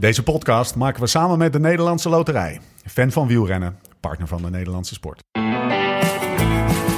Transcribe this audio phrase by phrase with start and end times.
[0.00, 2.60] Deze podcast maken we samen met de Nederlandse Loterij.
[2.84, 5.22] Fan van wielrennen, partner van de Nederlandse sport.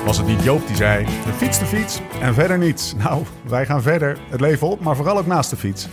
[0.04, 2.94] Was het niet Joop die zei, de fiets de fiets en verder niets.
[2.94, 5.88] Nou, wij gaan verder, het leven op, maar vooral ook naast de fiets.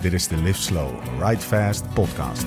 [0.00, 0.90] Dit is de Live Slow,
[1.20, 2.44] Ride Fast podcast.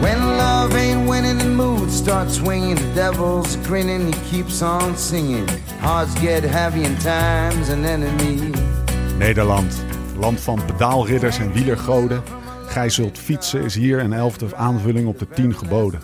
[0.00, 2.78] When love ain't winning, the mood starts swinging.
[2.78, 5.48] The devil's grinning, he keeps on singing.
[5.80, 8.50] Hearts get heavy time's an enemy.
[9.18, 9.84] Nederland,
[10.18, 12.40] land van pedaalridders en wielergoden.
[12.72, 16.00] Gij zult fietsen is hier een elfde aanvulling op de tien geboden.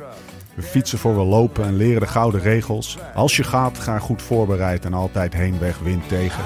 [0.55, 2.99] We fietsen voor we lopen en leren de gouden regels.
[3.15, 6.45] Als je gaat, ga goed voorbereid en altijd heenweg wind tegen.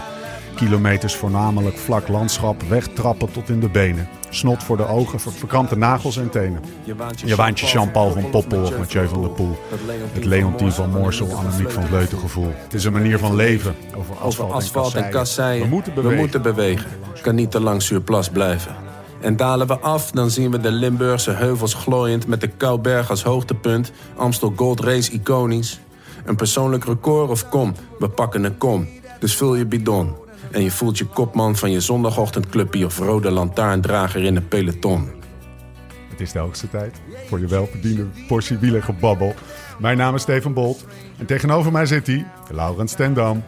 [0.54, 4.08] Kilometers voornamelijk vlak landschap, wegtrappen tot in de benen.
[4.30, 6.60] Snot voor de ogen, ver- verkrampte nagels en tenen.
[7.24, 9.58] Je waantje Jean-Paul van Poppel of Mathieu van der Poel.
[10.12, 12.52] Het Leontien van Moorsel, Annemiek van Vleuten gevoel.
[12.54, 15.62] Het is een manier van leven over Over asfalt, en kasseien.
[15.62, 16.14] We moeten bewegen.
[16.14, 16.90] We moeten bewegen.
[17.22, 18.91] Kan niet te lang surplus blijven.
[19.22, 22.26] En dalen we af, dan zien we de Limburgse heuvels glooiend...
[22.26, 23.92] met de Kouberg als hoogtepunt.
[24.16, 25.80] Amstel Gold Race iconisch.
[26.24, 28.88] Een persoonlijk record of kom, we pakken een kom.
[29.20, 30.14] Dus vul je bidon.
[30.50, 32.84] En je voelt je kopman van je zondagochtendclubje...
[32.84, 35.10] of rode lantaarndrager in een peloton.
[36.10, 39.34] Het is de hoogste tijd voor je welverdiende portie wielergebabbel.
[39.78, 40.84] Mijn naam is Steven Bolt
[41.18, 43.44] en tegenover mij zit hij, Laurens Stendam.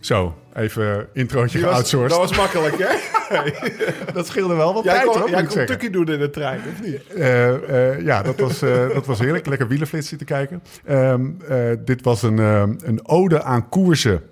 [0.00, 2.18] Zo, even introotje geoutsourced.
[2.18, 3.17] Dat was makkelijk, hè?
[4.14, 6.60] Dat scheelde wel wat Jij tijd, kon, hoor, jij kon tukkie doen in de trein,
[6.72, 7.06] of niet?
[7.06, 9.46] Eh, eh, ja, dat was, eh, dat was heerlijk.
[9.46, 10.62] Lekker wielerflits zitten kijken.
[10.84, 14.22] Ehm, eh, dit was een, een ode aan koersen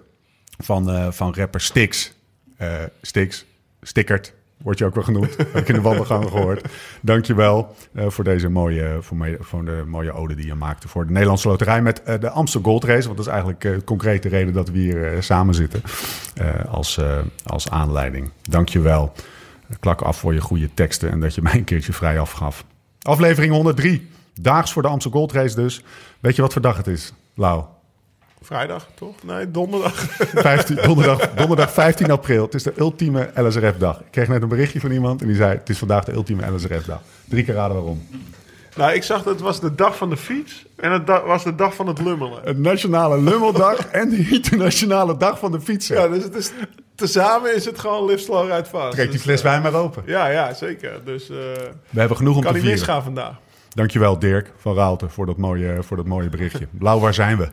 [0.58, 2.14] van, van rapper Stix.
[3.02, 3.44] Stix,
[3.82, 5.36] Stickert, wordt je ook wel genoemd.
[5.36, 6.68] Heb ik in de wandelgangen gehoord.
[7.02, 11.06] Dankjewel uh, voor deze mooie, voor, me, voor de mooie ode die je maakte voor
[11.06, 13.04] de Nederlandse Loterij met eh, de Amstel Gold Race.
[13.04, 15.82] Want dat is eigenlijk eh, de concrete reden dat we hier eh, samen zitten
[16.34, 18.30] eh, als, eh, als aanleiding.
[18.42, 19.12] Dankjewel.
[19.80, 22.64] Klak af voor je goede teksten en dat je mij een keertje vrij afgaf.
[23.02, 24.10] Aflevering 103.
[24.40, 25.84] Daags voor de Amstel Gold Race dus.
[26.20, 27.75] Weet je wat voor dag het is, Lau?
[28.46, 29.14] Vrijdag, toch?
[29.22, 29.94] Nee, donderdag.
[30.48, 32.44] 15, donderdag, donderdag 15 april.
[32.44, 34.00] Het is de ultieme LSRF-dag.
[34.00, 35.50] Ik kreeg net een berichtje van iemand en die zei...
[35.58, 37.00] het is vandaag de ultieme LSRF-dag.
[37.24, 38.08] Drie keer raden waarom.
[38.76, 41.54] nou, ik zag dat het was de dag van de fiets en het was de
[41.54, 42.40] dag van het lummelen.
[42.44, 45.96] Het Nationale Lummeldag en de Internationale Dag van de Fietser.
[45.96, 46.52] Ja, dus het is,
[46.94, 48.92] tezamen is het gewoon live slow ride fast.
[48.92, 50.02] Trek die Dus, fles eh, wijn maar open.
[50.06, 51.00] Ja, ja, zeker.
[51.04, 51.36] Dus eh
[51.90, 52.86] We hebben genoeg om kan te niet vieren.
[52.86, 53.34] misgaan vandaag.
[53.68, 56.66] Dankjewel Dirk van Raalte voor dat mooie, voor dat mooie berichtje.
[56.80, 57.48] Lau, waar zijn we?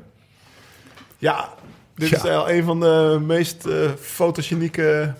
[1.24, 1.50] Ja,
[1.96, 2.16] dit Ja.
[2.16, 5.14] is wel een van de meest eh fotogenieke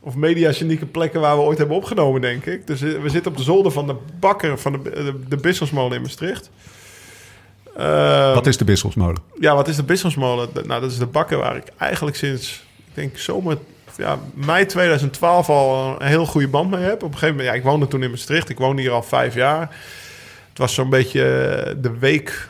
[0.00, 2.66] of mediagenieke plekken waar we ooit hebben opgenomen, denk ik.
[2.66, 5.96] Dus eh, we zitten op de zolder van de bakker van de, de, de Bisschopsmolen
[5.96, 6.50] in Maastricht.
[7.76, 9.22] Eh, Wat is de Bisselsmolen?
[9.40, 10.48] Ja, wat is de Bisschopsmolen?
[10.52, 13.58] De- Nou, dat is de bakker waar ik eigenlijk sinds, ik denk zomer,
[13.96, 16.94] ja, mei 2012 al een heel goede band mee heb.
[17.02, 18.48] Op een gegeven moment, ja, ik woonde toen in Maastricht.
[18.48, 19.60] Ik woonde hier al vijf jaar.
[20.48, 22.48] Het was zo'n beetje eh, de week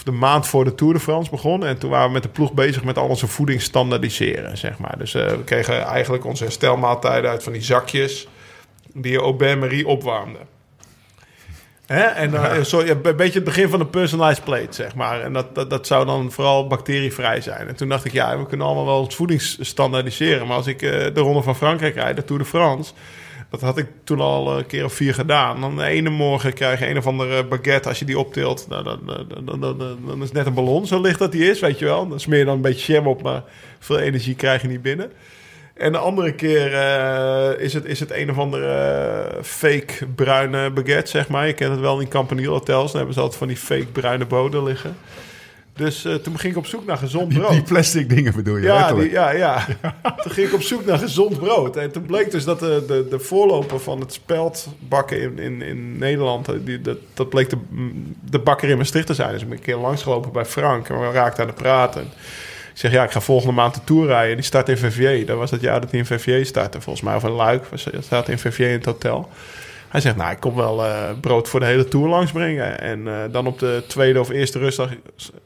[0.00, 1.64] of de maand voor de Tour de France begon.
[1.64, 4.98] En toen waren we met de ploeg bezig met al onze voeding standaardiseren, zeg maar.
[4.98, 8.28] Dus eh, we kregen eigenlijk onze herstelmaaltijden uit van die zakjes
[8.94, 10.38] die je au bain-marie opwarmde.
[11.86, 12.02] Hè?
[12.02, 15.20] En dan, eh, zo, ja, een beetje het begin van een personalized plate, zeg maar.
[15.20, 17.68] En dat, dat, dat zou dan vooral bacterievrij zijn.
[17.68, 20.46] En toen dacht ik, ja, we kunnen allemaal wel ons voeding standaardiseren.
[20.46, 22.92] Maar als ik eh, de Ronde van Frankrijk rijd, de Tour de France...
[23.50, 25.60] dat had ik toen al een keer of vier gedaan.
[25.60, 27.88] Dan de ene morgen krijg je een of andere baguette.
[27.88, 30.86] Als je die optilt, nou, dan, dan, dan, dan, dan, is het net een ballon.
[30.86, 32.08] Zo licht dat die is, weet je wel.
[32.08, 33.42] Dan smeer je dan een beetje jam op, maar
[33.78, 35.12] veel energie krijg je niet binnen.
[35.74, 40.70] En de andere keer eh, is, het, is het een of andere eh, fake bruine
[40.70, 41.46] baguette, zeg maar.
[41.46, 42.86] Je kent het wel in Campanile hotels.
[42.86, 44.96] Dan hebben ze altijd van die fake bruine boden liggen.
[45.80, 47.50] Dus eh, toen ging ik op zoek naar gezond brood.
[47.50, 49.66] Die plastic dingen bedoel je, Ja, die, ja, ja.
[50.22, 51.76] toen ging ik op zoek naar gezond brood.
[51.76, 55.98] En toen bleek dus dat de, de, de voorloper van het speldbakken in, in, in
[55.98, 56.48] Nederland...
[56.48, 57.56] eh, Die, dat, dat bleek de,
[58.30, 59.32] de bakker in Maastricht te zijn.
[59.32, 62.02] Dus ik ben een keer langsgelopen bij Frank en we raakten aan het praten.
[62.02, 64.36] Ik zeg, ja, ik ga volgende maand de Tour rijden.
[64.36, 65.26] Die start in Verviers.
[65.26, 66.80] Dat was het jaar dat hij in Verviers startte.
[66.80, 67.64] Volgens mij, of een Luik.
[67.70, 69.28] Hij staat in Verviers in het hotel.
[69.90, 72.80] Hij zegt, nou, ik kom wel eh, brood voor de hele Tour langsbrengen.
[72.80, 74.90] En eh, dan op de tweede of eerste rustdag,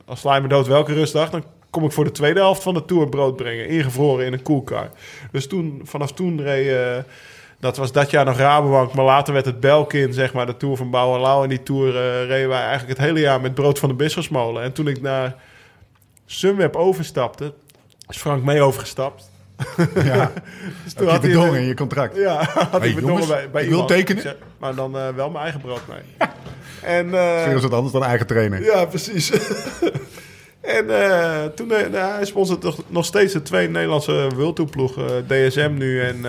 [0.04, 1.30] als sla dood welke rustdag...
[1.30, 3.68] dan kom ik voor de tweede helft van de Tour brood brengen.
[3.68, 4.90] Ingevroren in een koelkar.
[5.32, 6.68] Dus toen, vanaf toen reed...
[6.68, 7.12] eh,
[7.60, 10.76] dat was dat jaar nog Rabobank, maar later werd het Belkin, zeg maar, de Tour
[10.76, 11.42] van Bouwenlauw.
[11.42, 11.92] En die Tour
[12.26, 14.62] reden wij eigenlijk het hele jaar met brood van de Bisschopsmolen.
[14.62, 15.34] En toen ik naar
[16.26, 17.52] Sunweb overstapte,
[18.08, 19.30] is Frank mee overgestapt.
[19.94, 20.32] Ja.
[20.84, 22.16] Dus Heb je bedongen in je contract?
[22.16, 24.36] Ja, had Hey, ik jongens, bij, bij ik wil tekenen.
[24.58, 26.28] Maar dan eh, wel mijn eigen brood mee.
[26.82, 27.14] en,
[27.56, 28.62] is het anders dan eigen trainer.
[28.62, 29.30] ja, precies.
[30.60, 35.26] En eh, toen, nou, hij sponsort nog, nog steeds de twee Nederlandse wildtoeploegen.
[35.26, 36.24] DSM nu en,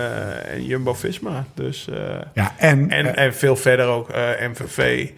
[0.52, 1.46] en Jumbo-Visma.
[1.54, 1.88] Dus,
[2.34, 4.08] Ja, en, en, en veel verder ook
[4.50, 5.08] MVV.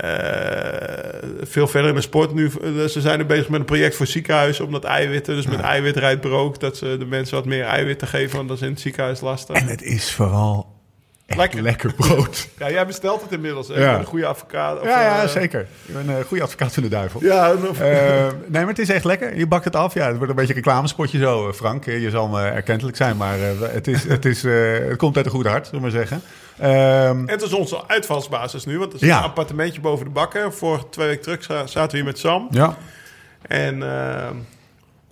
[0.00, 2.50] Eh, veel verder in de sport nu.
[2.62, 4.64] eh, Ze zijn er bezig met een project voor ziekenhuizen.
[4.64, 6.60] Omdat eiwitten, dus met eiwitrijtbrood...
[6.60, 8.36] dat ze de mensen wat meer eiwitten geven.
[8.36, 9.56] Want dat is in het ziekenhuis lastig.
[9.56, 10.78] en het is vooral
[11.26, 11.62] echt Lekker.
[11.62, 12.48] lekker, brood.
[12.58, 13.68] Ja, jij bestelt het inmiddels.
[13.68, 13.80] Hè?
[13.80, 13.98] Ja.
[13.98, 14.80] Een goede advocaat.
[14.80, 15.66] of, ja, ja, eh, zeker.
[15.86, 17.22] Ik ben een goede advocaat van de duivel.
[17.24, 19.36] Ja, of- nee, maar het is echt lekker.
[19.36, 19.94] Je bakt het af.
[19.94, 21.84] Ja, het wordt een beetje een reclamespotje zo, Frank.
[21.84, 23.36] Je zal me erkentelijk zijn, maar
[23.72, 26.22] het, is, het, is, het komt uit een goed hart, zullen we maar zeggen.
[26.60, 29.18] En het is onze uitvalsbasis nu, want er is Ja.
[29.18, 30.52] een appartementje boven de bakken.
[30.54, 32.46] Vorige twee weken terug za- zaten we hier met Sam.
[32.50, 32.76] ja.
[33.42, 34.34] En ehm,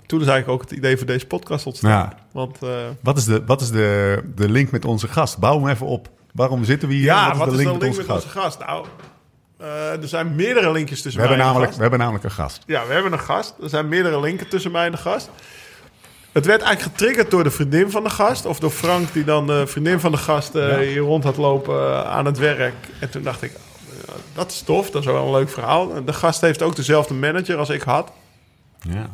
[0.06, 1.91] toen is eigenlijk ook het idee voor deze podcast ontstaan.
[1.91, 2.12] Ja.
[2.33, 2.69] Want eh,
[3.03, 5.39] Wat is, de, wat is de, de link met onze gast?
[5.39, 6.09] Bouw hem even op.
[6.33, 7.05] Waarom zitten we hier?
[7.05, 8.37] ja, wat is wat de is link de met link onze met gast?
[8.37, 8.59] onze gast?
[8.59, 8.87] Nou,
[9.59, 11.77] eh, er zijn meerdere linkjes tussen We hebben, mij en de namelijk, gast.
[11.77, 12.62] we hebben namelijk een gast.
[12.67, 13.55] Ja, we hebben een gast.
[13.62, 15.31] Er zijn meerdere linken tussen mij en de gast.
[16.38, 18.46] Het werd eigenlijk getriggerd door de vriendin van de gast.
[18.46, 21.75] Of door Frank, die dan de vriendin van de gast eh, hier rond had lopen
[21.75, 22.75] eh, aan het werk.
[23.00, 24.90] En toen dacht ik, eh, dat is tof.
[24.90, 26.05] Dat is wel een leuk verhaal.
[26.05, 28.12] De gast heeft ook dezelfde manager als ik had.
[28.81, 29.08] Ja.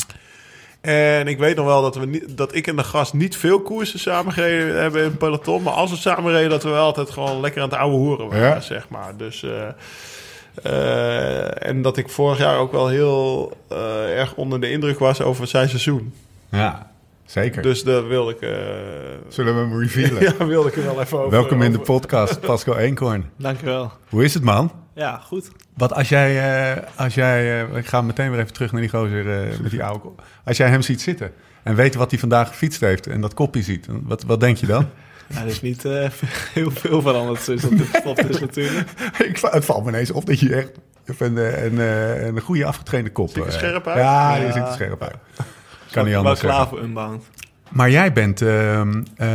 [0.81, 3.61] En ik weet nog wel dat, we niet, dat ik en de gast niet veel
[3.61, 5.63] koersen samengereden hebben in het peloton.
[5.63, 8.29] Maar als we samen reden, dat we wel altijd gewoon lekker aan het ouwe hoeren
[8.29, 8.61] waren, Ja.
[8.61, 9.17] zeg maar.
[9.17, 9.45] Dus,
[11.59, 13.53] en dat ik vorig jaar ook wel heel
[14.09, 16.15] erg onder de indruk was over zijn seizoen.
[16.49, 16.93] ja,
[17.25, 17.63] zeker.
[17.63, 18.51] Dus daar wilde ik, eh,
[19.29, 20.23] Zullen we hem revealen?
[20.39, 21.31] ja, wilde ik er wel even over.
[21.31, 23.31] Welkom in de podcast, Pascal Eenkorn.
[23.39, 23.93] Dankjewel.
[24.09, 24.73] Hoe is het, man?
[24.95, 25.51] Ja, goed.
[25.77, 26.39] Wat als jij,
[26.75, 29.25] eh, als jij eh, ik ga meteen weer even terug naar die gozer
[29.63, 30.09] met die oude.
[30.45, 31.33] Als jij hem ziet zitten
[31.63, 34.67] en weet wat hij vandaag gefietst heeft en dat kopje ziet, wat, wat denk je
[34.67, 34.89] dan?
[35.29, 35.83] Ja, er is niet
[36.53, 38.89] heel veel veranderd sinds dat dit is natuurlijk.
[39.19, 40.71] ik, het valt me ineens op dat je echt
[41.21, 41.79] een, een,
[42.27, 43.97] een goede afgetrainde kop Ziet er eh, scherp uit?
[43.97, 44.53] Ja, Ja.
[44.53, 45.17] ziet er scherp uit.
[45.95, 47.25] Kan niet anders voor Unbound.
[47.75, 49.29] Maar jij bent, ehm, eh,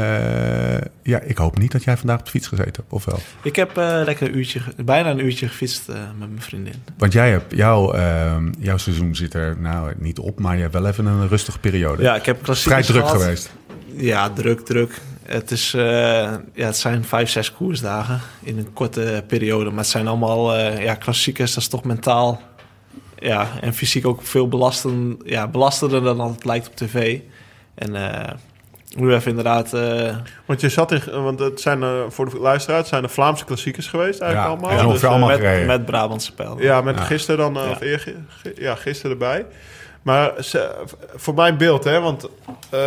[1.04, 3.20] ja, ik hoop niet dat jij vandaag op de fiets gezeten hebt, of wel?
[3.44, 6.74] Ik heb eh, lekker een uurtje, bijna een uurtje gefietst eh, met mijn vriendin.
[6.98, 10.74] Want jij hebt, jouw, ehm, jouw seizoen zit er nou niet op, maar je hebt
[10.74, 12.04] wel even een rustige periode.
[12.04, 13.52] Ja, ik heb klassiek Vrij druk geweest.
[13.96, 15.02] Ja, druk, druk.
[15.24, 19.70] Het, is, ja, het zijn vijf, zes koersdagen in een korte periode.
[19.70, 21.54] Maar het zijn allemaal ja, klassiekers.
[21.54, 22.42] Dat is toch mentaal
[23.20, 27.20] ja, en fysiek ook veel belastend, ja, belastender dan het lijkt op tv.
[27.76, 28.34] En eh
[28.98, 29.74] nu even inderdaad...
[29.74, 33.46] eh, Want je zat in, want het zijn eh, voor de luisteraars, zijn de Vlaamse
[33.46, 34.94] klassiekers geweest eigenlijk Ja, allemaal.
[34.96, 36.62] eh, allemaal met, met Brabantse pijl.
[36.62, 37.04] Ja, met Ja.
[37.04, 37.70] gisteren dan, Ja.
[37.70, 38.16] of gi-
[38.56, 39.46] ja, gisteren erbij.
[40.02, 40.32] Maar
[41.16, 42.30] voor mijn beeld, hè, want
[42.70, 42.80] eh,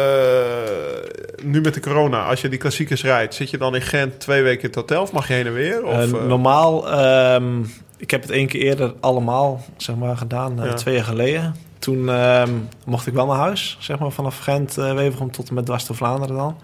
[1.42, 4.42] nu met de corona, als je die klassiekers rijdt, zit je dan in Gent twee
[4.42, 5.84] weken in het hotel of mag je heen en weer?
[5.84, 7.62] Of, normaal, ehm,
[8.02, 10.74] ik heb het één keer eerder allemaal zeg maar, gedaan, eh, Ja.
[10.74, 11.54] twee jaar geleden.
[11.78, 12.50] Toen ehm,
[12.84, 15.86] mocht ik wel naar huis, zeg maar, vanaf Gent, eh Wevergem tot en met dwars
[15.86, 16.56] door Vlaanderen dan.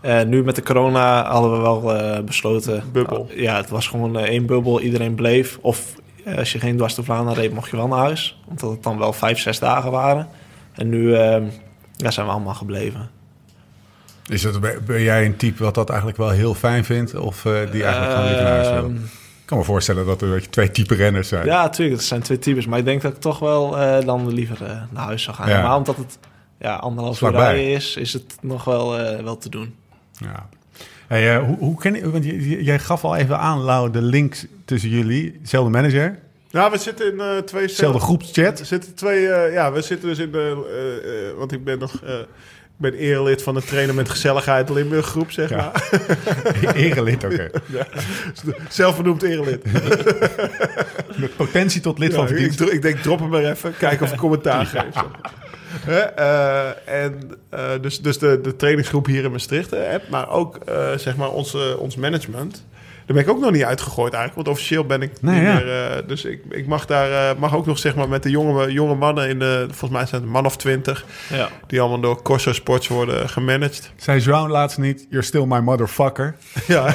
[0.00, 2.82] Eh, nu met de corona hadden we wel eh, besloten...
[2.92, 3.28] Bubbel.
[3.34, 5.58] ja, het was gewoon één bubbel, iedereen bleef.
[5.60, 5.94] Of
[6.36, 8.40] als je geen dwars door Vlaanderen reed, mocht je wel naar huis.
[8.48, 10.28] Omdat het dan wel vijf, zes dagen waren.
[10.74, 11.44] En nu ehm,
[11.96, 13.10] ja, zijn we allemaal gebleven.
[14.28, 17.14] Is het, ben jij een type wat dat eigenlijk wel heel fijn vindt?
[17.14, 18.92] Of eh, die eigenlijk gewoon liever naar huis wil?
[19.46, 21.46] Ik kan me voorstellen dat er weet je, twee type renners zijn.
[21.46, 21.96] Ja, natuurlijk.
[21.96, 22.66] Het zijn twee types.
[22.66, 25.48] Maar ik denk dat ik toch wel eh, dan liever eh, naar huis zou gaan.
[25.48, 25.62] Ja.
[25.62, 26.18] Maar omdat het
[26.58, 29.74] ja, anderhalf uur rijden is, is het nog wel, eh, wel te doen.
[30.12, 30.48] Ja.
[31.06, 32.24] Hey, hoe, hoe ken je, want
[32.64, 35.40] jij gaf al even aan, Lau, de links tussen jullie.
[35.42, 36.18] Zelfde manager,
[36.50, 37.68] Nou, we zitten in eh, twee...
[37.68, 38.60] zelfde We groepschat.
[38.64, 39.28] zitten twee...
[39.28, 40.66] eh, ja, we zitten dus in de...
[41.02, 41.92] eh, eh, want ik ben nog...
[42.78, 45.56] ik ben erelid van de trainer met gezelligheid Limburg groep, zeg Ja.
[45.56, 45.90] maar.
[46.76, 47.50] Erelid, oké.
[48.68, 49.64] Zelfbenoemd erelid.
[51.20, 52.60] Met potentie tot lid Ja, van ik, verdienst.
[52.60, 53.76] ik denk, drop hem maar even.
[53.78, 54.94] Kijken of ik commentaar geef.
[56.16, 59.72] eh, en eh, dus, dus de, de trainingsgroep hier in Maastricht
[60.10, 62.64] maar ook eh, zeg maar onze, ons management.
[63.06, 65.54] Daar ben ik ook nog niet uitgegooid eigenlijk, want officieel ben ik Nee, niet ja.
[65.54, 65.82] meer.
[65.90, 68.72] eh, dus ik, ik mag daar eh, mag ook nog zeg maar met de jonge,
[68.72, 71.48] jonge mannen in de, volgens mij zijn het een man of twintig, Ja.
[71.66, 73.90] die allemaal door Corso Sports worden gemanaged.
[73.96, 76.36] Zei Joan laatst niet, you're still my motherfucker.
[76.66, 76.92] ja,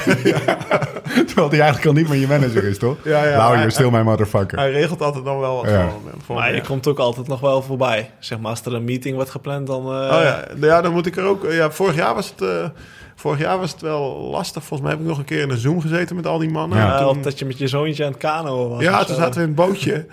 [1.27, 2.98] Terwijl die eigenlijk al niet meer je manager is, toch?
[3.03, 4.58] Ja, ja, hij- you're still my motherfucker.
[4.58, 5.91] hij regelt altijd nog wel wat voor.
[6.25, 6.62] Voor Maar je ja.
[6.62, 8.10] komt ook altijd nog wel voorbij.
[8.20, 9.82] Zeg maar, als er een meeting wordt gepland, dan...
[9.86, 10.44] eh, Oh ja.
[10.62, 11.51] ja, dan moet ik er ook.
[11.51, 12.72] Ja, vorig jaar was het.
[13.21, 14.63] Eh, vorig jaar was het wel lastig.
[14.63, 16.77] Volgens mij heb ik nog een keer in een Zoom gezeten met al die mannen.
[16.77, 16.85] Ja.
[16.87, 18.81] En eh, toen- of dat je met je zoontje aan het kanoën was.
[18.81, 20.05] ja, toen zaten we in een bootje.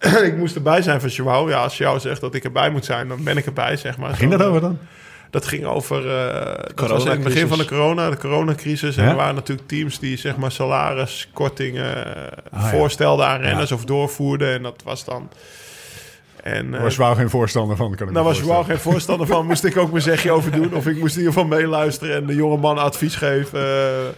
[0.30, 1.48] ik moest erbij zijn van Joao.
[1.48, 4.14] Ja, als Joao zegt dat ik erbij moet zijn, dan ben ik erbij, zeg maar.
[4.14, 4.78] Ging dat over dan?
[5.30, 6.10] Dat ging over.
[6.10, 8.96] eh dat was in het begin van de corona, de coronacrisis.
[8.96, 12.68] En er waren natuurlijk teams die zeg maar salariskortingen eh, Ah, ja.
[12.68, 14.52] voorstelden aan renners of doorvoerden.
[14.54, 15.28] En dat was dan.
[16.42, 18.64] En, Daar eh, was Joao geen voorstander van, kan ik daar me was voorstellen.
[18.64, 19.46] geen voorstander van.
[19.46, 20.74] Moest ik ook mijn zegje over doen.
[20.74, 23.60] Of ik moest in ieder geval meeluisteren en de jonge man advies geven.
[23.60, 24.08] eh,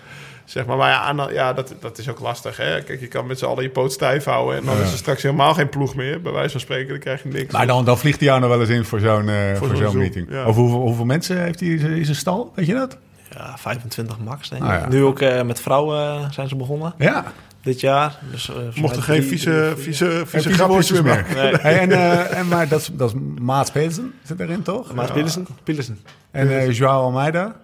[0.44, 2.56] zeg maar, maar ja, aan- ja dat, dat is ook lastig.
[2.56, 2.82] Hè?
[2.82, 4.56] Kijk, je kan met z'n allen je poot stijf houden.
[4.58, 4.82] En dan Ja.
[4.82, 6.20] is er straks helemaal geen ploeg meer.
[6.20, 7.52] Bij wijze van spreken, dan krijg je niks.
[7.52, 9.96] Maar dan, dan vliegt hij jou nog wel eens in voor zo'n eh, voor zo'n
[9.98, 10.26] meeting.
[10.30, 10.44] ja.
[10.44, 12.52] Over hoeveel, hoeveel mensen heeft hij in zijn- stal?
[12.54, 12.96] Weet je dat?
[13.30, 14.68] Ja, 25 max denk ik.
[14.68, 14.88] Ah, ja.
[14.88, 17.24] Nu ook eh, met vrouwen zijn ze begonnen Ja.
[17.62, 18.18] Dit jaar.
[18.30, 21.14] Dus, eh, Mochten mij geen vieze, vieze, vieze, grapjes meer meer.
[21.14, 21.34] maken.
[21.36, 21.54] Nee.
[21.54, 24.94] Hey, en, eh, en, maar dat is, dat is Maats Pedersen zit erin, toch?
[24.94, 25.46] Maar Pilsen?
[25.64, 25.98] Pilsen.
[26.30, 27.60] En eh Joao Almeida?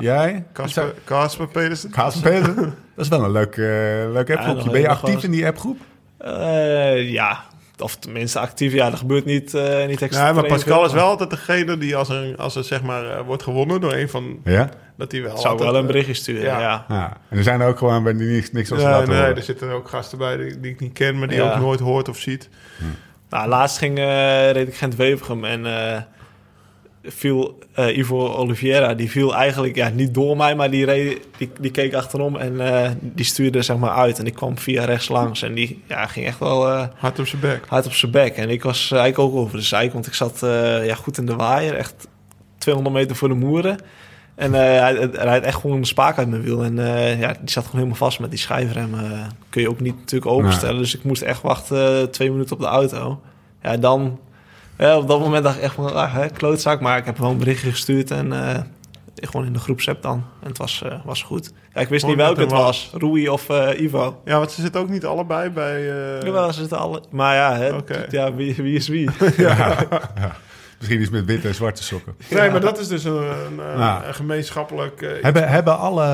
[0.00, 0.44] Jij?
[0.52, 1.90] Kasper, Kasper Pedersen.
[1.90, 2.74] Kaas Pedersen?
[2.94, 4.70] Dat is wel een leuk, eh leuk appgroepje.
[4.70, 5.78] ben je actief in die appgroep?
[6.18, 7.40] Eh, ja,
[7.78, 8.72] of tenminste actief.
[8.72, 9.52] Ja, dat gebeurt niet,
[9.86, 10.24] niet extra.
[10.24, 13.24] Nee, maar Pascal is wel altijd degene die als er, als er zeg maar eh,
[13.24, 14.40] wordt gewonnen door een van...
[14.44, 14.68] Ja?
[14.98, 16.60] Dat hij wel Zou altijd, wel een eh, berichtje sturen, ja.
[16.60, 16.84] ja.
[16.88, 17.16] ja.
[17.28, 19.36] En er zijn er ook gewoon bij die niks, niks als Nee, laten nee, horen.
[19.36, 21.52] er zitten ook gasten bij die, die ik niet ken, maar die Ja.
[21.54, 22.48] ook nooit hoort of ziet.
[23.30, 26.00] Nou, laatst ging, eh, reed ik Gent-Wevergem en eh,
[27.04, 31.50] viel eh, Ivo Oliveira, die viel eigenlijk ja, niet door mij, maar die, reed, die,
[31.60, 34.18] die keek achterom en eh, die stuurde zeg maar uit.
[34.18, 37.26] En ik kwam via rechts langs en die ja, ging echt wel eh, Hard op
[37.26, 37.64] zijn bek.
[37.66, 38.36] hard op zijn bek.
[38.36, 41.26] En ik was eigenlijk ook over de zeik, want ik zat eh, ja, goed in
[41.26, 42.08] de waaier, echt
[42.58, 43.78] 200 meter voor de moeren.
[44.38, 46.64] En eh, hij, hij rijdt echt gewoon een spaak uit mijn wiel.
[46.64, 48.94] En eh, ja, die zat gewoon helemaal vast met die schijfrem.
[48.94, 50.78] eh, kun je ook niet natuurlijk openstellen.
[50.78, 53.20] Dus ik moest echt wachten eh, twee minuten op de auto.
[53.62, 54.18] Ja, dan...
[54.78, 56.80] Ja, op dat moment dacht ik echt van, ah, hè, klootzak.
[56.80, 58.60] Maar ik heb wel een berichtje gestuurd en eh,
[59.14, 60.24] gewoon in de groepsapp dan.
[60.42, 61.52] En het was, eh, was goed.
[61.74, 62.90] Ja, ik wist Mooi niet welke het hem was.
[62.94, 64.20] Rui of eh, Ivo.
[64.24, 65.76] Ja, want ze zitten ook niet allebei bij...
[65.90, 67.02] eh, Jawel, ze zitten alle...
[67.10, 68.06] Maar ja, hè, Oké.
[68.10, 69.10] ja wie, wie is wie?
[70.78, 72.14] Misschien iets met witte en zwarte sokken.
[72.30, 75.02] Nee, maar dat is dus een, een, eh, een gemeenschappelijk...
[75.02, 76.04] eh, Hebben, hebben alle,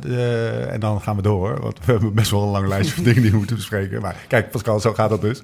[0.00, 3.04] de, en dan gaan we door, want we hebben best wel een lang lijstje van
[3.08, 4.00] dingen die we moeten bespreken.
[4.00, 5.40] Maar kijk, Pascal, zo gaat dat dus.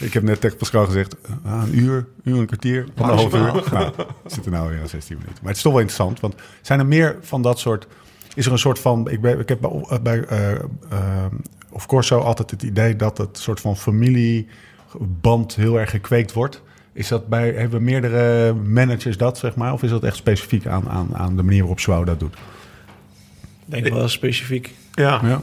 [0.00, 3.62] Ik heb net tegen Pascal gezegd, ah, een uur, uur, een kwartier, anderhalf uur.
[3.72, 5.38] Nou, we zitten nou weer aan 16 minuten.
[5.40, 7.86] Maar het is toch wel interessant, want zijn er meer van dat soort...
[8.34, 9.10] Is er een soort van...
[9.10, 10.60] Ik, ben, ik heb bij, bij eh, eh,
[11.70, 16.62] of Corso altijd het idee dat het soort van familieband heel erg gekweekt wordt.
[16.94, 19.72] Is dat bij, hebben meerdere managers dat, zeg maar?
[19.72, 22.34] Of is dat echt specifiek aan, aan, aan de manier waarop Zwow dat doet?
[23.64, 24.74] Denk wel specifiek.
[24.94, 25.20] ja.
[25.22, 25.42] Ja.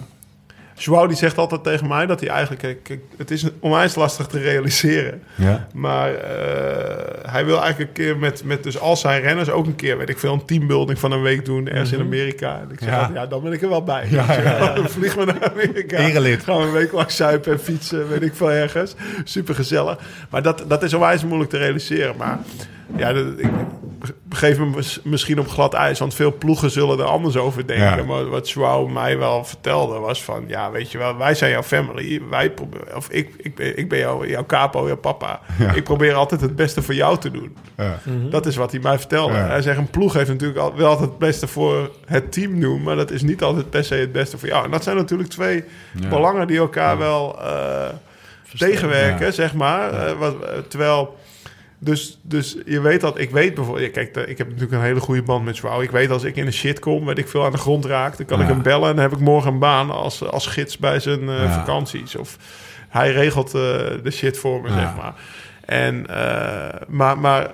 [0.84, 2.84] Joao die zegt altijd tegen mij dat hij eigenlijk...
[2.84, 5.22] kijk, het is onwijs lastig te realiseren.
[5.36, 5.68] Ja.
[5.74, 9.76] Maar eh, hij wil eigenlijk een keer met, met dus al zijn renners ook een
[9.76, 12.60] keer, weet ik veel, een teambuilding van een week doen ergens in Amerika.
[12.60, 12.98] En ik zeg Ja.
[12.98, 14.08] altijd, ja, dan ben ik er wel bij.
[14.10, 15.98] Ja, ja, vliegen we naar Amerika.
[15.98, 16.44] Erelid.
[16.44, 18.96] Gaan we een week lang zuipen en fietsen, weet ik veel ergens.
[19.24, 19.98] Super gezellig.
[20.30, 22.16] Maar dat, dat is onwijs moeilijk te realiseren.
[22.18, 22.40] Maar
[22.96, 23.50] ja, dat, ik
[24.24, 27.98] begeef me mis- misschien op glad ijs, want veel ploegen zullen er anders over denken.
[27.98, 28.04] Ja.
[28.04, 31.64] Maar wat Joao mij wel vertelde was van, ja, weet je wel, wij zijn jouw
[31.64, 32.22] family.
[32.30, 35.40] Wij proberen, of ik, ik, ben, ik ben jouw, jouw capo, jouw papa.
[35.60, 35.72] Ja.
[35.74, 37.56] Ik probeer altijd het beste voor jou te doen.
[37.78, 38.00] Ja.
[38.30, 39.34] Dat is wat hij mij vertelde.
[39.34, 39.48] Ja.
[39.48, 42.84] Hij zegt, een ploeg heeft natuurlijk al, wel altijd het beste voor het team doen,
[42.84, 44.66] maar dat is niet altijd per se het beste voor jou.
[44.66, 45.64] En dat zijn natuurlijk twee
[46.00, 46.10] Ja.
[46.10, 47.88] belangen die elkaar wel eh,
[48.58, 49.32] tegenwerken, Ja.
[49.32, 49.94] zeg maar.
[49.94, 51.18] Eh, wat, eh, terwijl,
[51.84, 55.00] dus, dus je weet dat, ik weet bijvoorbeeld, kijk, de- ik heb natuurlijk een hele
[55.00, 55.82] goede band met Joao.
[55.82, 58.18] Ik weet als ik in een shit kom, weet ik veel aan de grond raak,
[58.18, 58.44] dan kan Ja.
[58.44, 61.20] ik hem bellen en dan heb ik morgen een baan als, als gids bij zijn
[61.30, 61.52] eh, Ja.
[61.54, 62.16] vakanties.
[62.16, 62.38] Of
[62.90, 63.62] hij regelt eh,
[64.04, 64.74] de shit voor me, Ja.
[64.80, 65.14] zeg maar.
[65.66, 67.52] En, eh, maar, maar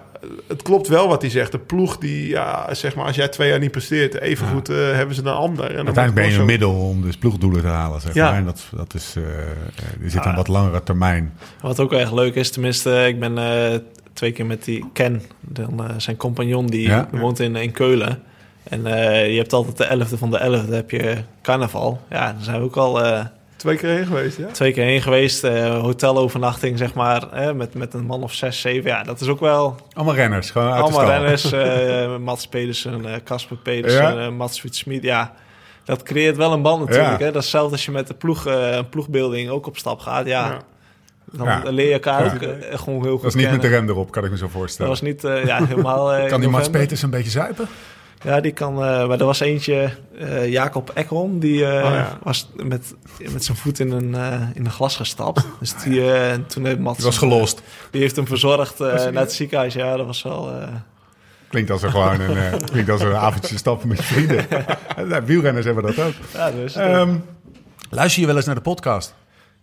[0.48, 1.52] het klopt wel wat hij zegt.
[1.52, 4.76] De ploeg die, ja, zeg maar, als jij twee jaar niet presteert, even goed eh,
[4.78, 5.66] hebben ze een ander.
[5.70, 8.26] En dan Uiteindelijk ben je een middel om dus ploegdoelen te halen, zeg Ja.
[8.30, 8.38] maar.
[8.40, 11.34] En dat, dat is, eh, eh, er zit een wat langere termijn.
[11.62, 13.80] Wat ook echt leuk is, tenminste, ik ben eh,
[14.18, 17.08] twee keer met die Ken, dan, eh, zijn compagnon, die Ja.
[17.12, 18.24] woont in, in Keulen.
[18.64, 22.02] En eh, je hebt altijd de 11e van de 11e, heb je carnaval.
[22.10, 24.48] Ja, daar zijn we ook al eh, twee keer heen geweest, ja?
[24.52, 25.44] twee keer heen geweest.
[25.44, 28.90] eh, hotelovernachting, zeg maar, met, met een man of zes, zeven.
[28.90, 31.52] Ja, dat is ook wel Allemaal renners, gewoon uit allemaal renners.
[31.52, 34.26] eh, Mats Pedersen, eh, Casper Pedersen, Ja.
[34.26, 35.04] eh, Mats Fietsmiet.
[35.04, 35.34] Ja,
[35.84, 37.20] dat creëert wel een band natuurlijk.
[37.20, 37.26] Ja.
[37.26, 37.32] Hè?
[37.32, 40.26] Dat is hetzelfde als je met de ploeg, eh, een ploegbeelding ook op stap gaat.
[40.26, 40.58] Ja, Ja.
[41.32, 41.62] Dan Ja.
[41.64, 42.34] leer je elkaar Ja.
[42.34, 44.38] ook eh, gewoon heel goed Dat is niet met de rem erop, kan ik me
[44.38, 44.92] zo Dat voorstellen.
[44.92, 46.14] was niet eh, ja, helemaal...
[46.14, 46.70] eh, kan die Mats.
[46.70, 47.68] Peters een beetje zuipen?
[48.24, 48.74] Ja, die kan...
[48.74, 52.18] eh, maar er was eentje, eh, Jacob Ekholm, die eh, Oh, ja.
[52.24, 52.94] was met,
[53.32, 55.46] met zijn voet in een, eh, in een glas gestapt.
[55.60, 56.02] Dus die,
[56.46, 56.98] toen heeft Mats...
[56.98, 57.62] Die was gelost.
[57.92, 59.74] Die heeft hem verzorgd eh, naar het ziekenhuis.
[59.74, 60.52] Ja, dat was wel...
[60.52, 60.68] eh,
[61.50, 64.46] Klinkt als een gewoon een, eh, klinkt als een avondje stappen met je vrienden.
[65.26, 66.14] Wielrenners hebben dat ook.
[66.34, 67.16] ja, dus, Ehm,
[67.90, 69.14] luister je wel eens naar de podcast?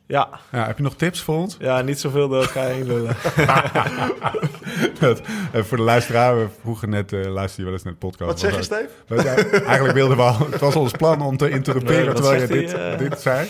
[0.07, 1.57] Ja, Ja, heb je nog tips voor ons?
[1.61, 3.17] ja, niet zoveel door elkaar heen lullen.
[5.01, 5.21] Dat,
[5.53, 8.31] eh, voor de luisteraar, we vroegen net, eh luister je wel eens naar de podcast?
[8.31, 8.89] Wat zeg je, Was Steve?
[9.29, 9.35] Ja,
[9.65, 12.73] eigenlijk wilden we al, het was ons plan om te interrumperen Nee, terwijl je dit,
[12.75, 12.99] eh?
[12.99, 13.49] dit zei.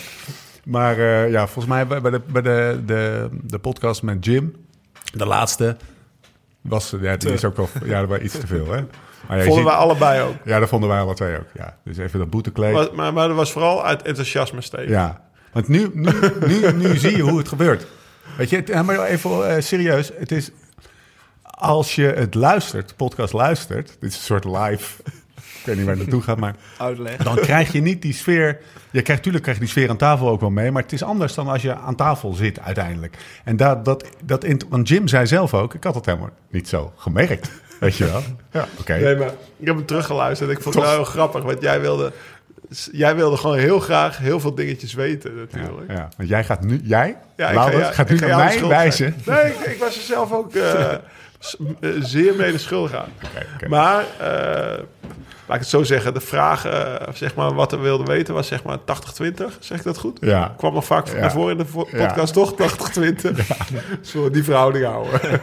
[0.65, 4.57] Maar eh, ja, volgens mij bij de, bij de, de, de podcast met Jim,
[5.15, 5.77] De laatste
[6.61, 8.81] was, ja, die is ook wel, ja, dat was iets te veel, hè?
[9.29, 10.35] Maar ja, Vonden ziet- wij allebei ook.
[10.45, 11.77] ja, dat vonden wij alle twee ook, ja.
[11.85, 12.73] Dus even dat boetekleed.
[12.73, 14.89] Maar, maar, maar dat was vooral uit enthousiasme steken.
[14.91, 15.24] Ja,
[15.55, 16.13] want nu, nu,
[16.47, 17.87] nu, nu zie je hoe het gebeurt.
[18.37, 20.11] Weet je, het- ja, maar even eh, serieus.
[20.19, 20.51] Het is,
[21.43, 23.97] als je het luistert, de podcast luistert...
[24.01, 25.03] Dit is een soort live...
[25.61, 26.55] Ik weet niet waar het naartoe gaat, maar...
[26.79, 27.17] Uitleg.
[27.17, 28.47] Dan krijg je niet die sfeer...
[28.91, 30.71] Je krijgt, natuurlijk krijg je die sfeer aan tafel ook wel mee...
[30.71, 33.17] maar het is anders dan als je aan tafel zit uiteindelijk.
[33.45, 35.75] En dat, dat, dat, want Jim zei zelf ook...
[35.75, 38.23] Ik had het helemaal niet zo gemerkt, weet je wel.
[38.53, 38.97] Ja, oké.
[38.99, 40.51] Nee, maar ik heb hem teruggeluisterd.
[40.51, 42.13] Ik vond het wel heel grappig, want jij wilde,
[42.93, 45.91] jij wilde gewoon heel graag heel veel dingetjes weten natuurlijk.
[45.93, 46.81] ja, want jij gaat nu...
[46.83, 49.15] Jij, Ja, ik Laurens, ga- gaat nu naar mij wijzen...
[49.25, 50.99] Nee, ik, ik was er zelf ook eh, eh,
[52.01, 53.09] zeer mede schuldig aan.
[53.69, 54.27] Maar, eh,
[55.47, 56.61] laat ik het zo zeggen, de vraag,
[57.15, 58.83] zeg maar, wat we wilden weten was zeg maar 80-20.
[59.59, 60.19] Zeg ik dat goed?
[60.21, 60.55] Ja.
[60.57, 62.55] Kwam nog vaak naar voren in de podcast, toch?
[62.55, 62.57] 80-20.
[64.01, 65.21] Zullen we die verhouding houden?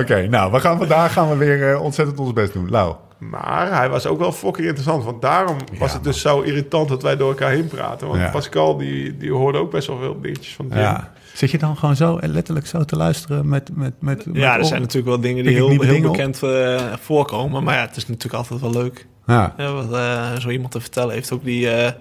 [0.00, 2.70] Oké, nou, we gaan, vandaag gaan we weer ontzettend ons best doen.
[2.70, 2.94] Lau.
[3.18, 5.04] Maar hij was ook wel fucking interessant.
[5.04, 8.08] Want daarom was Ja, het dus zo irritant dat wij door elkaar heen praten.
[8.08, 8.30] Want Ja.
[8.30, 10.78] Pascal, die, die hoorde ook best wel veel dingetjes van Jim.
[10.78, 11.12] Ja.
[11.34, 13.70] Zit je dan gewoon zo eh, letterlijk zo te luisteren met...
[13.76, 16.92] met, met, met Ja, er zijn natuurlijk wel dingen die heel, heel dingen bekend eh,
[17.00, 17.64] voorkomen.
[17.64, 19.06] Maar ja, het is natuurlijk altijd wel leuk.
[19.26, 19.54] Ja.
[19.56, 21.32] Ja, wat eh, zo iemand te vertellen heeft.
[21.32, 21.92] Ook die eh,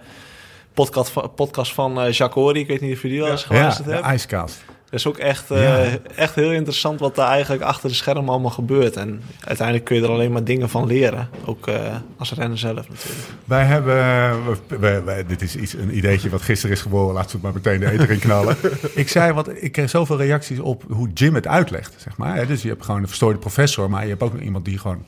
[0.74, 2.60] podcast, van- podcast van eh Jacques Hory.
[2.60, 4.06] Ik weet niet of je die wel eens Ja, geluisterd de hebt.
[4.06, 4.64] ijskast.
[4.90, 8.52] Dat is ook echt, eh, echt heel interessant wat daar eigenlijk achter de schermen allemaal
[8.52, 8.96] gebeurt.
[8.96, 11.30] En uiteindelijk kun je er alleen maar dingen van leren.
[11.46, 13.28] Ook eh, als renner zelf natuurlijk.
[13.46, 15.28] Wij hebben...
[15.28, 17.14] dit is iets, een ideetje wat gisteren is geboren.
[17.14, 18.58] Laten we het maar meteen de eter in knallen.
[18.94, 21.96] ik zei, wat, ik kreeg zoveel reacties op hoe Jim het uitlegt.
[21.98, 22.48] Zeg maar.
[22.48, 23.90] Dus je hebt gewoon een verstoorde professor.
[23.90, 25.06] Maar je hebt ook nog iemand die gewoon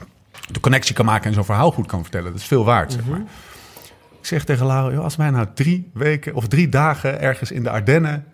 [0.52, 1.28] de connectie kan maken...
[1.28, 2.32] en zo'n verhaal goed kan vertellen.
[2.32, 3.22] Dat is veel waard, zeg maar.
[4.20, 7.70] Ik zeg tegen joh, als wij nou drie weken of drie dagen ergens in de
[7.70, 8.26] Ardennen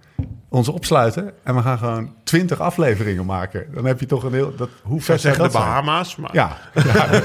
[0.50, 4.56] ons opsluiten en we gaan gewoon twintig afleveringen maken, dan heb je toch een heel.
[4.56, 5.64] Dat, hoe zeggen dat de zijn?
[5.64, 6.16] Bahama's.
[6.16, 6.58] Maar Ja.
[6.74, 7.08] ja.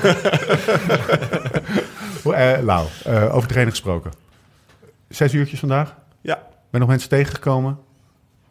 [2.23, 4.11] Hoe, eh, Lau, eh, over trainen gesproken.
[5.09, 5.95] Zes uurtjes vandaag.
[6.21, 6.49] ja.
[6.71, 7.79] Ben nog mensen tegengekomen?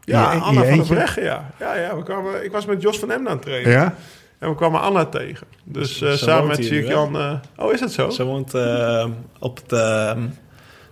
[0.01, 0.87] Ja, je- in Anna je van der?
[0.95, 1.49] Breggen, ja.
[1.59, 3.71] Ja, ja we kwamen, ik was met Jos van Emden aan het trainen.
[3.71, 3.93] Ja?
[4.39, 5.47] En we kwamen Anna tegen.
[5.63, 7.17] Dus eh, samen met Sierk Jan...
[7.17, 8.09] eh, oh, is dat zo?
[8.09, 9.05] Ze woont eh,
[9.39, 10.11] op het, eh,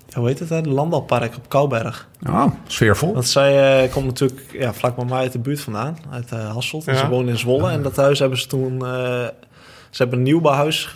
[0.09, 0.61] ja, hoe heet het, hè?
[0.61, 2.07] de landbouwpark op Kouwberg.
[2.27, 3.13] Oh, sfeervol.
[3.13, 6.53] Want zij eh, komt natuurlijk ja, vlak bij mij uit de buurt vandaan, uit eh,
[6.53, 6.87] Hasselt.
[6.87, 6.99] En Ja.
[6.99, 7.69] ze woont in Zwolle.
[7.71, 8.73] En dat huis hebben ze toen...
[8.85, 8.89] eh,
[9.89, 10.95] ze hebben een nieuwbouwhuis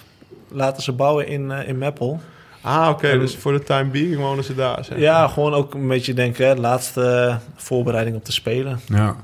[0.54, 2.19] laten ze bouwen in, eh, in Meppel.
[2.62, 3.19] Ah, oké.
[3.19, 4.86] dus voor de time being wonen ze daar.
[4.86, 4.97] Zeg.
[4.97, 8.80] Ja, gewoon ook een beetje denken, hè, de laatste voorbereiding op te spelen.
[8.86, 9.15] Ja.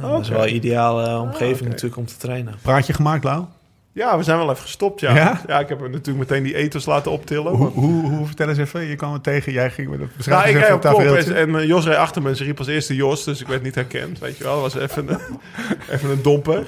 [0.00, 2.54] Dat is wel een ideale eh, omgeving natuurlijk om te trainen.
[2.62, 3.44] Praatje gemaakt, Lau?
[3.96, 5.14] Ja, we zijn wel even gestopt, ja.
[5.46, 5.58] Ja?
[5.58, 7.52] ik heb natuurlijk meteen die ethos laten optillen.
[7.52, 8.86] Hoe, want- hoe, hoe, vertel eens even.
[8.86, 10.98] Je kwam het tegen, jij ging met het beschrijf Nou, ik even reed het op
[10.98, 13.40] kop en, en eh, Jos reed achter me en ze riep als eerste Jos, dus
[13.40, 14.62] ik werd niet herkend, weet je wel.
[14.62, 15.18] Dat was even een,
[15.94, 16.66] even een domper.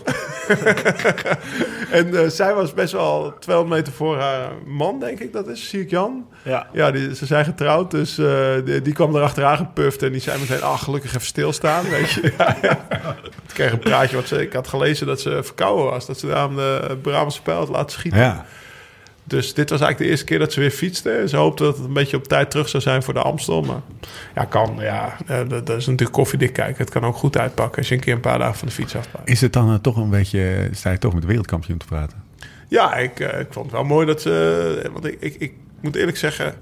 [1.90, 5.68] en eh, zij was best wel 200 meter voor haar man, denk ik dat is,
[5.68, 6.26] zie ik Jan.
[6.42, 10.20] Ja, Ja, die, ze zijn getrouwd, dus eh, die, die kwam erachteraan gepufft en die
[10.20, 12.32] zei meteen, ah, gelukkig even stilstaan, weet je.
[12.38, 12.86] ja, ja.
[13.22, 16.26] Ik kreeg een praatje, wat ze, ik had gelezen dat ze verkouden was, dat ze
[16.26, 16.98] daarom de
[17.42, 18.20] Pijl had laten schieten.
[18.20, 18.46] Ja.
[19.24, 21.24] Dus dit was eigenlijk de eerste keer dat ze weer fietste.
[21.26, 23.62] Ze hoopte dat het een beetje op tijd terug zou zijn voor de Amstel.
[23.62, 23.80] Maar
[24.34, 24.76] ja, kan.
[24.80, 26.84] Ja, eh, dat, is natuurlijk koffiedik kijken.
[26.84, 28.96] Het kan ook goed uitpakken als je een keer een paar dagen van de fiets
[28.96, 29.28] afpakt.
[29.28, 30.68] Is het dan eh, toch een beetje...
[30.72, 32.22] Sta je toch met de wereldkampioen te praten?
[32.68, 34.90] Ja, ik, eh, ik vond het wel mooi dat ze...
[34.92, 36.54] Want ik, ik, ik moet eerlijk zeggen...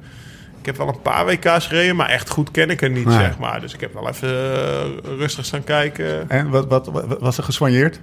[0.61, 3.39] Ik heb wel een paar WK's gereden, maar echt goed ken ik er niet, zeg
[3.39, 3.61] maar.
[3.61, 4.83] Dus ik heb wel even eh,
[5.17, 6.31] rustig staan kijken.
[6.31, 8.01] En wat, wat, wat was er geswanjeerd?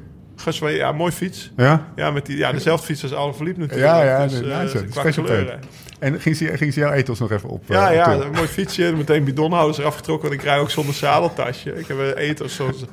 [0.59, 1.51] Ja, mooi fiets.
[1.57, 1.91] Ja?
[1.95, 3.89] Ja, met die, ja dezelfde fiets als Alle Verliep natuurlijk.
[3.89, 5.59] Ja, ja, dus, nee, eh, nice, qua special kleuren.
[5.99, 7.63] En ging ze, ging ze jouw ethos nog even op?
[7.67, 8.93] Ja, eh, ja, een mooi fietsje.
[8.97, 10.29] Meteen bidonhouders eraf getrokken.
[10.29, 11.75] Want ik rij ook zonder zadeltasje.
[11.79, 12.85] Ik heb een ethos zoals...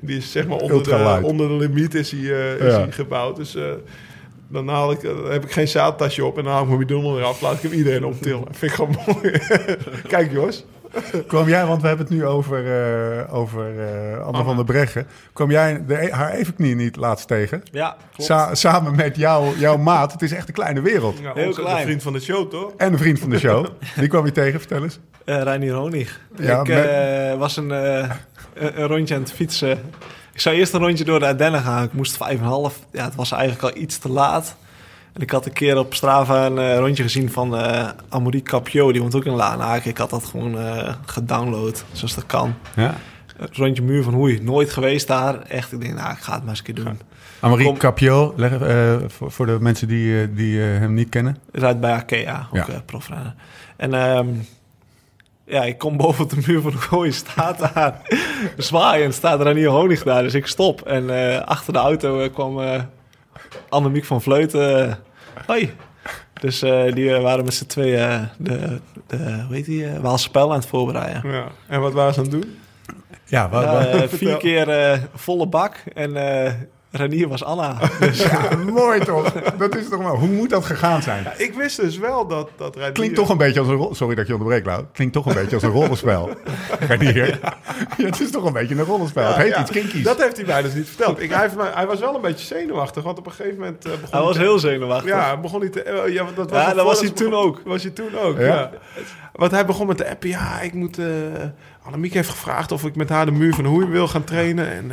[0.00, 2.78] Die is zeg maar onder de, onder de limiet is hij, eh, is Ja.
[2.80, 3.36] hij gebouwd.
[3.36, 3.56] Dus
[4.48, 6.38] dan, haal ik, dan heb ik geen zadeltasje op.
[6.38, 7.40] En dan haal ik mijn bidon eraf.
[7.40, 8.44] Laat ik hem iedereen optillen.
[8.50, 9.32] Vind ik gewoon mooi.
[10.08, 10.64] Kijk Jos.
[11.26, 12.82] Kwam jij, want we hebben het nu over,
[13.26, 15.06] eh, over eh, Anne van der Breggen.
[15.32, 17.62] Kwam jij de, haar evenknie niet laatst tegen?
[17.72, 18.22] ja klopt.
[18.30, 20.12] Sa- samen met jou, jouw maat.
[20.12, 21.18] Het is echt een kleine wereld.
[21.22, 21.82] Ja, Heel klein.
[21.84, 22.72] vriend van de show, toch?
[22.76, 23.66] En een vriend van de show.
[23.96, 24.98] Die kwam je tegen, vertel eens.
[25.24, 26.20] Eh Reinier Honig.
[26.36, 28.10] Ja, ik met- eh, was een, eh,
[28.54, 29.70] een een rondje aan het fietsen.
[30.32, 31.84] Ik zou eerst een rondje door de Ardennen gaan.
[31.84, 32.78] Ik moest vijf en een half.
[32.92, 34.56] Ja, het was eigenlijk al iets te laat.
[35.18, 37.54] En ik had een keer op Strava een eh, rondje gezien van
[38.08, 38.92] Amaury Capio.
[38.92, 39.90] Die woont ook in Laanaken.
[39.90, 42.54] Ik had dat gewoon eh, gedownload, zoals dat kan.
[42.76, 42.94] Ja.
[43.52, 44.40] Rondje muur van Hoei.
[44.42, 45.42] Nooit geweest daar.
[45.42, 47.00] Echt, ik denk, nou, ik ga het maar eens een keer doen.
[47.40, 48.52] Amarie Kom- Capio, leg,
[49.12, 51.36] voor, voor de mensen die, die hem niet kennen.
[51.52, 52.82] Rijdt bij Arkea, ook Ja.
[52.86, 53.34] profrenner.
[53.76, 54.26] En ehm,
[55.46, 58.00] ja, ik kom boven op de muur van de gooi, staat daar
[58.56, 60.22] zwaaien, staat Ranier Honig daar.
[60.22, 60.82] Dus ik stop.
[60.82, 62.80] En achter de auto kwam eh
[63.68, 64.98] Annemiek van Vleuten.
[65.38, 65.72] Eh, hoi.
[66.40, 70.30] Dus eh, die eh, waren met z'n tweeën de, de, hoe heet die, eh, Waalse
[70.30, 71.30] Pijl aan het voorbereiden.
[71.30, 71.46] Ja.
[71.68, 72.58] En wat waren ze aan het doen?
[73.24, 74.08] Ja, wat, eh, Vertel.
[74.08, 76.52] vier keer eh, volle bak en eh
[76.98, 77.76] Ranier was Anna.
[78.00, 79.32] Dus, ja, mooi toch?
[79.58, 80.12] Dat is toch maar.
[80.12, 81.22] Hoe moet dat gegaan zijn?
[81.22, 83.94] Ja, ik wist dus wel dat, dat Klinkt toch een beetje als een rol.
[83.94, 84.84] Sorry dat ik je onderbreek, Lau.
[84.92, 86.30] Klinkt toch een beetje als een rollenspel.
[86.88, 87.38] Reinier.
[87.42, 87.56] Ja,
[88.06, 89.26] het is toch een beetje een rollenspel.
[89.26, 90.02] het heet Ja, iets kinkies.
[90.04, 91.20] Dat heeft hij mij dus niet verteld.
[91.22, 93.84] Ik, hij, heeft mij- hij was wel een beetje zenuwachtig, want op een gegeven moment
[93.84, 95.10] eh, begon hij was te- heel zenuwachtig.
[95.10, 95.82] Ja, begon hij te...
[95.82, 97.60] eh, ja, dat was dat was hij toen begon- ook.
[97.64, 98.44] Was hij toen ook, Ja?
[98.46, 98.70] ja.
[99.32, 100.22] Want hij begon met de app.
[100.24, 100.98] Ja, ik moet...
[100.98, 101.06] eh
[101.82, 104.70] Annemiek heeft gevraagd of ik met haar de muur van Hoei wil gaan trainen.
[104.72, 104.90] En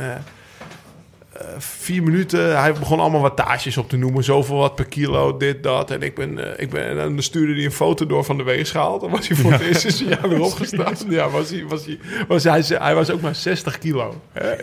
[1.58, 2.60] vier minuten.
[2.60, 4.24] Hij begon allemaal wattages op te noemen.
[4.24, 5.90] Zoveel wat per kilo, dit, dat.
[5.90, 6.38] En ik ben...
[6.56, 8.98] eh, ik ben en dan stuurde hij een foto door van de weegschaal.
[8.98, 10.94] Dan was hij voor het eerst in zijn jaar weer opgestaan.
[11.08, 11.64] Ja, was hij...
[11.68, 14.20] Was hij, was hij, hij was ook maar 60 kilo.
[14.32, 14.54] Hè?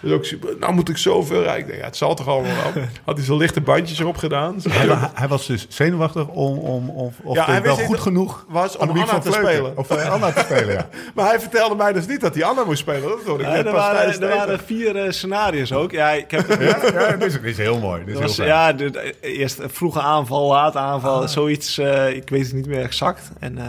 [0.00, 1.60] Dus ook super, nou moet ik zoveel rijden.
[1.60, 2.82] Ik denk, ja, het zal toch allemaal wel.
[3.04, 4.54] Had hij zo lichte bandjes erop gedaan.
[4.68, 8.44] Hij, wa- hij was dus zenuwachtig om, om, of, of Ja, hij wel goed genoeg
[8.48, 9.76] was om Anna van te spelen.
[9.76, 10.88] Of eh, Anna te spelen, ja.
[11.14, 13.02] Maar hij vertelde mij dus niet dat hij Anna moest spelen.
[13.08, 15.90] Dat hoorde ik Ja, net er, pas waren, tijdens er waren vier eh, scenario's ook.
[15.90, 17.98] Ja, ik heb het Ja, ja dit, is, dit is heel mooi.
[18.04, 18.48] Dit is heel was, fijn.
[18.48, 21.28] ja, de, de- eerst een vroege aanval, late aanval, Ah.
[21.28, 21.78] zoiets.
[21.78, 23.30] eh, ik weet het niet meer exact.
[23.40, 23.64] En eh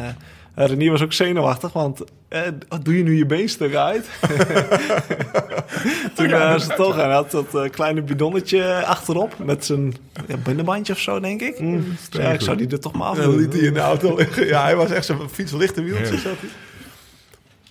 [0.65, 2.41] Renier was ook zenuwachtig, want eh,
[2.83, 4.09] doe je nu je beenstuk uit?
[6.15, 9.95] Toen eh, was het toch, en hij had dat eh, kleine bidonnetje achterop met zijn
[10.27, 11.59] ja, binnenbandje of zo, denk ik.
[11.59, 13.39] Mm, ja, ik zou die er toch maar En dan afdoen.
[13.41, 14.47] liet hij in de auto liggen.
[14.47, 15.19] Ja, hij was echt zo'n.
[15.35, 16.05] Ja.
[16.05, 16.49] zat hij.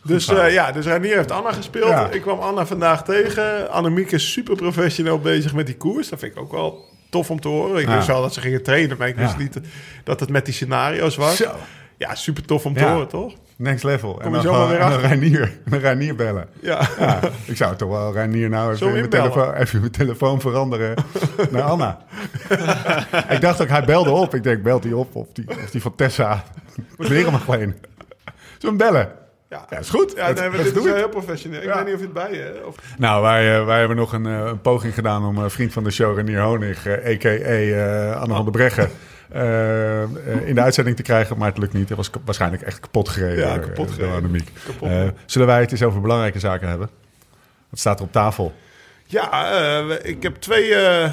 [0.05, 1.89] Dus eh, ja, dus Ranier heeft Anna gespeeld.
[1.89, 2.11] Ja.
[2.11, 3.71] Ik kwam Anna vandaag tegen.
[3.71, 6.09] Annemiek is super professioneel bezig met die koers.
[6.09, 7.81] Dat vind ik ook wel tof om te horen.
[7.81, 7.95] Ik Ja.
[7.95, 9.39] wist wel dat ze gingen trainen, maar ik wist Ja.
[9.39, 9.61] niet
[10.05, 11.37] dat het met die scenario's was.
[11.37, 11.51] Zo.
[11.99, 12.93] Ja, super tof om te Ja.
[12.93, 13.33] horen, toch?
[13.57, 14.21] Next level.
[14.21, 15.09] En dan gewoon weer en dan achter.
[15.09, 16.49] Reinier, en dan Reinier bellen.
[16.61, 16.89] Ja.
[16.99, 20.95] Ja, ik zou toch wel Reinier nou even we mijn, telefoon, even mijn telefoon veranderen
[21.51, 21.99] naar Anna.
[23.35, 24.35] ik dacht ook, hij belde op.
[24.35, 26.45] Ik denk, belt hij op of die, of die van Tessa
[26.99, 27.77] kleren mag lenen.
[28.59, 29.09] Zullen we hem bellen?
[29.51, 30.13] Ja, Ja, is goed.
[30.17, 31.61] Ja, nee, maar let's dit is heel professioneel.
[31.61, 31.75] Ik Ja.
[31.75, 32.63] weet niet of je het bij je.
[32.67, 32.75] Of...
[32.99, 35.85] Nou, wij, eh, wij hebben nog een, eh, een poging gedaan om eh, vriend van
[35.85, 38.13] de show, Renier Honig, a.k.a.
[38.13, 38.91] Anne van der Breggen,
[40.45, 41.39] in de uitzending te krijgen.
[41.39, 41.89] Maar het lukt niet.
[41.89, 44.45] Hij was waarschijnlijk echt kapot gereden Ja, kapot eh, gereden.
[44.67, 44.89] Kapot.
[44.89, 46.89] Eh, zullen wij het eens over belangrijke zaken hebben?
[47.71, 48.55] Wat staat er op tafel?
[49.07, 51.13] Ja, eh, ik heb twee eh,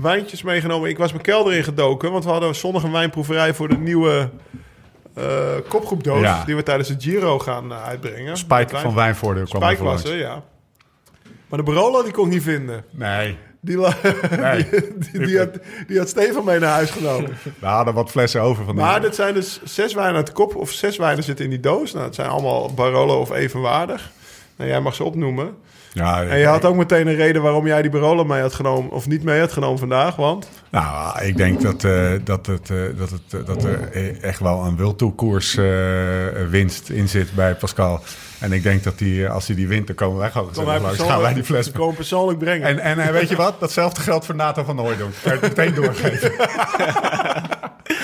[0.00, 0.88] wijntjes meegenomen.
[0.90, 4.30] Ik was mijn kelder ingedoken, want we hadden zondag een wijnproeverij voor de nieuwe
[5.14, 5.24] eh
[5.68, 6.20] kopgroepdoos.
[6.20, 6.44] Ja.
[6.44, 8.36] Die we tijdens de Giro gaan eh, uitbrengen.
[8.36, 10.42] Spike van Wijnvoorde kwam Spike was er, ja.
[11.48, 12.84] Maar de Barolo die kon ik niet vinden.
[12.90, 13.76] Nee, Die,
[14.40, 14.66] nee.
[15.12, 15.48] die, die, had,
[15.86, 17.30] die had Stefan mee naar huis genomen.
[17.58, 18.84] We hadden wat flessen over van die.
[18.84, 21.60] Maar dit zijn dus zes wijnen uit de kop, of zes wijnen zitten in die
[21.60, 21.92] doos.
[21.92, 24.10] Nou, het zijn allemaal Barolo of evenwaardig.
[24.56, 25.54] Nou, jij mag ze opnoemen.
[25.92, 28.90] ja, En je had ook meteen een reden waarom jij die Barolo mee had genomen,
[28.90, 30.48] of niet mee had genomen vandaag, want...
[30.70, 34.40] Nou, ik denk dat, eh, dat, het, eh, dat, het, eh, dat er eh, echt
[34.40, 35.54] wel een wildtoekoers
[36.50, 38.00] winst in zit bij Pascal.
[38.38, 40.82] En ik denk dat die, eh, als hij die wint, dan komen wij gewoon gezellig
[40.82, 40.98] langs.
[41.02, 42.68] Gaan wij die fles persoonlijk brengen.
[42.68, 43.60] En, en eh, weet je wat?
[43.60, 45.14] Datzelfde geldt voor Nathan van Hooijdonk.
[45.22, 46.32] Kan je het meteen doorgeven.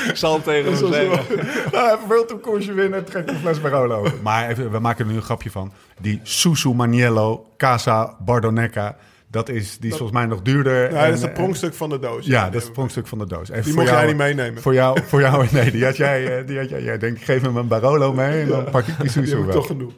[0.09, 1.37] Ik zal het tegen hem zeggen.
[1.73, 4.07] nou, even wildtoekoersje winnen, trek een fles Barolo.
[4.23, 5.73] Maar even, we maken er nu een grapje van.
[6.01, 8.97] Die Susu Maniello Casa Bardonecca,
[9.33, 10.91] dat is, die is volgens mij nog duurder.
[10.91, 12.27] Ja, En, dat is het pronkstuk van de doos.
[12.27, 13.51] Ja, dat is het pronkstuk van de doos.
[13.51, 14.63] En Die mocht jou- jij niet meenemen.
[14.63, 17.43] Voor jou, voor jou nee, die had jij, eh, die had jij, jij denkt, geef
[17.43, 19.49] hem een Barolo mee en dan pak ik die ik wel.
[19.49, 19.93] toch genoeg.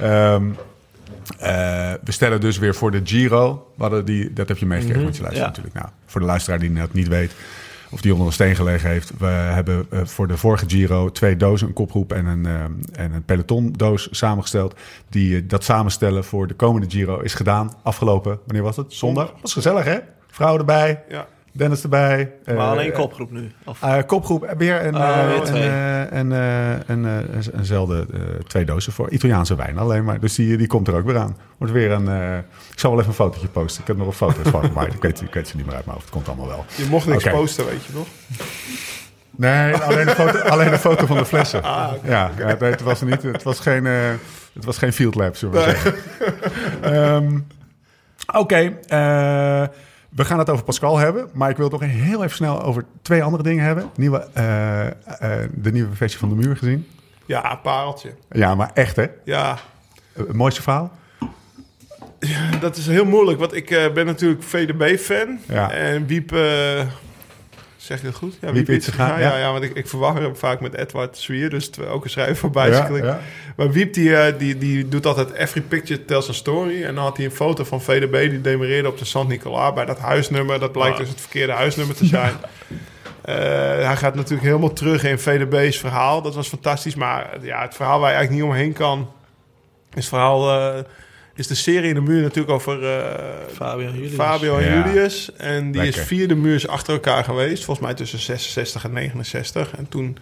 [0.00, 0.44] Ehm,
[1.38, 3.66] eh, we stellen dus weer voor de Giro.
[3.76, 5.54] We hadden die, dat heb je meegekregen met je luisteren ja.
[5.56, 5.74] natuurlijk.
[5.74, 7.32] Nou, voor de luisteraar die het niet weet
[7.94, 9.12] of die onder een steen gelegen heeft.
[9.18, 12.62] We hebben eh, voor de vorige Giro twee dozen, een kopgroep en een, eh,
[13.04, 14.74] en een pelotondoos samengesteld.
[15.08, 17.72] Die, eh, dat samenstellen voor de komende Giro is gedaan.
[17.82, 18.92] Afgelopen, wanneer was het?
[18.92, 19.32] Zondag.
[19.40, 19.98] Was gezellig hè?
[20.26, 21.26] Vrouwen erbij, Ja.
[21.56, 22.32] Dennis erbij.
[22.46, 23.52] Maar eh, alleen kopgroep nu.
[23.64, 25.62] Of, eh, kopgroep, weer een, Ah, eh, weer een, twee.
[25.62, 30.20] eh, een, eh, een, eh, een- eenzelfde eh, twee dozen voor Italiaanse wijn alleen maar.
[30.20, 31.36] Dus die, die komt er ook weer aan.
[31.58, 32.36] Wordt weer een, eh,
[32.72, 33.80] ik zal wel even een fotootje posten.
[33.80, 35.84] Ik heb nog een foto's van, maar ik weet, ik weet ze niet meer uit
[35.84, 36.06] mijn hoofd.
[36.12, 36.64] Het komt allemaal wel.
[36.76, 38.06] Je mocht niks posten, weet je nog?
[39.36, 41.62] Nee, alleen een foto, alleen een foto van de flessen.
[41.62, 45.54] Ah, ja, nee, het was niet, het was geen, het was geen field lab, zullen
[45.54, 45.94] we zeggen.
[46.82, 47.38] Ehm,
[48.34, 49.62] Oké, eh,
[50.14, 52.84] we gaan het over Pascal hebben, maar ik wil het nog heel even snel over
[53.02, 53.90] twee andere dingen hebben.
[53.96, 54.92] Nieuwe, eh, eh,
[55.54, 56.86] de nieuwe versie van de muur gezien.
[57.26, 58.14] Ja, pareltje.
[58.30, 59.06] Ja, maar echt hè?
[59.24, 59.58] Ja,
[60.12, 60.90] Eh, Het mooiste verhaal?
[62.60, 65.38] dat is heel moeilijk, want ik ben natuurlijk VDB-fan.
[65.48, 65.70] Ja.
[65.70, 66.30] En Wiep
[67.84, 68.36] Zeg je dat goed?
[68.40, 69.18] Ja, Wiep ja.
[69.18, 69.36] ja.
[69.38, 72.50] ja, want ik, ik verwar hem vaak met Edward Zwier, dus ook een schrijver van
[72.54, 73.04] Ja, Bicycling.
[73.04, 73.20] ja.
[73.56, 76.82] Maar Wiep die, eh, die, die doet altijd every picture tells a story.
[76.84, 79.84] En dan had hij een foto van VDB die demereerde op de Sant Nicolaas bij
[79.84, 80.60] dat huisnummer.
[80.60, 81.00] Dat blijkt Ah.
[81.00, 82.32] dus het verkeerde huisnummer te zijn.
[83.24, 83.34] Eh,
[83.86, 86.22] hij gaat natuurlijk helemaal terug in VDB's verhaal.
[86.22, 86.94] Dat was fantastisch.
[86.94, 89.10] Maar ja, het verhaal waar je eigenlijk niet omheen kan,
[89.88, 90.50] is het verhaal...
[90.50, 90.82] eh,
[91.34, 93.20] is de serie in de muur natuurlijk over eh,
[93.52, 94.14] Fabio en Julius.
[94.14, 94.86] Fabio en Ja.
[94.86, 95.32] Julius.
[95.36, 96.00] En die Lekker.
[96.00, 97.64] is vierde muurs achter elkaar geweest.
[97.64, 99.76] Volgens mij tussen 66 en 69.
[99.76, 100.18] En toen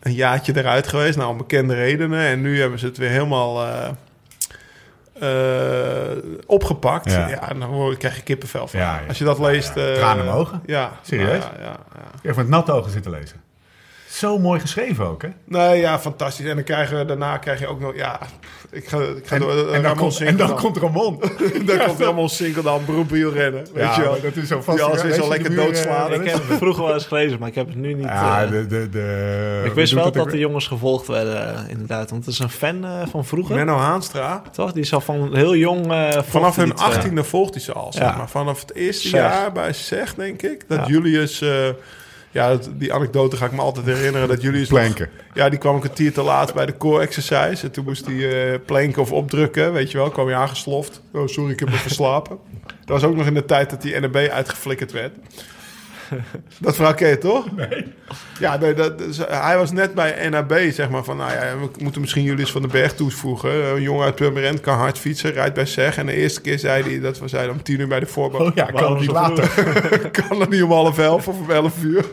[0.00, 1.16] een jaartje eruit geweest.
[1.16, 2.20] Nou, om bekende redenen.
[2.20, 3.88] En nu hebben ze het weer helemaal eh,
[5.20, 6.16] eh,
[6.46, 7.10] opgepakt.
[7.10, 7.28] Ja.
[7.28, 7.48] Ja.
[7.48, 8.80] en dan krijg je kippenvel van.
[8.80, 9.06] Ja, ja.
[9.08, 9.74] Als je dat leest...
[9.74, 10.62] Ja, eh, tranen in mijn ogen.
[10.66, 10.92] Ja.
[11.02, 11.44] Serieus?
[11.44, 12.00] Ja, ja, ja.
[12.20, 13.40] Ik heb met natte ogen zitten lezen.
[14.10, 15.28] Zo mooi geschreven ook, hè?
[15.44, 16.46] Nee, ja, fantastisch.
[16.46, 17.96] En dan krijgen we, daarna krijg je ook nog...
[17.96, 18.18] Ja,
[18.70, 19.72] ik ga, ik ga En, door...
[19.72, 21.20] en, dan, komt, en dan komt Ramon.
[21.66, 23.66] dan komt Ramon Sinkeldam, beroep wielrennen.
[23.74, 24.20] Weet Ja, je wel.
[24.20, 24.76] dat is zo vast.
[24.78, 26.12] Die alles weer Weet zo lekker eh, doodslaan.
[26.12, 28.04] Ik is- heb het vroeger wel eens gelezen, maar ik heb het nu niet...
[28.04, 32.10] Ja, eh, de, de, de, ik wist wel dat de jongens gevolgd werden, eh, inderdaad.
[32.10, 34.42] Want het is een fan eh, van vroeger, Menno Haanstra.
[34.52, 34.72] toch?
[34.72, 35.92] Die is al van heel jong...
[35.92, 38.16] eh, Vanaf hun eh, achttiende volgt hij ze al, zeg Ja.
[38.16, 38.28] maar.
[38.28, 39.20] Vanaf het eerste Zeg.
[39.20, 40.64] jaar bij SEG, denk ik.
[40.68, 40.86] Dat Ja.
[40.86, 41.44] Julius...
[42.38, 44.28] ja, dat- die anekdote ga ik me altijd herinneren.
[44.28, 44.68] Dat Julius...
[44.68, 45.08] nog- Planken.
[45.34, 47.64] ja, die kwam een kwartier te laat bij de core exercise.
[47.66, 50.10] En toen moest hij eh planken of opdrukken, weet je wel.
[50.10, 51.02] Kwam hij aangesloft.
[51.12, 52.38] Oh, sorry, ik heb me verslapen.
[52.66, 55.12] Dat was ook nog in de tijd dat die NRB uitgeflikkerd werd.
[56.60, 57.56] Dat verhaal ken je toch?
[57.56, 57.86] Nee.
[58.38, 61.16] Ja, nee, dat, dus hij was net bij NAB, zeg maar, van...
[61.16, 63.74] Nou ja, we moeten misschien Julius van den Berg toevoegen.
[63.74, 65.96] Een jongen uit Purmerend kan hard fietsen, rijdt bij SEG.
[65.96, 68.40] En de eerste keer zei hij, dat we zeiden om tien uur bij de voorbouw...
[68.40, 69.48] Oh ja, kan Waarom het niet later.
[70.28, 72.04] kan dat niet om half elf of om elf uur.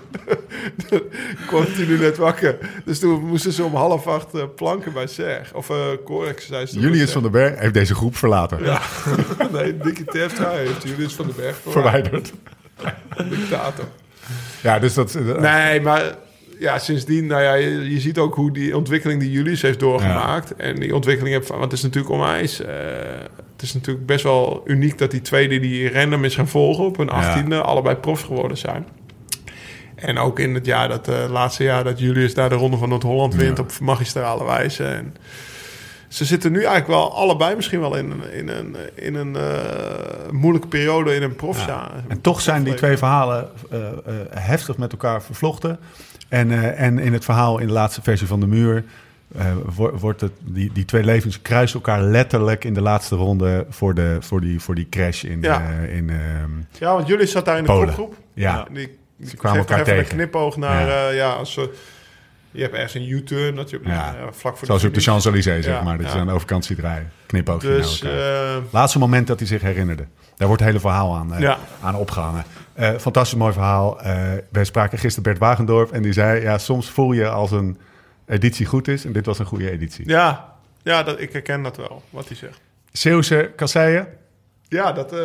[0.89, 2.57] ik kwam tien uur net wakker.
[2.85, 5.53] Dus toen moesten ze om half acht eh, planken bij SEG.
[5.53, 6.79] Of uh, core exercise.
[6.79, 8.63] Julius van den Berg heeft deze groep verlaten.
[8.63, 8.81] Ja,
[9.51, 12.33] nee, Dickie Terpstra heeft Julius van den Berg Verwijderd.
[13.29, 13.85] Dictator.
[14.63, 15.15] Ja, dus dat...
[15.15, 16.03] eh, Nee, maar
[16.59, 20.55] ja, sindsdien, nou ja, je, je ziet ook hoe die ontwikkeling die Julius heeft doorgemaakt.
[20.55, 22.61] En die ontwikkeling van, want het is natuurlijk onwijs.
[22.61, 22.73] eh
[23.55, 26.97] het is natuurlijk best wel uniek dat die tweede die random is gaan volgen op
[26.97, 27.11] hun Ja.
[27.11, 28.85] achttiende, allebei profs geworden zijn.
[29.95, 32.89] En ook in het jaar dat, eh laatste jaar dat Julius daar de Ronde van
[32.89, 33.63] Noord-Holland wint Ja.
[33.63, 34.83] op magistrale wijze.
[34.83, 35.15] En
[36.07, 40.31] ze zitten nu eigenlijk wel allebei misschien wel in, een- in een, in een eh,
[40.31, 41.91] moeilijke periode in een profja.
[42.07, 43.93] En toch zijn die twee verhalen eh, eh,
[44.29, 45.79] heftig met elkaar vervlochten.
[46.29, 48.83] En, en in het verhaal in de laatste versie van de muur...
[49.37, 53.65] eh, wo- wordt het, die, die twee levens kruisen elkaar letterlijk in de laatste ronde...
[53.69, 55.61] voor, de, voor, die, voor die crash in, Ja.
[55.69, 58.15] in ehm, Ja, want Julius zat daar in de kopgroep.
[58.33, 58.65] ja.
[58.71, 60.11] Die, die Ze kwamen elkaar even tegen.
[60.11, 60.87] een knipoog naar...
[60.87, 61.03] Ja.
[61.03, 61.73] ja, ja als we,
[62.55, 63.91] je hebt ergens een U-turn natuurlijk.
[63.91, 64.15] Ja.
[64.19, 64.31] Ja.
[64.31, 64.99] vlak voor Zoals je op de.
[64.99, 65.97] Champs-Élysées, zeg maar.
[65.97, 66.19] Dat je ja.
[66.19, 67.11] aan de overkant ziet rijden.
[67.25, 70.05] Knipoogje Dus eh, Laatste moment dat hij zich herinnerde.
[70.35, 72.43] Daar wordt het hele verhaal aan, eh, aan opgehangen.
[72.73, 74.01] Eh, fantastisch mooi verhaal.
[74.01, 74.13] Eh
[74.51, 76.41] wij spraken gisteren Bert Wagendorp en die zei...
[76.41, 77.77] ja, soms voel je als een
[78.25, 79.05] editie goed is...
[79.05, 80.09] en dit was een goede editie.
[80.09, 82.61] ja, ja dat, ik herken dat wel, wat hij zegt.
[82.91, 84.07] Zeeuwse kasseien.
[84.67, 85.13] Ja, dat...
[85.13, 85.19] eh,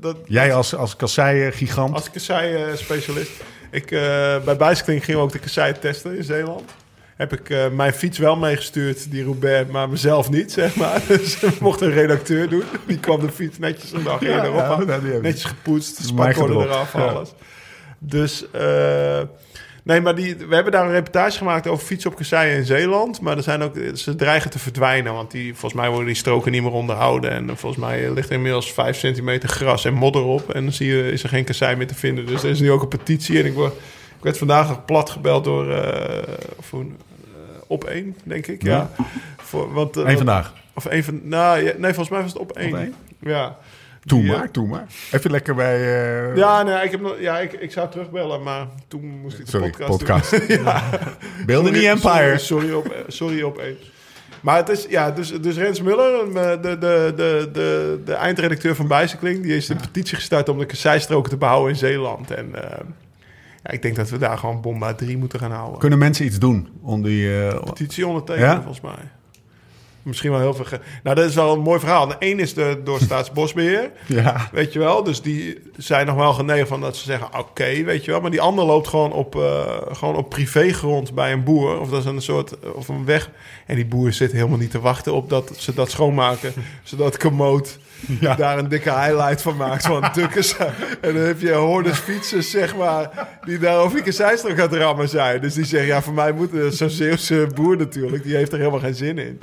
[0.00, 1.94] dat Jij als, als kasseien-gigant.
[1.94, 3.30] als kassei-specialist.
[3.70, 4.00] Ik, eh,
[4.44, 6.70] bij Bicycling gingen we ook de kassei testen in Zeeland.
[7.16, 11.02] Heb ik eh, mijn fiets wel meegestuurd, die Roubaix, maar mezelf niet, zeg maar.
[11.08, 12.62] Dus we mochten een redacteur doen.
[12.86, 14.88] Die kwam de fiets netjes een dag eerder op.
[14.88, 15.22] ja, ik.
[15.22, 17.04] Netjes gepoetst, gedropt, eraf, ja.
[17.04, 17.34] alles.
[17.98, 19.20] Dus, eh,
[19.84, 23.20] nee, maar die, we hebben daar een reportage gemaakt over fietsen op kasseien in Zeeland.
[23.20, 26.52] Maar er zijn ook, ze dreigen te verdwijnen, want die, volgens mij worden die stroken
[26.52, 27.30] niet meer onderhouden.
[27.30, 30.50] En volgens mij ligt er inmiddels 5 centimeter gras en modder op.
[30.50, 32.26] En dan zie je, is er geen kassei meer te vinden.
[32.26, 33.38] Dus er is nu ook een petitie.
[33.38, 33.72] En ik, word,
[34.16, 36.86] ik werd vandaag nog plat gebeld door, eh, voor, eh,
[37.66, 38.62] op één, denk ik.
[38.62, 38.70] Ja.
[38.70, 39.04] Ja.
[39.36, 40.52] Voor, want, eh, Eén vandaag.
[40.74, 42.72] Of één van, nou, nee, volgens mij was het op één.
[42.72, 42.94] Op één?
[43.20, 43.56] Ja.
[44.04, 44.86] Doe Die, maar, doe maar.
[45.12, 45.74] Even lekker bij...
[46.30, 49.44] eh, ja, nee, ik, heb nog, ja ik, ik zou terugbellen, maar toen moest ik
[49.44, 50.30] de Sorry, podcast, podcast.
[50.48, 50.62] doen.
[50.64, 50.82] ja.
[51.46, 52.38] Beelden Sorry, niet Empire.
[52.38, 53.76] Sorry, sorry op, sorry op één.
[54.40, 58.74] Maar het is, ja, dus, dus Rens Muller, eh, de, de, de, de, de eindredacteur
[58.74, 62.30] van Bicycling, die heeft een petitie gestart om de kasseistroken te behouden in Zeeland.
[62.30, 62.78] En eh,
[63.62, 65.78] ja, ik denk dat we daar gewoon Bomba 3 moeten gaan houden.
[65.78, 67.28] Kunnen mensen iets doen om die...
[67.64, 68.54] petitie ondertekenen, Ja?
[68.54, 69.10] volgens mij.
[70.04, 70.78] Misschien wel heel veel.
[71.02, 72.06] Nou, dat is wel een mooi verhaal.
[72.06, 73.90] De één is de, door Staatsbosbeheer.
[74.06, 75.02] ja, Weet je wel?
[75.02, 78.20] Dus die zijn nog wel genegen van dat ze zeggen: oké, weet je wel.
[78.20, 79.62] Maar die ander loopt gewoon op, eh,
[79.92, 81.80] gewoon op privégrond bij een boer.
[81.80, 83.30] Of dat is een soort of een weg.
[83.66, 86.52] En die boer zit helemaal niet te wachten op dat ze dat schoonmaken.
[86.82, 87.78] zodat Komoot
[88.20, 88.34] Ja.
[88.34, 90.56] daar een dikke highlight van maakt van Tukkers.
[91.00, 95.08] En dan heb je hordes fietsers, zeg maar, die daar over Fieke Zijstrook het rammen
[95.08, 95.40] zijn.
[95.40, 98.58] Dus die zeggen, ja, voor mij moet eh, zo'n Zeeuwse boer natuurlijk, die heeft er
[98.58, 99.40] helemaal geen zin in.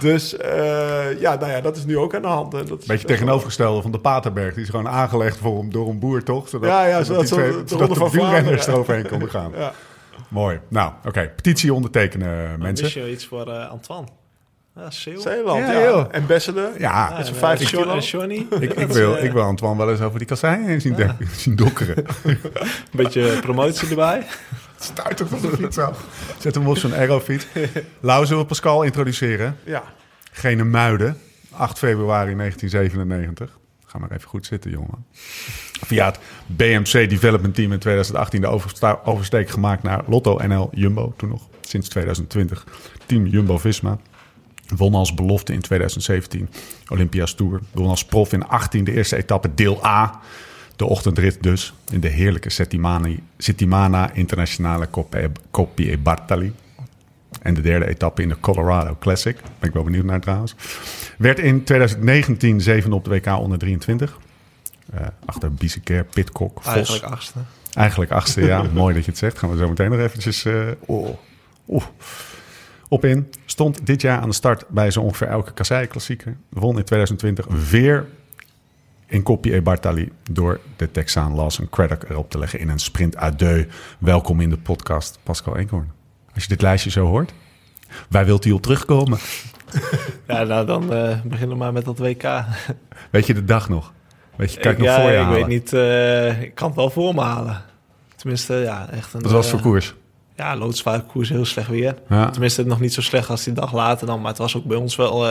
[0.00, 2.54] Dus eh, ja, nou ja, dat is nu ook aan de hand.
[2.54, 4.54] En dat is Beetje tegenovergestelde van de Paterberg.
[4.54, 6.48] Die is gewoon aangelegd voor hem, door een boer, toch?
[6.48, 8.68] Zodat, Ja, ja, zodat die zo- twee- de de wielrenners Vlaanderen.
[8.74, 9.52] eroverheen konden gaan.
[9.58, 9.72] Ja.
[10.28, 10.60] Mooi.
[10.68, 11.32] Nou, oké.
[11.36, 12.84] Petitie ondertekenen, mensen.
[12.84, 14.06] Mis je iets voor eh, Antoine?
[14.76, 14.90] Ja.
[14.90, 15.84] Zeeland, Ja, ja.
[15.84, 16.04] joh.
[16.12, 16.68] Ambassador.
[16.78, 17.92] Ja, met en, vijf eh, kilo.
[17.94, 18.46] En Johnny.
[18.60, 21.96] ik, wil, ik wil Antoine wel eens over die kassei heen zien, de- zien dokkeren.
[22.24, 22.38] Een
[22.90, 24.26] beetje promotie erbij.
[24.78, 26.04] Stuit van de fiets af.
[26.38, 27.46] Zet hem op zo'n aerofiets.
[28.00, 29.56] Lau, zullen we Pascal introduceren?
[29.64, 29.82] Ja.
[30.32, 31.16] Gene Muiden,
[31.50, 33.58] 8 februari 1997.
[33.86, 35.06] Ga maar even goed zitten, jongen.
[35.86, 38.60] Via het BMC Development Team in 2018 de
[39.04, 42.66] oversteek gemaakt naar Lotto NL Jumbo, toen nog, sinds 2020.
[43.06, 43.98] Team Jumbo-Visma.
[44.76, 46.48] Won als belofte in 2017
[46.88, 47.60] Olympia's Tour.
[47.72, 50.20] Won als prof in 18 de eerste etappe, deel A.
[50.78, 54.88] De ochtendrit dus, in de heerlijke Settimani, Settimana Internationale
[55.50, 56.54] Coppi e Bartali.
[57.42, 59.36] En de derde etappe in de Colorado Classic.
[59.58, 60.54] Ben ik wel benieuwd naar trouwens.
[61.16, 64.18] Werd in 2019 zevende op de WK onder 23.
[64.92, 66.72] Eh, achter Bieseker, Pitcock, Vos.
[66.74, 67.38] Eigenlijk achtste.
[67.72, 68.62] Eigenlijk achtste, ja.
[68.72, 69.38] Mooi dat je het zegt.
[69.38, 70.46] Gaan we zo meteen nog eventjes...
[70.86, 71.08] oh,
[71.68, 71.84] oeh,
[72.88, 73.30] op in.
[73.44, 76.36] Stond dit jaar aan de start bij zo ongeveer elke kassei-klassieker.
[76.48, 78.06] Won in 2020 weer
[79.08, 80.12] in Coppi e Bartali...
[80.30, 83.66] door de Texaan Lawson Craddock erop te leggen in een sprint à deux.
[83.98, 85.90] Welkom in de podcast, Pascal Eenkhoorn.
[86.34, 87.32] Als je dit lijstje zo hoort,
[88.08, 89.18] waar wilt u op terugkomen?
[90.26, 92.22] Ja, nou dan eh beginnen we maar met dat WK.
[93.10, 93.92] Weet je de dag nog?
[94.36, 95.38] Weet je, kijk nog ja, voor je ik halen.
[95.38, 95.72] weet niet.
[95.72, 97.62] eh, ik kan het wel voor me halen.
[98.16, 99.22] Tenminste, ja, echt een...
[99.22, 99.94] Wat was het eh, voor koers?
[100.36, 101.94] Ja, loodzware koers, heel slecht weer.
[102.08, 102.30] Ja.
[102.30, 104.20] Tenminste, nog niet zo slecht als die dag later dan.
[104.20, 105.26] Maar het was ook bij ons wel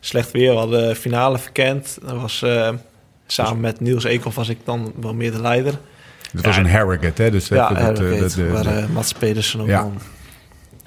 [0.00, 0.50] slecht weer.
[0.50, 1.98] We hadden de finale verkend.
[2.02, 2.44] Dat was,
[3.32, 5.78] samen met Niels Eekhoff was ik dan wel meer de leider.
[6.32, 7.30] Het was Ja, een Harrogate, hè?
[7.30, 7.84] Dus ja, dat, eh,
[8.20, 9.88] dat- de- waar de- eh, Mats Pedersen ook Ja.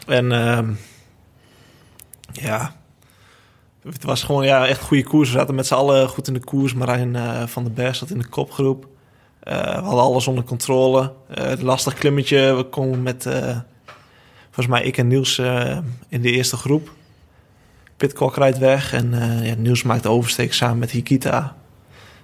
[0.08, 0.70] En ehm,
[2.32, 2.76] ja,
[3.84, 5.32] het was gewoon ja, echt goede koers.
[5.32, 6.74] We zaten met z'n allen goed in de koers.
[6.74, 8.88] Marijn eh, van den Berg zat in de kopgroep.
[9.40, 11.14] Eh, we hadden alles onder controle.
[11.30, 13.26] Eh, het lastig klimmetje, we komen met...
[13.26, 13.58] eh,
[14.44, 15.78] volgens mij ik en Niels eh,
[16.08, 16.92] in de eerste groep.
[17.98, 21.56] Pitcock rijdt weg en eh, ja, Niels maakt de oversteek samen met Hikita.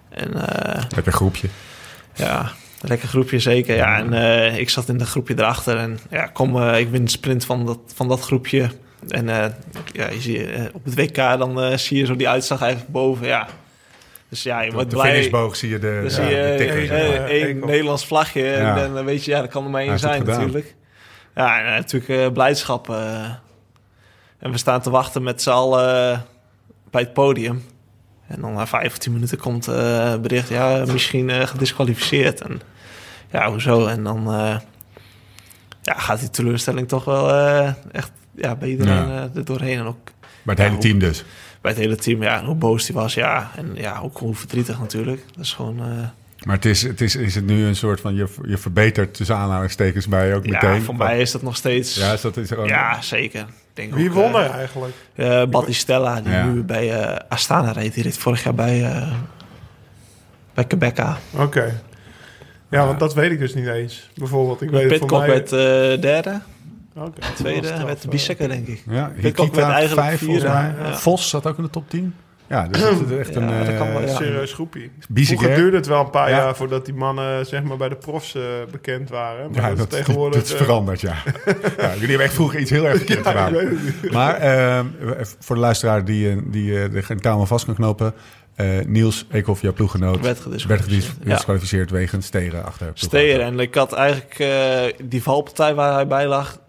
[0.10, 1.48] En eh, Lekker groepje.
[2.14, 2.40] ja,
[2.82, 3.76] een lekker groepje zeker.
[3.76, 5.78] Ja, en eh, ik zat in dat groepje erachter.
[5.78, 8.70] En ja, kom, eh, ik win de sprint van dat, van dat groepje.
[9.08, 9.46] En eh,
[9.92, 13.28] ja, je ziet, op het WK dan eh, zie je zo die uitslag eigenlijk boven.
[13.28, 13.48] Ja.
[14.30, 15.12] Dus ja, je wordt de blij.
[15.12, 17.66] finishboog zie je de, Dan ja, zie je de één Eekhoff.
[17.66, 18.42] Nederlands vlagje.
[18.44, 18.84] Ja.
[18.84, 20.76] En dan weet je, ja, dat kan er maar één zijn natuurlijk.
[21.36, 22.90] Ja, en, natuurlijk eh, blijdschap.
[22.90, 23.24] eh.
[24.40, 26.20] en we staan te wachten met z'n allen eh,
[26.92, 27.64] bij het podium.
[28.30, 32.42] En dan na vijf of tien minuten komt eh bericht, ja, misschien eh, gedisqualificeerd.
[32.42, 32.62] En
[33.32, 33.88] ja, hoezo?
[33.88, 34.58] En dan eh,
[35.82, 37.32] ja, gaat die teleurstelling toch wel
[37.92, 39.30] echt ja, bij iedereen Ja.
[39.36, 39.78] er doorheen.
[39.78, 40.12] En ook
[40.44, 41.24] Maar het hele team dus.
[41.62, 43.52] bij het hele team, ja, en hoe boos die was, ja.
[43.56, 45.24] En ja, ook hoe verdrietig natuurlijk.
[45.36, 45.82] Dat is gewoon...
[46.46, 48.16] Maar het is, het is, is het nu een soort van...
[48.16, 50.74] Je, je verbetert tussen aanhalingstekens bij ook meteen.
[50.74, 51.96] Ja, voor mij is dat nog steeds...
[51.96, 52.68] Ja, is dat is gewoon...
[52.68, 53.46] Ja, zeker.
[53.80, 54.94] Denk Wie ook, won eh, er eigenlijk?
[55.16, 56.46] eh, Battistella, die Ja.
[56.46, 57.94] nu bij eh, Astana reed.
[57.94, 59.12] Die reed vorig jaar bij, eh
[60.54, 61.18] bij Quebeca.
[61.38, 61.82] Oké.
[62.70, 64.10] Ja, want dat weet ik dus niet eens.
[64.16, 65.28] Bijvoorbeeld, ik weet Pitcock mij...
[65.28, 66.40] werd eh, derde.
[66.96, 68.84] Oké, Tweede werd de Bisekker, denk ik.
[68.90, 70.74] Ja, Pitcock werd eigenlijk vijf, vierde.
[70.94, 72.16] Vos zat ook in de top 10.
[72.50, 73.66] Ja, dus het is echt Ja, een...
[73.66, 74.16] dat kan wel, eh, ja.
[74.16, 74.92] Serieus groepie.
[75.10, 75.38] Bieseker.
[75.42, 76.38] Vroeger duurde het wel een paar Ja.
[76.38, 79.52] jaar voordat die mannen zeg maar, bij de profs eh, bekend waren.
[79.52, 80.36] Maar Ja, dat, dat, is tegenwoordig...
[80.40, 81.16] dat is eh, veranderd, ja.
[81.78, 81.94] ja.
[81.94, 83.78] Jullie hebben echt vroeger iets heel erg verkeerd ja, gedaan.
[84.12, 84.80] Maar eh,
[85.40, 88.14] voor de luisteraar die, die de aan vast kan knopen...
[88.56, 91.90] eh, Niels Eekhoff, jouw ploeggenoot, Werd werd gedisqualificeerd.
[91.92, 92.92] Wegens steren achter.
[92.94, 93.42] Steer.
[93.42, 96.60] En ik had eigenlijk eh, die valpartij waar hij bij lag.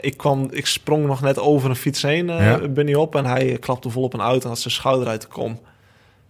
[0.00, 2.68] Ik, kwam, ik sprong nog net over een fiets heen, eh Ja.
[2.68, 3.14] Bunny op.
[3.14, 5.60] En hij klapte vol op een auto en had zijn schouder uit de kom.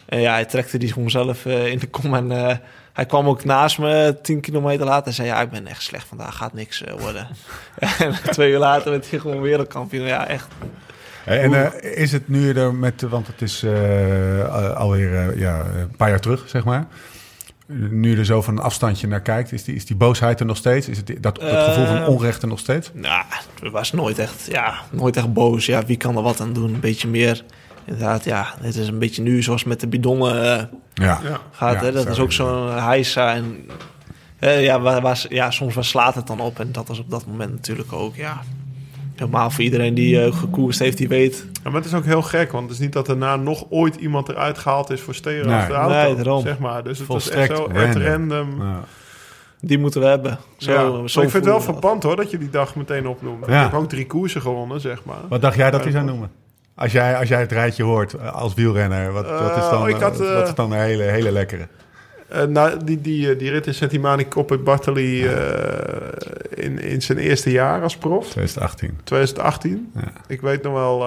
[0.06, 2.14] En ja, hij trekte die gewoon zelf eh, in de kom.
[2.14, 2.56] En eh,
[2.92, 5.28] hij kwam ook naast me tien kilometer later en zei...
[5.28, 7.28] Ja, ik ben echt slecht vandaag, gaat niks worden.
[7.98, 10.06] en twee uur later werd hij gewoon wereldkampioen.
[10.06, 10.48] Ja, echt.
[11.24, 16.20] En is het nu er met, want het is eh, alweer ja, een paar jaar
[16.20, 16.86] terug, zeg maar.
[17.72, 20.46] Nu je er zo van een afstandje naar kijkt, is die, is die boosheid er
[20.46, 20.88] nog steeds?
[20.88, 22.90] Is het dat, dat gevoel van Eh, onrecht er nog steeds?
[22.94, 23.24] Nou,
[23.60, 25.66] het was nooit echt, ja, nooit echt boos.
[25.66, 26.74] Ja, wie kan er wat aan doen?
[26.74, 27.44] Een beetje meer.
[27.84, 31.20] Inderdaad, ja, het is een beetje nu zoals met de bidonnen eh, Ja.
[31.22, 31.40] Ja.
[31.50, 31.74] gaat.
[31.74, 31.92] Ja, hè?
[31.92, 33.34] Dat is ook zo'n heisa.
[33.34, 33.66] En,
[34.38, 36.60] eh, ja, waar, waar, ja, soms waar slaat het dan op.
[36.60, 38.40] En dat was op dat moment natuurlijk ook, ja.
[39.18, 41.46] Helemaal voor iedereen die eh, gekoerst heeft, die weet.
[41.52, 43.96] Ja, maar het is ook heel gek, want het is niet dat daarna nog ooit
[43.96, 45.66] iemand eruit gehaald is voor steren Nee.
[45.66, 45.94] de auto.
[45.94, 46.42] Nee, daarom.
[46.42, 46.84] Zeg maar.
[46.84, 48.02] Dus het was echt zo at random.
[48.02, 48.62] random.
[48.62, 48.80] Ja.
[49.60, 50.38] Die moeten we hebben.
[50.56, 50.78] Zo, ja.
[50.78, 53.46] zo maar ik vind het wel verpand hoor, dat je die dag meteen opnoemt.
[53.46, 53.64] Ja.
[53.64, 55.20] Ik heb ook drie koersen gewonnen, zeg maar.
[55.28, 56.30] Wat dacht jij dat hij zou noemen?
[56.74, 60.20] Als jij, als jij het rijtje hoort eh, als wielrenner, wat, wat is dan, had,
[60.20, 61.68] eh, eh, wat is dan een hele, hele lekkere?
[62.48, 65.34] Nou, die, die, eh, die rit in Settimani Koppe Bartoli eh,
[66.54, 68.98] in, in zijn eerste jaar als prof, 2018.
[69.04, 69.92] 2018.
[69.94, 70.12] Ja.
[70.26, 71.06] Ik weet nog wel,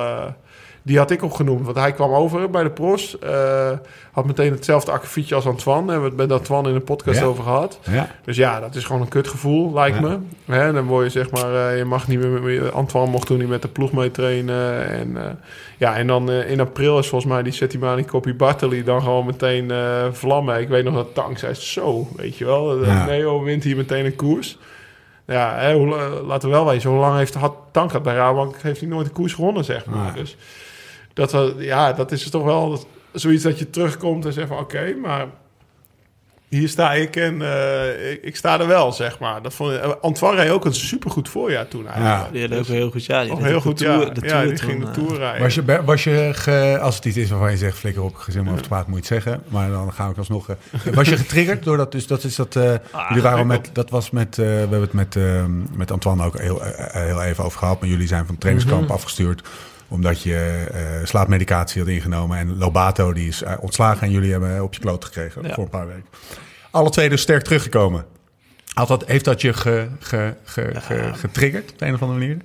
[0.84, 1.66] die had ik opgenoemd.
[1.66, 3.20] Want hij kwam over bij de pros.
[3.20, 3.70] eh,
[4.12, 5.92] had meteen hetzelfde akkefietje als Antoine.
[5.92, 7.26] Hebben we het met Antoine in een podcast Ja.
[7.26, 7.80] over gehad.
[7.90, 10.02] Ja, Dus ja, dat is gewoon een kutgevoel, lijkt Ja.
[10.02, 10.18] me.
[10.56, 13.38] Hè, dan word je zeg maar, eh, je mag niet meer, met- Antoine mocht toen
[13.38, 14.88] niet met de ploeg mee trainen.
[14.90, 15.32] En, eh,
[15.78, 19.72] ja, en dan in april is volgens mij die Settimani Copy Bartoli dan gewoon meteen
[20.12, 20.60] vlammen.
[20.60, 22.66] Ik weet nog dat Tank zei, zo, weet je wel.
[22.68, 23.04] De.
[23.08, 24.58] Neo wint hier meteen een koers.
[25.28, 28.16] Ja, hè, hoe, la- laten we wel weten, hoe lang heeft had Tank het bij
[28.16, 28.56] Rabank?
[28.62, 30.14] Heeft hij nooit een koers gewonnen, zeg maar.
[30.16, 30.38] Dus
[31.14, 35.26] dat, ja, dat is toch wel zoiets dat je terugkomt en zegt van, oké, maar
[36.48, 39.42] hier sta ik en eh, ik, ik sta er wel, zeg maar.
[39.42, 42.32] Dat vond, eh, Antoine reed ook een supergoed voorjaar toen eigenlijk.
[42.32, 43.24] Die hadden ook heel goed, ja.
[43.24, 44.14] Die Oh, heel ook de goed, Tour- ja.
[44.14, 45.42] de ja, Tour die toen, ging de eh, Tour rijden.
[45.42, 48.50] Was je, was je ge- als het iets is waarvan je zegt, flikker op, gezin
[48.50, 49.44] over te praten, moet je het zeggen.
[49.48, 50.48] Maar dan gaan we alsnog...
[50.94, 51.92] was je getriggerd door dat?
[51.92, 52.56] Dus dat is dat...
[52.56, 52.74] eh,
[53.08, 54.36] jullie waren met, dat was met...
[54.36, 55.46] we hebben het met, eh,
[55.76, 57.80] met Antoine ook heel, heel even over gehad.
[57.80, 59.42] Maar jullie zijn van het trainingskamp afgestuurd
[59.92, 62.38] omdat je eh, slaapmedicatie had ingenomen.
[62.38, 65.54] En Lobato die is eh, ontslagen en jullie hebben op je kloot gekregen Ja.
[65.54, 66.06] voor een paar weken.
[66.72, 68.06] Alle twee dus sterk teruggekomen.
[68.74, 72.20] Had dat, heeft dat je ge, ge, ge, ge- getriggerd op de een of andere
[72.20, 72.38] manier?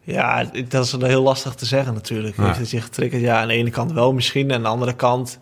[0.00, 2.36] Ja, dat is heel lastig te zeggen natuurlijk.
[2.36, 2.44] Ja.
[2.46, 3.22] Heeft het je getriggerd?
[3.22, 4.48] Ja, aan de ene kant wel misschien.
[4.50, 5.38] En aan de andere kant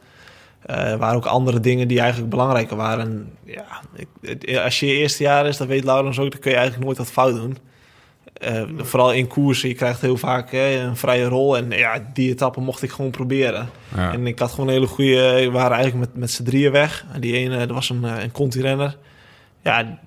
[0.66, 3.04] eh, waren ook andere dingen die eigenlijk belangrijker waren.
[3.04, 3.66] En ja,
[4.20, 6.86] ik, als je je eerste jaar is, dat weet Laurens ook, dan kun je eigenlijk
[6.86, 7.56] nooit wat fout doen.
[8.42, 11.56] Eh, vooral in koersen, je krijgt heel vaak hè, een vrije rol.
[11.56, 13.68] En ja, die etappe mocht ik gewoon proberen.
[13.94, 14.12] Ja.
[14.12, 15.34] En ik had gewoon een hele goede...
[15.34, 17.04] We waren eigenlijk met, met z'n drieën weg.
[17.12, 18.96] En die ene, dat was een, eh, een conti-renner.
[19.62, 19.98] Ja,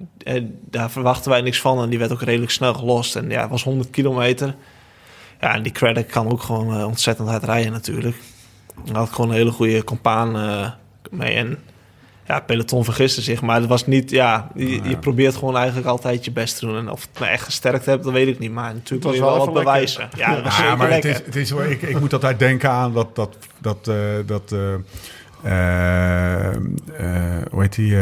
[0.69, 1.81] daar verwachten wij niks van.
[1.81, 3.15] En die werd ook redelijk snel gelost.
[3.15, 4.55] En ja, het was 100 kilometer.
[5.39, 8.15] Ja, en die credit kan ook gewoon eh, ontzettend hard rijden natuurlijk.
[8.85, 10.31] Daar had ik gewoon een hele goede compaan
[11.11, 11.35] mee.
[11.35, 11.57] En
[12.27, 13.41] ja, peloton vergiste zich.
[13.41, 14.09] Maar het was niet...
[14.09, 16.77] Ja, je, je probeert gewoon eigenlijk altijd je best te doen.
[16.77, 18.51] En of het me echt gesterkt hebt, dat weet ik niet.
[18.51, 19.63] Maar natuurlijk wil was je wel wel wat lekker.
[19.63, 20.09] bewijzen.
[20.17, 22.39] Ja, dat was Ja, zeker maar het is, het is, hoor, ik, ik moet altijd
[22.39, 23.15] denken aan dat...
[23.15, 23.95] dat, dat, eh,
[24.25, 24.73] dat eh,
[25.43, 27.95] eh, eh, hoe heet die?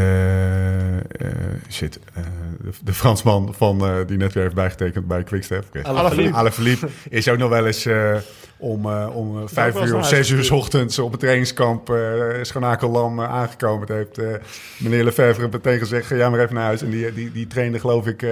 [1.69, 1.99] shit.
[2.13, 2.23] eh,
[2.61, 5.65] de, de Fransman van, eh, die net weer heeft bijgetekend bij Quickstep.
[5.83, 6.37] Alaphilippe.
[6.37, 8.15] Alaphilippe is ook nog wel eens eh,
[8.63, 11.97] om, eh, om eh, vijf uur of zes uur ochtends op het trainingskamp uh,
[12.41, 13.79] Scharnakelam eh, aangekomen.
[13.87, 14.41] Het heeft eh,
[14.77, 16.81] meneer Lefevre meteen gezegd, ga jij maar even naar huis.
[16.81, 18.29] En die, die, die trainde geloof ik eh,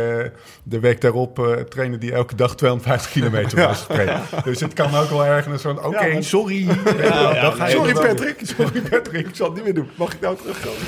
[0.64, 3.60] de week daarop, eh trainde die elke dag 250 kilometer.
[4.44, 6.68] Dus het kan ook wel ergens van, oké, Ja, sorry.
[6.98, 8.04] ja, Sorry doen.
[8.04, 9.90] Patrick, sorry Patrick, ik zal het niet meer doen.
[9.96, 10.82] Mag ik nou terugkomen?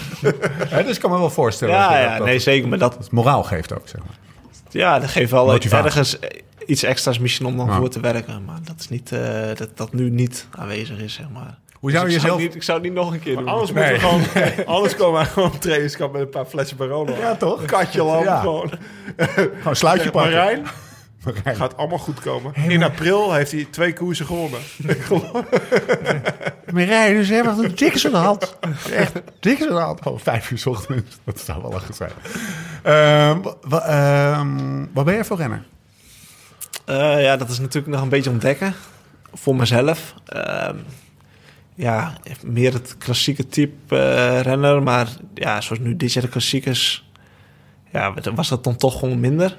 [0.68, 2.70] Hè, dus ik kan me wel voorstellen Ja, je ja, dat, dat nee, zeker.
[2.70, 4.18] Maar dat, het moraal geeft ook, zeg maar.
[4.70, 5.86] Ja, dat geeft wel Motivatie.
[5.86, 6.20] ergens
[6.66, 7.76] iets extra's misschien om dan Ja.
[7.78, 8.44] voor te werken.
[8.46, 9.22] Maar dat is niet eh,
[9.56, 11.58] dat dat nu niet aanwezig is, zeg maar.
[11.74, 12.40] Hoe Dus zou ik, je zou jezelf...
[12.40, 13.48] niet, ik zou het niet nog een keer doen.
[13.48, 13.92] Anders, Nee.
[13.92, 17.16] moeten we gewoon, anders komen wij gewoon op trainingskamp met een paar flessen Barolo.
[17.20, 17.66] Ja, toch?
[17.66, 18.40] Katje Ja.
[18.40, 18.72] gewoon.
[19.18, 20.32] Gewoon sluitje pakken.
[20.34, 20.64] Marijn,
[21.24, 21.56] Marijn.
[21.56, 22.54] gaat allemaal goed komen.
[22.68, 24.60] In april heeft hij twee koersen gewonnen.
[26.74, 28.56] Marijn, dus hebben we dikke aan de hand.
[28.92, 30.06] Echt, dikke de hand.
[30.06, 31.18] Oh, vijf uur 's ochtends.
[31.24, 32.12] Dat zou wel lachen zijn.
[32.84, 35.64] Ehm, wa- ehm, wat ben jij voor renner?
[36.86, 38.74] Eh, ja, dat is natuurlijk nog een beetje ontdekken.
[39.34, 40.14] Voor mezelf.
[40.26, 40.76] Ehm,
[41.76, 42.14] ja,
[42.44, 44.84] meer het klassieke type eh, renner.
[44.84, 47.12] Maar ja, zoals nu dit jaar de klassiekers...
[47.92, 49.58] Ja, was dat dan toch gewoon minder.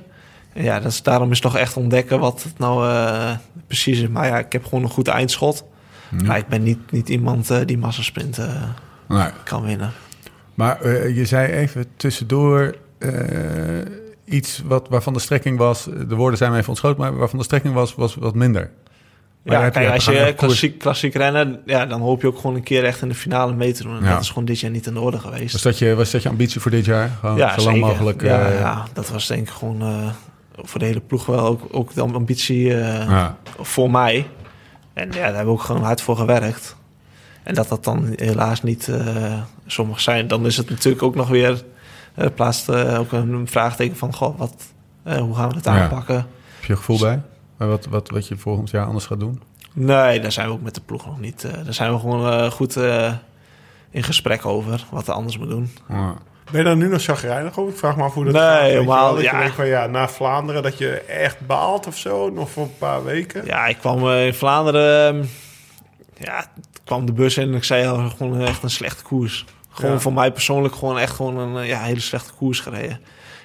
[0.52, 4.08] En ja, dat is, daarom is toch echt ontdekken wat het nou eh, precies is.
[4.08, 5.64] Maar ja, ik heb gewoon een goed eindschot.
[6.24, 8.62] Maar ik ben niet, niet iemand die massasprint eh,
[9.08, 9.28] Nee.
[9.44, 9.92] kan winnen.
[10.54, 12.74] Maar je zei even tussendoor
[14.24, 15.84] iets wat, waarvan de strekking was...
[15.84, 18.70] De woorden zijn me even ontschoten, maar waarvan de strekking was, was wat minder.
[19.44, 22.62] Maar Ja, kijk, als je klassiek, klassiek rennen, ja, dan hoop je ook gewoon een
[22.62, 23.96] keer echt in de finale mee te doen.
[23.96, 24.12] En Ja.
[24.12, 25.52] dat is gewoon dit jaar niet in de orde geweest.
[25.52, 27.10] Was dat, je, was dat je ambitie voor dit jaar?
[27.20, 27.88] Gewoon ja, zo lang zeker.
[27.88, 28.22] mogelijk...
[28.22, 30.08] ja, eh, ja, dat was denk ik gewoon eh,
[30.62, 33.38] voor de hele ploeg wel ook, ook de ambitie eh, ja.
[33.60, 34.26] voor mij.
[34.92, 36.76] En ja, daar hebben we ook gewoon hard voor gewerkt.
[37.42, 38.90] En dat dat dan helaas niet
[39.86, 40.28] mag zijn.
[40.28, 41.62] Dan is het natuurlijk ook nog weer...
[42.14, 44.14] eh plaatst eh, ook een vraagteken van...
[44.14, 44.54] Goh, wat,
[45.02, 45.82] eh, hoe gaan we het Ja.
[45.82, 46.14] aanpakken?
[46.14, 47.20] Heb je een gevoel bij?
[47.56, 49.42] Wat, wat, wat je volgend jaar anders gaat doen?
[49.72, 51.44] Nee, daar zijn we ook met de ploeg nog niet.
[51.44, 53.12] eh, daar zijn we gewoon goed eh,
[53.90, 55.70] in gesprek over wat we anders moeten doen.
[55.88, 56.14] Ja.
[56.50, 57.72] Ben je dan nu nog chagrijnig over?
[57.72, 58.60] Ik vraag me af hoe dat Nee, gaat.
[58.64, 59.32] Je helemaal, wel, Dat ja.
[59.32, 62.30] je denkt van ja, na Vlaanderen dat je echt baalt of zo.
[62.30, 63.44] Nog voor een paar weken.
[63.46, 65.28] Ja, ik kwam in Vlaanderen.
[66.18, 66.44] Ja,
[66.84, 69.44] kwam de bus in en ik zei al, gewoon echt een slechte koers.
[69.74, 73.00] Gewoon voor mij persoonlijk gewoon echt gewoon een eh, ja, hele slechte koers gereden.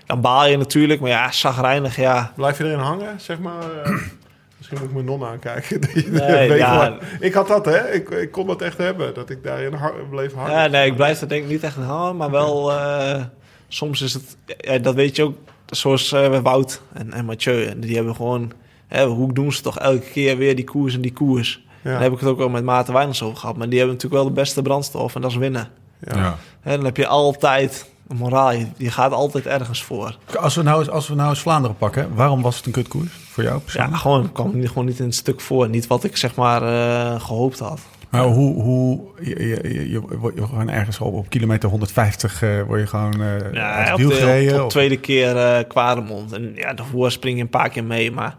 [0.05, 2.31] Dan baal je natuurlijk, maar ja, zagrijnig, ja.
[2.35, 3.81] Blijf je erin hangen, zeg maar?
[3.83, 3.91] eh,
[4.57, 5.81] misschien moet ik mijn non aankijken.
[5.81, 6.97] Dat Nee, ja.
[7.19, 7.91] Ik had dat, hè?
[7.91, 9.13] Ik, ik kon dat echt hebben.
[9.13, 9.75] Dat ik daarin
[10.09, 10.51] bleef hangen.
[10.51, 10.67] ja.
[10.67, 12.71] Nee, ik blijf er denk ik niet echt hangen, maar wel...
[12.71, 13.23] eh,
[13.67, 17.65] soms is het, ja, dat weet je ook, zoals eh, Wout en, en Mathieu.
[17.65, 18.51] En die hebben gewoon,
[18.87, 21.63] hè, hoe doen ze toch elke keer weer die koers en die koers.
[21.81, 21.91] Ja.
[21.91, 23.57] Daar heb ik het ook wel met Maarten Wijnands over gehad.
[23.57, 25.67] Maar die hebben natuurlijk wel de beste brandstof en dat is winnen.
[25.99, 26.37] Ja.
[26.61, 28.51] Hè, dan heb je altijd een moraal.
[28.51, 30.17] Je, je gaat altijd ergens voor.
[30.39, 33.11] Als we, nou eens, als we nou eens Vlaanderen pakken, waarom was het een kutkoers
[33.29, 33.97] voor jou Ja, persoonlijk?
[33.97, 35.69] gewoon, ik kwam niet- gewoon niet in het stuk voor.
[35.69, 37.79] Niet wat ik zeg maar eh, gehoopt had.
[38.09, 42.61] Maar hoe, hoe je, je, je, je wordt gewoon ergens op, op kilometer 150 eh,
[42.67, 44.63] word je gewoon uit Ja, het wiel gereden?
[44.63, 46.31] op tweede keer eh Kwaremond.
[46.31, 48.11] En ja, daarvoor spring je een paar keer mee.
[48.11, 48.37] Maar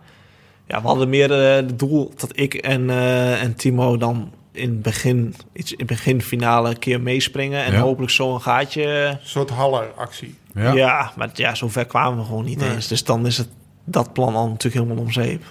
[0.66, 2.90] ja, we hadden meer het doel dat ik en,
[3.40, 7.64] en Timo dan in het begin, iets in het begin finale een keer meespringen.
[7.64, 7.80] En Ja.
[7.80, 8.84] hopelijk zo een gaatje.
[8.86, 10.34] Een soort halleractie.
[10.54, 10.72] Ja.
[10.72, 11.12] Ja.
[11.16, 12.70] maar ja, zover kwamen we gewoon niet Nee.
[12.70, 12.88] eens.
[12.88, 13.48] Dus dan is het
[13.84, 15.42] dat plan al natuurlijk helemaal om zeep.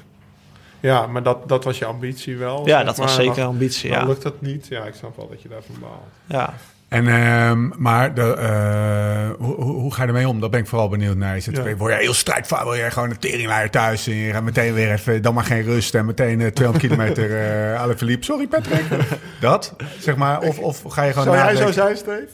[0.80, 2.68] Ja, maar dat, dat was je ambitie wel.
[2.68, 4.06] Ja, dat was zeker Dan- ambitie, dan ja.
[4.06, 4.68] lukt dat niet.
[4.68, 6.04] Ja, ik snap wel dat je daarvan baalt.
[6.26, 6.54] ja.
[6.90, 10.40] En, ehm, maar de, eh, hoe, hoe, hoe ga je ermee om?
[10.40, 11.36] Daar ben ik vooral benieuwd naar.
[11.36, 11.76] Is het, Ja.
[11.76, 12.64] Word je heel strijdvaar?
[12.64, 14.08] Wil je gewoon een teringleier thuis?
[14.08, 15.96] En je gaat meteen weer even, dan maar geen rust.
[15.96, 17.38] En meteen eh, 200 kilometer
[17.72, 18.24] eh alle verliep.
[18.24, 18.84] Sorry Patrick.
[19.40, 20.40] dat, zeg maar.
[20.42, 22.28] Of, of ga je gewoon Zou jij zo zijn, Steve?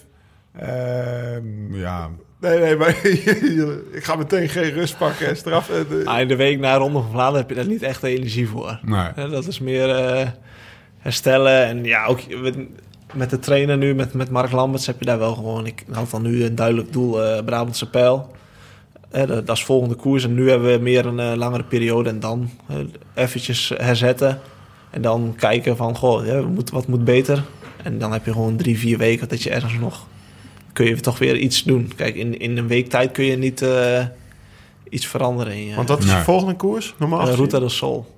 [0.60, 2.10] Ehm, ja.
[2.40, 2.96] Nee, nee, maar
[3.98, 5.70] ik ga meteen geen rust pakken en straf.
[5.70, 8.02] eh, de- Ah, in de week na Ronde van Vlaanderen heb je daar niet echt
[8.02, 8.80] de energie voor.
[8.84, 9.30] Nee.
[9.30, 10.28] Dat is meer eh,
[11.00, 11.66] herstellen.
[11.66, 12.20] En ja, ook
[13.14, 15.66] met, de trainer nu, met, met Mark Lamberts, heb je daar wel gewoon...
[15.66, 18.32] Ik had dan nu een duidelijk doel, eh Brabantse pijl.
[19.10, 20.24] Eh, dat, dat is volgende koers.
[20.24, 22.10] En nu hebben we meer een eh, langere periode.
[22.10, 22.76] En dan eh,
[23.14, 24.40] eventjes herzetten.
[24.90, 27.44] En dan kijken van, goh, ja, we moeten- wat moet beter?
[27.84, 30.08] En dan heb je gewoon drie, vier weken dat je ergens nog...
[30.74, 31.92] Kun je toch weer iets doen.
[31.96, 34.06] Kijk, in, in een week tijd kun je niet eh,
[34.90, 36.16] iets veranderen in Want dat is Nee.
[36.16, 37.30] de volgende koers, normaal?
[37.30, 38.15] Route del Sol.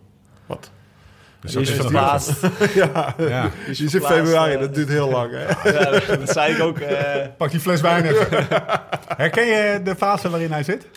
[1.54, 1.64] Wat?
[1.66, 1.92] Dus is dat
[2.74, 3.50] ja, Ja.
[3.66, 4.58] die is in februari.
[4.60, 5.70] Dat duurt heel lang, hè?
[5.72, 6.80] Ja, dat zei ik ook.
[6.80, 8.28] eh, Pak die fles wijn even.
[9.18, 10.88] Herken je de fase waarin hij zit?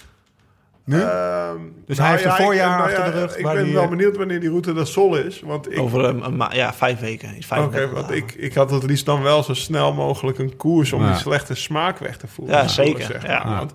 [0.84, 1.00] Nu?
[1.02, 3.82] Ehm, Dus hij heeft een ik- voorjaar nou achter de rug Ik ben die, wel
[3.82, 5.40] eh, benieuwd wanneer die route de Sol is.
[5.40, 7.28] Want ik, over een, ja, vijf weken.
[7.28, 10.92] Oké, 35 want ik, ik had het liefst dan wel zo snel mogelijk een koers
[10.92, 11.08] om Ja.
[11.10, 12.56] die slechte smaak weg te voeren.
[12.56, 13.56] Ja, zeker, zeg ja.
[13.58, 13.72] Want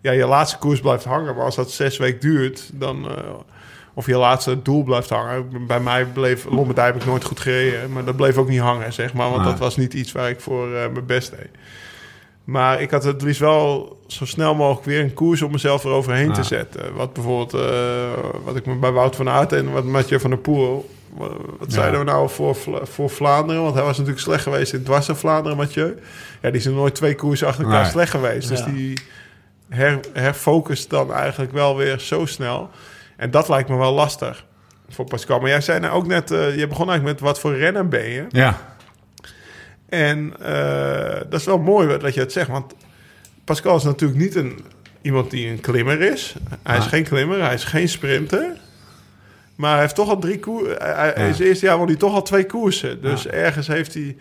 [0.00, 3.10] ja, je laatste koers blijft hangen, maar als dat zes weken duurt, dan.
[3.10, 3.16] eh,
[3.98, 5.66] of je laatste doel blijft hangen.
[5.66, 8.92] Bij mij bleef Lombardij heb ik nooit goed gereden, maar dat bleef ook niet hangen,
[8.92, 9.30] zeg maar.
[9.30, 9.50] Want Nee.
[9.50, 11.48] dat was niet iets waar ik voor eh, mijn best deed.
[12.44, 16.32] Maar ik had het liefst wel zo snel mogelijk weer een koers om mezelf eroverheen
[16.32, 16.94] te zetten.
[16.94, 17.70] Wat bijvoorbeeld, eh,
[18.44, 20.90] wat ik me bij Wout van Aert en wat Mathieu van der Poel...
[21.16, 21.74] Wat, wat Ja.
[21.74, 23.62] zeiden we nou voor, voor Vlaanderen?
[23.62, 25.94] Want hij was natuurlijk slecht geweest in dwars in Vlaanderen, Mathieu.
[26.42, 27.90] Ja, die is nog nooit twee koersen achter elkaar Nee.
[27.90, 28.48] slecht geweest.
[28.48, 28.66] Dus Ja.
[28.66, 28.98] die
[29.68, 32.70] her, herfocust dan eigenlijk wel weer zo snel.
[33.16, 34.44] En dat lijkt me wel lastig
[34.88, 35.40] voor Pascal.
[35.40, 38.08] Maar jij zei nou ook net, eh, je begon eigenlijk met wat voor renner ben
[38.08, 38.24] je?
[38.28, 38.74] Ja.
[39.88, 42.74] En eh, dat is wel mooi dat je het zegt, want
[43.44, 44.64] Pascal is natuurlijk niet een,
[45.02, 46.34] iemand die een klimmer is.
[46.62, 46.88] Hij is Ah.
[46.88, 48.46] geen klimmer, hij is geen sprinter.
[49.56, 50.76] Maar hij heeft toch al drie koersen.
[50.82, 51.32] Hij, Ja.
[51.32, 53.00] Zijn eerste jaar won hij toch al twee koersen.
[53.02, 54.16] Dus ergens heeft hij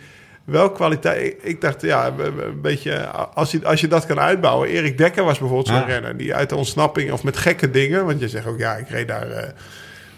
[0.45, 1.35] wel kwaliteit.
[1.41, 3.07] Ik, dacht, ja, een beetje...
[3.09, 4.69] Als je, als je dat kan uitbouwen.
[4.69, 5.85] Erik Dekker was bijvoorbeeld zo'n Ja.
[5.85, 6.17] renner.
[6.17, 8.05] Die uit de ontsnapping of met gekke dingen...
[8.05, 9.29] Want je zegt ook, ja, ik reed daar...
[9.31, 9.49] eh,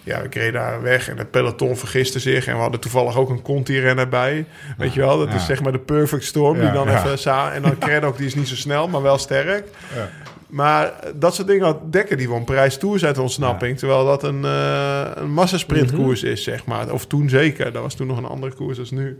[0.03, 2.47] ja, ik reed daar weg en het peloton vergiste zich.
[2.47, 4.45] En we hadden toevallig ook een Conti-renner bij.
[4.77, 5.35] Weet je wel, dat ja.
[5.35, 6.55] is zeg maar de perfect storm.
[6.55, 9.17] Ja, die dan even sa En dan Creddock, die is niet zo snel, maar wel
[9.17, 9.67] sterk.
[9.95, 10.09] Ja.
[10.47, 13.77] Maar dat soort dingen had Dekker, die won prijs Tours uit ontsnapping.
[13.77, 16.91] Terwijl dat een, eh een massasprintkoers is, zeg maar.
[16.91, 17.71] Of toen zeker.
[17.71, 19.17] Dat was toen nog een andere koers als nu.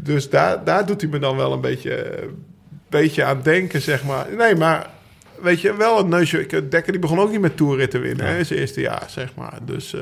[0.00, 2.28] Dus daar, daar doet hij me dan wel een beetje,
[2.88, 4.26] beetje aan denken, zeg maar.
[4.36, 4.90] Nee, maar
[5.42, 6.46] weet je, wel een neusje.
[6.68, 9.58] Dekker die begon ook niet met toerritten winnen, hè, in zijn eerste jaar, zeg maar.
[9.64, 10.00] Dus eh,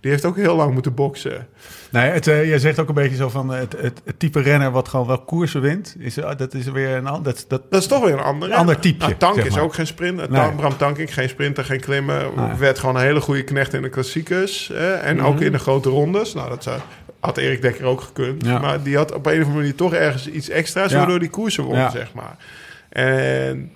[0.00, 1.46] die heeft ook heel lang moeten boksen.
[1.90, 4.40] Nee, het, eh, jij zegt ook een beetje zo van eh, het, het, het type
[4.40, 5.96] renner wat gewoon wel koersen wint.
[5.98, 7.22] Is, dat is weer een ander.
[7.22, 8.52] Dat, dat, Dat is toch weer een ander.
[8.52, 10.30] Ander typeje, Nou, Tank zeg is ook geen sprinter.
[10.30, 10.40] Nee.
[10.40, 12.26] Tank, Bram Tankink, geen sprinter, geen klimmer.
[12.36, 12.54] Nee.
[12.58, 14.68] Werd gewoon een hele goede knecht in de klassiekers.
[14.68, 14.92] Hè?
[14.92, 16.34] En ook in de grote rondes.
[16.34, 16.80] Nou, dat zou,
[17.26, 18.44] had Erik Dekker ook gekund.
[18.44, 18.58] Ja.
[18.58, 20.90] Maar die had op een of andere manier toch ergens iets extra's...
[20.90, 20.96] Ja.
[20.98, 21.90] waardoor die koersen won, Ja.
[21.90, 22.36] zeg maar.
[22.88, 23.70] En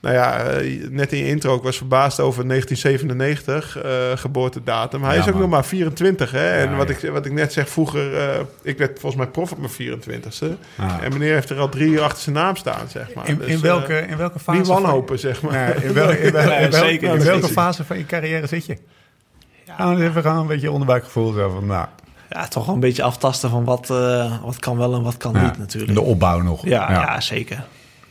[0.00, 5.02] Nou ja, eh, net in je intro, ik was verbaasd over 1997 eh, geboortedatum.
[5.04, 5.42] Hij Ja, is ook man.
[5.42, 6.50] nog maar 24, hè?
[6.50, 6.94] En Ja, wat, ja.
[6.94, 8.16] ik, wat ik net zeg, vroeger...
[8.16, 10.46] eh, ik werd volgens mij prof op mijn 24ste.
[10.76, 10.94] Ah.
[11.02, 13.28] En meneer heeft er al drie uur achter zijn naam staan, zeg maar.
[13.28, 14.58] In, Dus, in, welke, in welke fase...
[14.58, 15.52] Niet wanhopen, zeg maar.
[15.74, 17.24] Nee, in, wel, in, wel- Nee, in wel- zeker in niet.
[17.24, 18.76] welke fase van je carrière zit je?
[19.66, 21.32] Ja, even gewoon een beetje onderbuikgevoel.
[21.32, 21.86] Zo van, nou,
[22.34, 25.32] Ja, toch wel een beetje aftasten van wat, eh, wat kan wel en wat kan
[25.32, 25.94] ja, niet natuurlijk.
[25.94, 26.64] De opbouw nog.
[26.66, 27.20] Ja, ja.
[27.20, 27.64] zeker.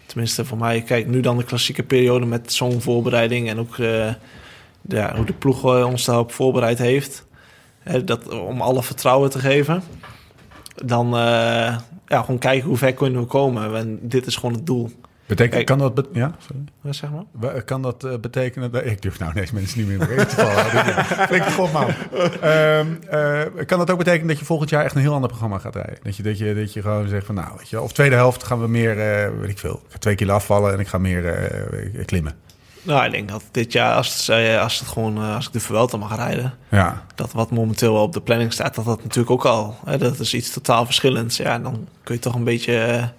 [0.05, 3.77] Tenminste, voor mij, kijk, nu dan de klassieke periode met zo'n voorbereiding en ook eh,
[3.77, 4.15] de-
[4.95, 7.25] ja, hoe de ploeg eh, ons daarop voorbereid heeft.
[7.79, 9.83] Hè, dat, om alle vertrouwen te geven.
[10.85, 11.07] Dan
[12.07, 13.75] ja, gewoon kijken hoe ver kunnen we komen.
[13.75, 14.91] En dit is gewoon het doel.
[15.25, 16.07] Betekent, kan dat...
[16.13, 16.63] ja, sorry.
[16.89, 17.63] Zeg maar?
[17.63, 18.85] Kan dat eh, betekenen dat...
[18.85, 21.05] Ik durf nou deze mensen niet meer in de reden te vallen.
[21.27, 21.87] Flink god, man.
[22.41, 25.57] Ehm, eh, kan dat ook betekenen dat je volgend jaar echt een heel ander programma
[25.57, 25.97] gaat rijden?
[26.03, 28.43] Dat je, dat je, dat je gewoon zegt van, nou, weet je, of tweede helft
[28.43, 30.97] gaan we meer, eh, weet ik veel, ik ga twee kilo afvallen en ik ga
[30.97, 32.35] meer eh, klimmen.
[32.83, 35.53] Nou, ik denk dat dit jaar, als het, eh, als het gewoon, eh, als ik
[35.53, 39.31] de Vuelta mag rijden, Ja, dat wat momenteel op de planning staat, dat dat natuurlijk
[39.31, 41.37] ook al, hè, dat is iets totaal verschillends.
[41.37, 43.09] Ja, dan kun je toch een beetje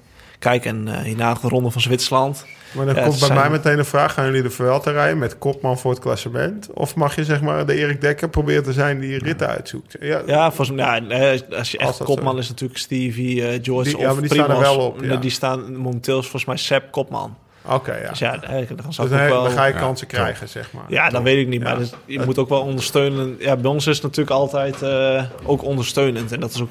[0.44, 0.86] kijken.
[0.86, 2.46] En eh, hierna de ronde van Zwitserland.
[2.72, 4.12] Maar dan Ja, komt bij zijn- mij meteen een vraag.
[4.14, 6.68] Gaan jullie de Vuelta rijden met kopman voor het klassement?
[6.72, 9.96] Of mag je zeg maar de Erik Dekker proberen te zijn die ritten uitzoekt?
[10.00, 11.40] Ja, Ja, volgens mij, ja, eh, als
[11.70, 14.22] je Als echt dat kopman zo- is natuurlijk Stevie, eh, George Die- ja, of maar
[14.28, 15.16] die staan er wel op, ja.
[15.16, 17.36] Die staan momenteel volgens mij Sepp kopman.
[17.68, 18.08] Oké, ja.
[18.08, 19.42] Dus ja, dan Dus wel...
[19.42, 20.18] dan ga je Ja, kansen top.
[20.18, 20.84] krijgen, zeg maar.
[20.88, 21.78] Ja, dat weet ik niet, maar Ja.
[21.78, 23.36] dus je moet ook wel ondersteunen.
[23.38, 26.32] Ja, bij ons is het natuurlijk altijd eh, ook ondersteunend.
[26.32, 26.70] En dat is ook,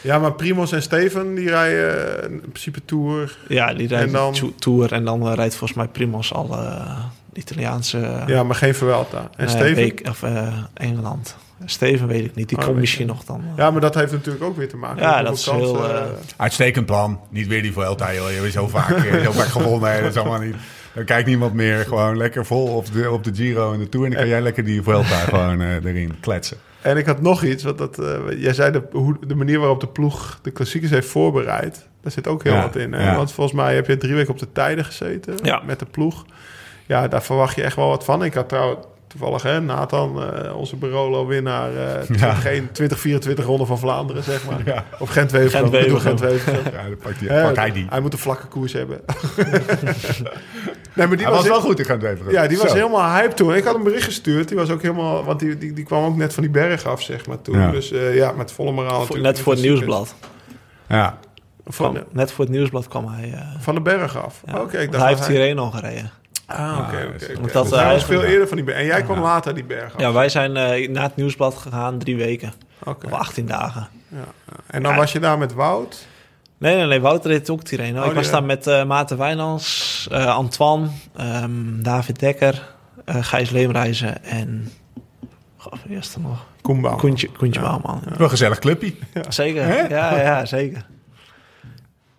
[0.00, 3.38] Ja, maar Primos en Steven, die rijden eh, in principe Tour.
[3.48, 6.56] ja, die rijdt En dan- to- Tour en dan eh, rijdt volgens mij Primoz alle
[6.56, 8.22] eh, Italiaanse...
[8.26, 9.30] Ja, maar geen Vuelta.
[9.36, 9.74] En Steven?
[9.74, 11.36] week- of eh, Engeland.
[11.64, 13.42] Steven weet ik niet, die Oh, komt misschien nog dan.
[13.56, 15.96] Ja, maar dat heeft natuurlijk ook weer te maken Ja, met dat is heel, eh,
[15.96, 16.02] eh,
[16.36, 17.20] uitstekend plan.
[17.30, 18.30] Niet weer die Vuelta, joh.
[18.30, 20.02] Je hebt zo vaak, zo vaak gewonnen.
[20.02, 20.54] Dat is allemaal niet...
[20.94, 21.78] Dan kijkt niemand meer.
[21.84, 24.04] Gewoon lekker vol op de, op de Giro en de Tour.
[24.06, 26.56] En dan kan jij lekker die Vuelta gewoon eh, erin kletsen.
[26.86, 29.80] En ik had nog iets, want dat, eh, jij zei de, hoe, de manier waarop
[29.80, 31.86] de ploeg de klassiekers heeft voorbereid.
[32.02, 32.92] Daar zit ook heel Ja, wat in.
[32.92, 33.10] Hè?
[33.10, 33.16] ja.
[33.16, 35.62] Want volgens mij heb je drie weken op de tijden gezeten Ja.
[35.66, 36.24] met de ploeg.
[36.86, 38.24] Ja, daar verwacht je echt wel wat van.
[38.24, 42.38] Ik had trouwens toevallig hè, Nathan, eh, onze Barolo-winnaar, eh 20,
[42.72, 44.60] 2024 Ronde van Vlaanderen, zeg maar.
[44.64, 44.84] Ja.
[44.98, 46.00] Of bedoel Gent-Wevelgem.
[46.00, 46.72] Gent-Wevelgem.
[46.72, 46.96] Ja, dan
[47.42, 47.86] pakt, hij die.
[47.88, 49.00] Hij moet een vlakke koers hebben.
[50.96, 52.30] nee, maar die Hij was wel goed, ik ga het even.
[52.32, 52.76] ja, die was Zo.
[52.76, 53.54] helemaal hype toen.
[53.54, 54.48] Ik had een bericht gestuurd.
[54.48, 55.24] Die was ook helemaal...
[55.24, 57.58] Want die, die, die kwam ook net van die berg af, zeg maar, toen.
[57.58, 57.70] Ja.
[57.70, 59.22] Dus eh, ja, met volle moraal natuurlijk.
[59.24, 60.14] net voor het nieuwsblad.
[60.88, 61.18] Ja,
[61.68, 63.32] Van, Kwam- net voor het nieuwsblad kwam hij.
[63.32, 64.42] eh, van de berg af.
[64.46, 64.52] ja.
[64.60, 66.10] Oké, ik Want dacht hij heeft hierheen al gereden.
[66.46, 68.78] Ah, oké, Ah, dat, Dus hij was veel eerder van die berg.
[68.78, 70.00] En jij kwam later die berg af.
[70.00, 72.52] Ja, wij zijn eh, na het nieuwsblad gegaan drie weken.
[72.84, 73.06] Oké.
[73.06, 73.88] Of 18 dagen.
[74.08, 74.52] Ja, ja.
[74.66, 74.98] En dan Ja.
[74.98, 76.06] was je daar met Wout.
[76.58, 77.00] Nee, nee, nee.
[77.00, 78.02] Wouter reed ook Tirreno.
[78.02, 83.50] Oh, ik was daar met eh Maarten Wijnands, eh, Antoine, ehm, David Dekker, eh, Gijs
[83.50, 84.72] Leemreizen en...
[85.56, 86.44] Goh, er nog?
[86.62, 86.96] Koenbouw.
[86.96, 88.00] Koentje, Koentje Bouwman.
[88.04, 88.94] wel een gezellig clubje.
[89.28, 89.80] Zeker, Hè?
[89.80, 90.86] ja, ja, zeker.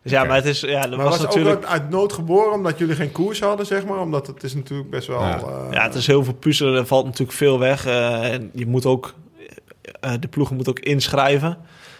[0.03, 0.59] Dus ja, maar het is...
[0.59, 1.55] Ja, dat Maar was, was, het natuurlijk...
[1.55, 3.99] ook uit, nood geboren omdat jullie geen koers hadden, zeg maar?
[3.99, 5.19] Omdat het is natuurlijk best wel...
[5.21, 5.37] Ja.
[5.39, 6.75] eh, Ja, het is heel veel puzzelen.
[6.75, 7.85] Er valt natuurlijk veel weg.
[7.85, 9.13] en je moet ook...
[9.99, 11.57] eh, de ploegen moeten ook inschrijven.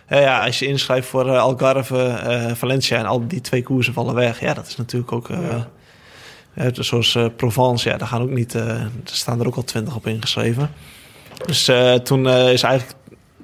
[0.08, 4.16] Ja, als je inschrijft voor eh, Algarve, eh, Valencia en al die twee koersen vallen
[4.16, 4.40] weg.
[4.40, 5.30] Ja, dat is natuurlijk ook...
[5.30, 5.40] eh
[6.54, 6.70] Ja.
[6.74, 8.54] zoals Provence, ja, daar gaan ook niet...
[8.54, 10.72] er staan er ook al twintig op ingeschreven.
[11.46, 11.72] Dus
[12.04, 13.00] toen is eigenlijk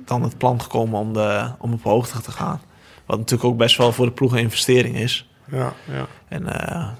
[0.05, 2.61] dan het plan gekomen om, de, om op hoogte te gaan.
[3.05, 5.29] Wat natuurlijk ook best wel voor de ploeg een investering is.
[5.51, 6.07] ja, ja.
[6.27, 6.45] En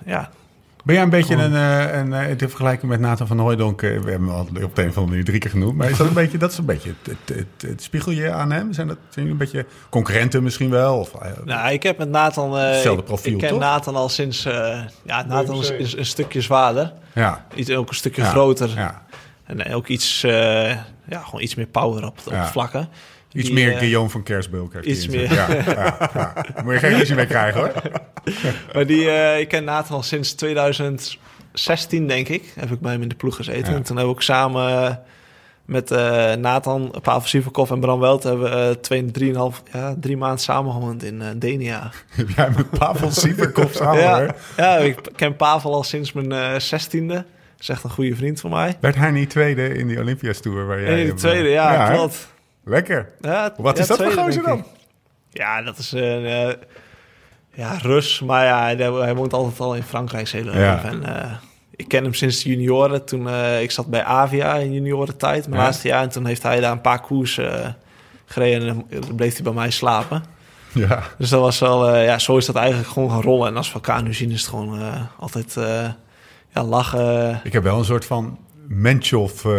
[0.05, 0.29] ja,
[0.83, 3.81] Ben jij een beetje Gewoon- een, eh, een, eh, in vergelijking met Nathan van Hooijdonk,
[3.81, 5.89] eh, we hebben hem al op de een of andere manier drie keer genoemd, maar
[5.89, 8.73] is dat een beetje, dat is een beetje het, het, het, het spiegelje aan hem?
[8.73, 10.97] Zijn dat zijn jullie een beetje concurrenten misschien wel?
[10.99, 12.57] Of, eh, Nou, ik heb met Nathan...
[12.57, 13.59] eh, Hetzelfde ik- profiel, Ik ken toch?
[13.59, 14.45] Nathan al sinds...
[14.45, 16.93] eh, ja, Nathan is, een stukje zwaarder.
[17.13, 18.69] ja, Iets, ook een stukje ja, groter.
[18.75, 19.01] Ja.
[19.43, 20.69] En ook iets, eh,
[21.09, 22.47] ja, gewoon iets meer power op, op Ja.
[22.47, 22.89] vlakken.
[23.33, 24.73] Iets Die, meer eh, Guillaume van Kersbulk.
[24.73, 25.33] heeft iets meer.
[25.33, 26.45] Ja, ja, ja.
[26.63, 27.71] Moet je geen ruzie mee krijgen hoor.
[28.73, 32.51] Maar die, eh, ik ken Nathan al sinds 2016, denk ik.
[32.59, 33.71] Heb ik bij hem in de ploeg gezeten.
[33.71, 33.77] Ja.
[33.77, 34.95] En toen hebben we ook samen eh,
[35.65, 35.89] met
[36.39, 38.23] Nathan, Pavel Sivakov en Bram Welt...
[38.23, 41.91] hebben we eh, twee, drieënhalf, ja, drie maanden samengewoond in Denia.
[42.09, 44.35] Heb jij met Pavel Sieverkop samen ja, hoor.
[44.57, 47.25] ja, ik ken Pavel al sinds mijn zestiende.
[47.59, 48.77] Is echt een goede vriend van mij.
[48.79, 50.65] Werd hij niet tweede in die Olympias Tour?
[50.65, 51.93] Waar jij de tweede, ja, hè?
[51.93, 52.32] klopt.
[52.63, 53.09] Lekker.
[53.21, 54.65] Ja, Wat ja, is dat voor gozer dan?
[55.31, 56.25] Ja, dat is een...
[56.25, 56.53] eh,
[57.53, 58.19] ja, Rus.
[58.19, 60.73] Maar ja, hij, hij woont altijd al in Frankrijk zijn hele Ja.
[60.73, 60.89] leven.
[61.03, 61.31] En, eh,
[61.75, 63.05] ik ken hem sinds de junioren.
[63.05, 65.65] Toen, eh, ik zat bij Avia in juniorentijd, mijn Ja.
[65.67, 66.01] laatste jaar.
[66.01, 67.67] En toen heeft hij daar een paar koers eh,
[68.25, 68.67] gereden.
[68.67, 70.23] En dan bleef hij bij mij slapen.
[70.73, 71.03] Ja.
[71.17, 71.89] Dus dat was wel...
[71.89, 73.47] eh, ja, zo is dat eigenlijk gewoon gaan rollen.
[73.47, 75.57] En als we elkaar nu zien, is het gewoon eh, altijd...
[75.57, 75.87] eh,
[76.53, 77.41] ja, lachen.
[77.43, 78.37] Ik heb wel een soort van
[78.67, 79.51] Menchoff, eh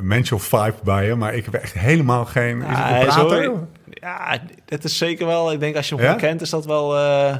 [0.00, 2.62] Menchoff vibe bij je, maar ik heb echt helemaal geen...
[2.62, 3.06] Is Ja, het
[3.90, 5.52] Ja, dat is zeker wel.
[5.52, 6.14] Ik denk als je hem Ja?
[6.14, 6.96] kent, is dat wel.
[6.98, 7.36] eh,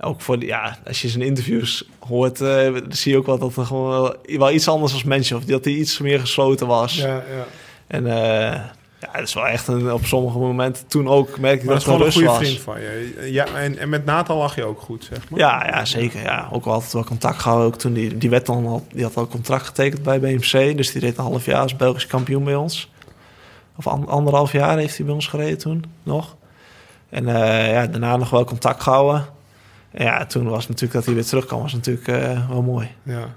[0.00, 3.66] ook voor ja, als je zijn interviews hoort, eh, zie je ook wel dat er
[3.66, 6.96] gewoon wel, wel iets anders als mensen of dat hij iets meer gesloten was.
[6.96, 7.44] Ja, ja.
[7.86, 8.60] En eh,
[9.12, 10.86] ja, dat is wel echt een, op sommige momenten.
[10.86, 12.36] Toen ook merk ik Maar dat het gewoon een goede was.
[12.36, 13.28] vriend van je.
[13.32, 15.38] Ja, en, en met Nathan lag je ook goed, zeg maar.
[15.40, 16.22] Ja, ja, zeker.
[16.22, 16.48] Ja.
[16.52, 17.66] Ook wel altijd wel contact gehouden.
[17.68, 20.76] Ook toen die, die, werd dan al, die had al contract getekend bij BMC.
[20.76, 22.90] Dus die reed een half jaar als Belgisch kampioen bij ons.
[23.76, 26.36] Of an- anderhalf jaar heeft hij bij ons gereden toen nog.
[27.08, 29.26] En eh, ja, daarna nog wel contact gehouden.
[29.90, 32.88] En ja, toen was natuurlijk dat hij weer terugkwam, was natuurlijk eh, wel mooi.
[33.02, 33.28] Ja.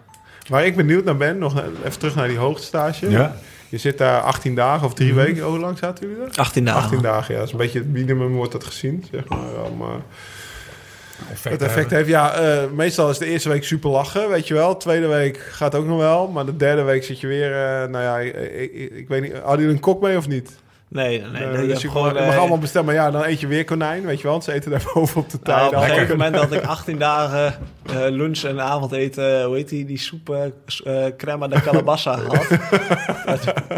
[0.49, 3.09] Waar ik benieuwd naar ben, nog even terug naar die hoogtestage.
[3.09, 3.35] Ja.
[3.69, 5.43] Je zit daar 18 dagen of drie weken.
[5.43, 6.35] Hoe lang zaten jullie daar?
[6.35, 6.81] 18 dagen.
[6.81, 7.39] 18 dagen, ja.
[7.39, 9.63] Dat is een beetje het minimum wordt dat gezien, zeg maar.
[9.71, 9.87] Om, eh,
[11.31, 11.97] Effect het effect hebben.
[11.97, 14.77] heeft, ja, eh, meestal is de eerste week super lachen, weet je wel.
[14.77, 16.27] Tweede week gaat ook nog wel.
[16.27, 18.35] Maar de derde week zit je weer, eh, nou ja, ik,
[18.71, 19.33] ik, ik weet niet.
[19.33, 20.51] Hadden jullie een kok mee of niet?
[20.89, 21.57] Nee, nee, nee.
[21.57, 22.85] Dus hebt je, gewoon, mag, je mag eh, allemaal bestellen.
[22.85, 24.31] Maar ja, dan eet je weer konijn, weet je wel.
[24.31, 25.67] want Ze eten daar boven op de Nou, tuin.
[25.75, 29.85] op een gegeven moment dat ik 18 dagen eh, lunch en avondeten, hoe heet die,
[29.85, 30.29] die soep,
[30.83, 32.47] eh, crema de calabassa had.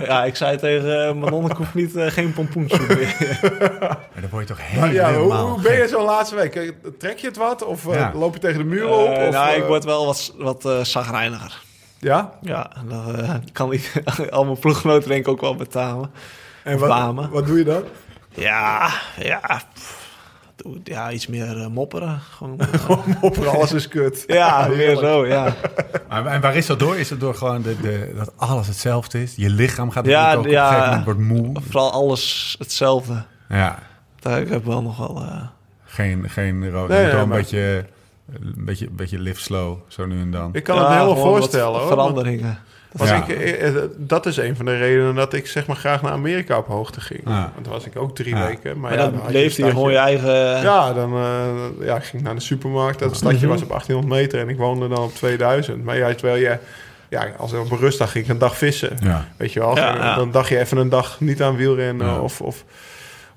[0.06, 3.40] Ja, ik zei tegen uh, Manon, ik hoef niet, geen pompoensoep meer.
[3.80, 6.74] Maar dan word je toch Maar ja, hoe, helemaal hoe ben je zo'n laatste week?
[7.00, 7.66] Trek je het wat?
[7.66, 8.12] Of Ja.
[8.16, 9.08] loop je tegen de muur op?
[9.08, 11.62] Eh, Of, nou, ik word wel wat, wat eh zagrijniger.
[12.00, 12.32] Ja?
[12.42, 13.92] Ja, dan eh, kan ik
[14.30, 16.12] al mijn ploeggenoten denk ik ook wel betalen.
[16.64, 17.30] En wat, Bamen.
[17.30, 17.84] wat doe je dan?
[18.34, 18.90] Ja,
[19.20, 20.08] ja, pff,
[20.84, 22.20] ja iets meer eh, mopperen.
[22.20, 22.60] Gewoon,
[23.22, 24.24] Op alles is kut.
[24.28, 25.00] ja, heerlijk.
[25.00, 25.56] zo, ja.
[26.10, 26.98] Maar, en waar is dat door?
[26.98, 29.34] Is het door gewoon de, de, dat alles hetzelfde is?
[29.36, 30.68] Je lichaam gaat Ja, natuurlijk ook ja.
[30.70, 31.64] op een gegeven moment wordt moe.
[31.70, 33.24] Vooral alles hetzelfde.
[33.50, 33.80] Ja,
[34.20, 35.22] Daar, ik heb wel nog wel...
[35.22, 35.42] eh,
[35.86, 36.90] geen, geen rood.
[36.90, 37.86] Nee, je moet nee, wel een maar- beetje,
[38.34, 40.50] een beetje, een beetje live slow, zo nu en dan.
[40.54, 41.88] Ik kan ja, het me heel voorstellen hoor.
[41.88, 42.44] Veranderingen.
[42.44, 42.58] Want
[42.98, 43.16] Ja.
[43.16, 46.12] ik, eh, eh, dat is een van de redenen dat ik zeg maar graag naar
[46.12, 47.22] Amerika op hoogte ging.
[47.26, 47.52] Ja.
[47.54, 48.46] Want dan was ik ook drie Ja.
[48.48, 48.80] weken.
[48.80, 50.34] Maar, Maar ja, dan dan leefde je een gewoon je eigen...
[50.62, 53.00] Ja, dan eh, ja, ik ging naar de supermarkt.
[53.00, 53.48] Dat stadje Mhm.
[53.48, 55.84] was op 1800 meter en ik woonde dan op 2000.
[55.84, 56.58] Maar ja, terwijl je...
[57.10, 58.98] Ja, als ik op een rustdag ging ik een dag vissen.
[59.04, 59.26] Ja.
[59.38, 59.76] Weet je wel?
[59.76, 60.16] Ja, ja.
[60.16, 62.20] Dan dacht je even een dag niet aan wielrennen Ja.
[62.20, 62.64] of, of,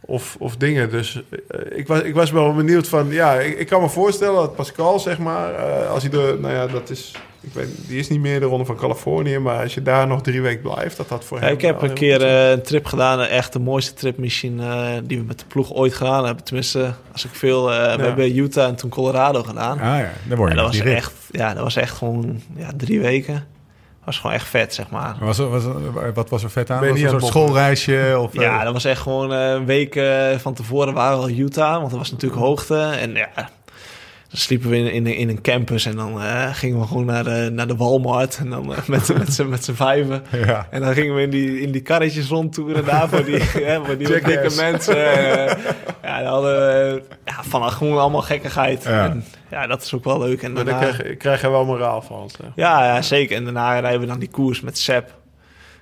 [0.06, 0.90] of, of dingen.
[0.90, 3.10] Dus eh, ik, was, ik was wel benieuwd van...
[3.10, 5.54] Ja, ik, ik kan me voorstellen dat Pascal, zeg maar...
[5.54, 6.38] eh, als hij de...
[6.40, 7.12] Nou ja, dat is...
[7.40, 9.38] Ik weet, die is niet meer de Ronde van Californië.
[9.38, 11.52] Maar als je daar nog drie weken blijft, dat dat voor Ja, hem...
[11.52, 14.60] ik heb een keer eh, een trip gedaan, echt de mooiste trip misschien
[15.04, 16.44] die we met de ploeg ooit gedaan hebben.
[16.44, 19.78] Tenminste, als ik veel, eh, we hebben Utah en toen Colorado gedaan.
[19.78, 22.70] Ah ja, dan word Ja, je dat was echt, ja, dat was echt gewoon ja,
[22.76, 23.46] drie weken.
[24.04, 25.16] Was gewoon echt vet, zeg maar.
[25.20, 26.80] Was, er- was, er- wat was er vet aan?
[26.80, 28.16] Was een soort schoolreisje?
[28.18, 31.22] Of, Ja, eh, dat was echt gewoon eh, een week eh, van tevoren waren we
[31.22, 32.78] al Utah, want dat was natuurlijk hoogte.
[32.80, 33.28] En ja,
[34.32, 37.24] dan sliepen we in, in, in een campus en dan eh, gingen we gewoon naar
[37.24, 38.36] de, naar de Walmart.
[38.36, 40.22] En dan eh, met, met z'n met z'n vijven.
[40.30, 40.66] ja.
[40.70, 43.96] En dan gingen we in die, in die karretjes rondtoeren daar voor die, hè, voor
[43.96, 44.96] die dikke mensen.
[45.12, 45.56] Eh,
[46.02, 48.82] ja, dan hadden we ja, van gewoon allemaal gekkigheid.
[48.84, 49.04] Ja.
[49.04, 50.42] En, ja, dat is ook wel leuk.
[50.42, 52.30] En Maar daar daarna, krijg, krijg je wel moraal van.
[52.30, 52.46] zeg.
[52.54, 53.36] ja, ja, zeker.
[53.36, 55.14] En daarna rijden we dan die koers met Sepp.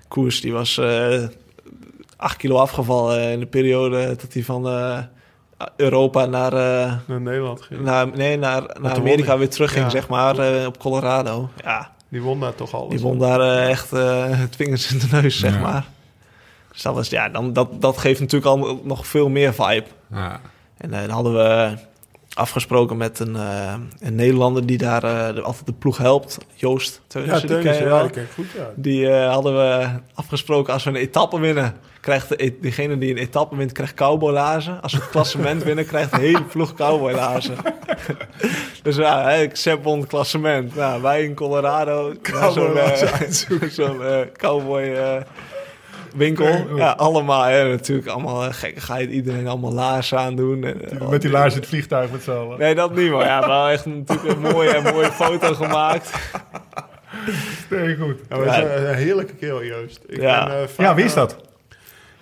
[0.09, 1.23] Koers die was eh
[2.17, 4.99] 8 kilo afgevallen in de periode dat hij van eh,
[5.77, 7.81] Europa naar, eh, Naar Nederland ging.
[7.81, 9.91] naar, nee, naar, naar Amerika weer terugging, Ja.
[9.91, 11.49] zeg maar, eh, op Colorado.
[11.65, 12.89] Ja, Die won daar toch alles.
[12.91, 15.61] die won daar eh, echt eh, het vingers in de neus, zeg Ja.
[15.61, 15.87] maar.
[16.73, 19.85] Dus dat, was, ja, dan, dat, dat geeft natuurlijk al nog veel meer vibe.
[20.15, 20.41] Ja.
[20.77, 21.77] En dan hadden we
[22.35, 26.39] afgesproken met een, eh, een Nederlander die daar eh, de- altijd de ploeg helpt.
[26.55, 28.03] Joost Ja, Teunissen, die Teunissen, ja, wel.
[28.03, 28.71] die ken ik goed, ja.
[28.75, 31.75] Die hadden we afgesproken als we een etappe winnen.
[32.01, 34.83] Krijgt de, degene die een etappe wint, krijgt cowboylaarzen.
[34.83, 37.57] Als we het klassement winnen, krijgt de hele ploeg cowboylaarzen.
[38.83, 40.75] dus ja, ik Sepp won het klassement.
[40.75, 42.13] Nou, wij in Colorado.
[43.71, 44.83] Zo'n eh, cowboy
[46.15, 46.77] winkel.
[46.77, 47.43] Ja, allemaal.
[47.45, 49.11] Hè, natuurlijk allemaal eh, gekkigheid.
[49.11, 50.65] Iedereen allemaal laarzen aandoen.
[50.65, 52.59] En, eh, Met die laars in het vliegtuig met z'n allen.
[52.59, 56.11] Nee, dat niet, maar ja, wel echt natuurlijk een mooie, een mooie foto gemaakt.
[57.71, 58.17] Nee, goed.
[58.29, 60.01] Ja, maar het is een, heerlijke kerel, Joost.
[60.07, 60.45] Ik Ja.
[60.47, 61.37] ben, eh, vaak- Ja, wie is dat?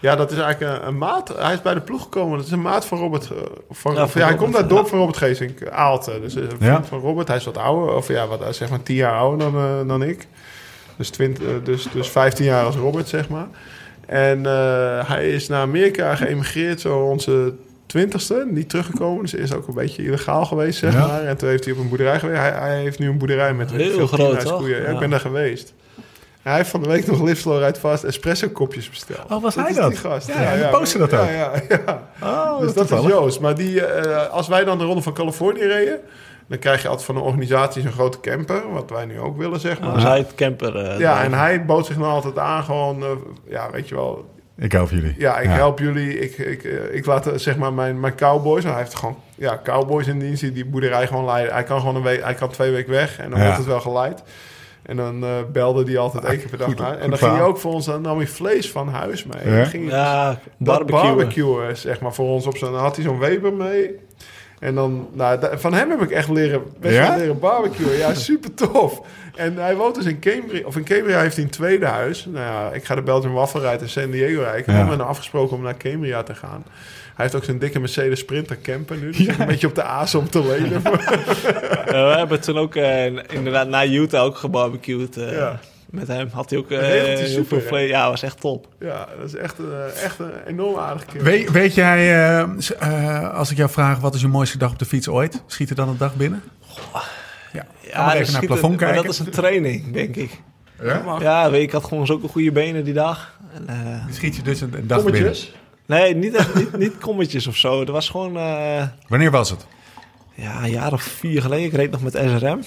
[0.01, 1.32] Ja, dat is eigenlijk een, een maat.
[1.39, 2.36] Hij is bij de ploeg gekomen.
[2.36, 3.26] Dat is een maat van Robert.
[3.26, 3.36] Van,
[3.95, 4.76] Ja, of, van ja, hij Robert, komt uit het ja.
[4.76, 6.20] dorp van Robert Geesink, Aalte.
[6.20, 6.84] Dus een vriend Ja.
[6.84, 7.28] van Robert.
[7.28, 7.95] Hij is wat ouder.
[7.95, 10.26] Of ja, wat, zeg maar tien jaar ouder dan, dan ik.
[10.97, 13.47] Dus, 20, eh, dus, dus 15 jaar als Robert, zeg maar.
[14.09, 17.55] En eh, hij is naar Amerika geëmigreerd, zo onze
[17.87, 18.47] twintigste.
[18.51, 19.23] Niet teruggekomen.
[19.23, 21.07] Dus is ook een beetje illegaal geweest, zeg Ja.
[21.07, 21.25] maar.
[21.25, 22.41] En toen heeft hij op een boerderij gewerkt.
[22.41, 24.69] Hij, hij heeft nu een boerderij met Heel veel groot, toch?
[24.69, 24.99] Ja, ik Ja.
[24.99, 25.75] ben daar geweest.
[26.43, 29.31] Hij heeft van de week nog Live uit vast espresso kopjes besteld.
[29.33, 29.91] Oh, was hij is dat?
[29.91, 30.29] Die gast.
[30.29, 31.29] Ja, die postte dat ja, ook.
[31.29, 31.53] Ja,
[31.87, 32.03] ja.
[32.23, 33.41] Oh, Dus dat is Joost.
[33.41, 36.01] Maar die, eh, als wij dan de Ronde van Californië reden...
[36.49, 39.61] Dan krijg je altijd van de organisatie zo'n grote camper, wat wij nu ook willen,
[39.61, 40.01] zeg maar.
[40.01, 40.77] Zei het camper.
[40.77, 43.09] eh, ja, en hij bood zich nou altijd aan, gewoon, eh,
[43.49, 44.25] ja, weet je wel,
[44.57, 45.15] Ik help jullie.
[45.19, 46.19] ja, ik help jullie.
[46.21, 48.65] Ik, ik, eh, ik laat zeg maar mijn, mijn cowboys.
[48.65, 51.53] Hij heeft gewoon ja, cowboys in dienst die die boerderij gewoon leiden.
[51.53, 53.45] Hij kan gewoon een week, hij kan twee weken weg en dan Ja.
[53.45, 54.23] wordt het wel geleid.
[54.83, 56.99] En dan eh, belde hij altijd één keer per dag naar.
[56.99, 59.49] En dan ging hij ook voor ons, dan nam hij vlees van huis mee.
[59.51, 59.57] Ja?
[59.57, 61.01] Dan ging hij Ja, dat barbecue.
[61.15, 62.73] barbecue, zeg maar, voor ons op zijn...
[62.73, 63.95] Dan had hij zo'n Weber mee.
[64.61, 67.17] En dan, nou, van hem heb ik echt leren, best Ja?
[67.17, 67.97] leren barbecuen.
[67.97, 69.01] Ja, super tof.
[69.37, 72.25] En hij woont dus in Cambria, of in Cambria heeft hij een tweede huis.
[72.31, 74.61] Nou ja, ik ga de Belgian Waffle rijden in San Diego rijden.
[74.61, 74.73] Ik Ja.
[74.73, 76.65] heb met hem afgesproken om naar Cambria te gaan.
[77.15, 79.11] Hij heeft ook zijn dikke Mercedes Sprinter camper nu.
[79.11, 80.83] Dus een beetje op de aas om te lenen.
[81.89, 85.17] Eh, we hebben toen ook eh, inderdaad naar Utah ook gebarbecued.
[85.17, 85.61] eh, Ja.
[85.91, 87.78] Met hem had hij ook eh, heel super, veel.
[87.78, 88.68] Ja, was echt top.
[88.80, 91.24] ja, dat is echt, een echt een enorm aardige kerel.
[91.24, 92.41] Weet, weet jij, eh,
[92.78, 95.43] eh, als ik jou vraag, wat is je mooiste dag op de fiets ooit?
[95.47, 96.43] Schiet er dan een dag binnen?
[97.93, 99.03] Ja, maar even naar plafond maar kijken.
[99.03, 100.41] dat is een training, denk ik.
[100.82, 101.16] Ja?
[101.20, 103.39] Ja, weet je, ik had gewoon zulke goede benen die dag.
[103.55, 105.55] En, eh, Schiet je dus een, een dag Kommetjes.
[105.86, 107.84] nee, niet, echt, niet, niet kommetjes of zo.
[107.84, 108.95] Dat was gewoon eh, binnen.
[109.09, 109.66] Wanneer was het?
[110.34, 111.64] ja, een jaar of vier geleden.
[111.64, 112.61] Ik reed nog met SRM.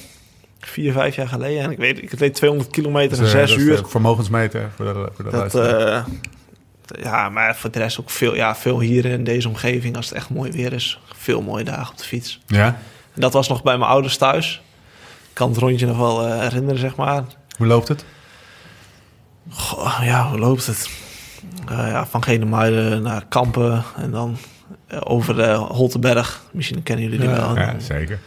[0.61, 1.63] Vier, vijf jaar geleden.
[1.63, 3.75] En ik weet, ik reed 200 kilometer in Dus, eh, zes dat is uur.
[3.83, 6.05] de vermogensmeter voor de, voor de Dat, eh,
[7.03, 9.95] ja, maar voor de rest ook veel, ja, veel hier in deze omgeving.
[9.95, 10.99] Als het echt mooi weer is.
[11.15, 12.39] Veel mooie dagen op de fiets.
[12.47, 12.65] Ja?
[13.13, 14.61] En dat was nog bij mijn ouders thuis.
[15.29, 17.23] Ik kan het rondje nog wel eh, herinneren, zeg maar.
[17.57, 18.05] Hoe loopt het?
[19.49, 20.89] Goh, ja, hoe loopt het?
[21.69, 24.37] Eh, ja, van Genemuiden naar Kampen en dan
[24.87, 26.41] eh, over de Holtenberg.
[26.51, 27.35] Misschien kennen jullie die Ja.
[27.35, 27.55] wel.
[27.55, 28.19] Ja, zeker.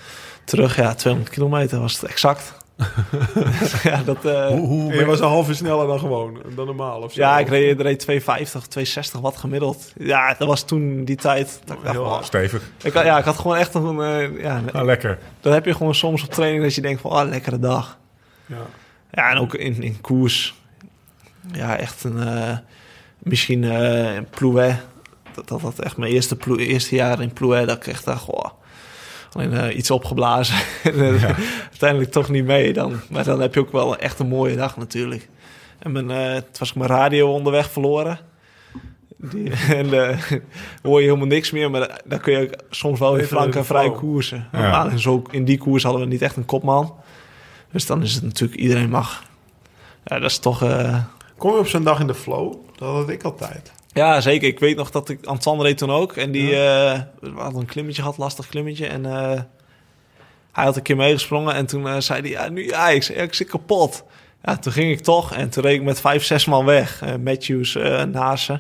[0.45, 2.55] Terug, ja, 200 kilometer was het exact.
[3.83, 7.13] ja, dat, eh, Hoe, je was een half uur sneller dan gewoon, dan normaal of
[7.13, 7.21] zo.
[7.21, 9.93] ja, ik reed, reed 250, 260 watt gemiddeld.
[9.99, 11.61] Ja, dat was toen die tijd.
[11.65, 12.13] Dat ik dacht, Heel wow.
[12.13, 12.25] hard.
[12.25, 12.63] Stevig.
[12.83, 14.01] ik, ja, ik had gewoon echt een...
[14.01, 15.19] eh, ja, Ah, lekker.
[15.41, 17.99] dan heb je gewoon soms op training dat je denkt van, ah, lekkere dag.
[18.47, 18.57] Ja.
[19.11, 20.55] Ja, en ook in, in koers.
[21.53, 22.19] Ja, echt een...
[22.19, 22.57] eh,
[23.19, 24.77] misschien in Plouet.
[25.35, 27.67] Dat, dat dat echt mijn eerste, ploe, eerste jaar in Plouet.
[27.69, 28.45] Dat ik echt dacht, goh,
[29.35, 30.57] alleen eh, iets opgeblazen.
[30.83, 31.39] En, eh,
[31.71, 33.01] Uiteindelijk toch niet mee dan.
[33.11, 35.29] Maar dan heb je ook wel echt een mooie dag natuurlijk.
[35.79, 38.19] En mijn, eh, toen was ik mijn radio onderweg verloren.
[39.17, 39.89] Die, en
[40.83, 41.71] hoor je helemaal niks meer.
[41.71, 44.49] Maar dan kun je soms wel weer Even flank in en de vrij koersen.
[44.53, 44.91] Ja.
[44.91, 46.95] In, zo, in die koers hadden we niet echt een kopman.
[47.73, 49.25] Dus dan is het natuurlijk iedereen mag.
[50.05, 50.59] Ja, dat is toch...
[51.37, 52.55] Kom je op zo'n dag in de flow?
[52.77, 53.73] Dat had ik altijd.
[53.95, 54.49] Ja, zeker.
[54.49, 55.25] Ik weet nog dat ik...
[55.25, 56.13] Antoine reed toen ook.
[56.17, 58.87] En die eh, we hadden een klimmetje gehad, lastig klimmetje.
[58.87, 59.41] En eh,
[60.55, 61.55] hij had een keer meegesprongen.
[61.55, 64.05] En toen eh, zei hij, ja, nu ja, ik, zei, ja, ik zit kapot.
[64.45, 65.35] Ja, toen ging ik toch.
[65.35, 67.03] En toen reed ik met vijf, zes man weg.
[67.03, 68.53] Eh, Matthews eh naast ze.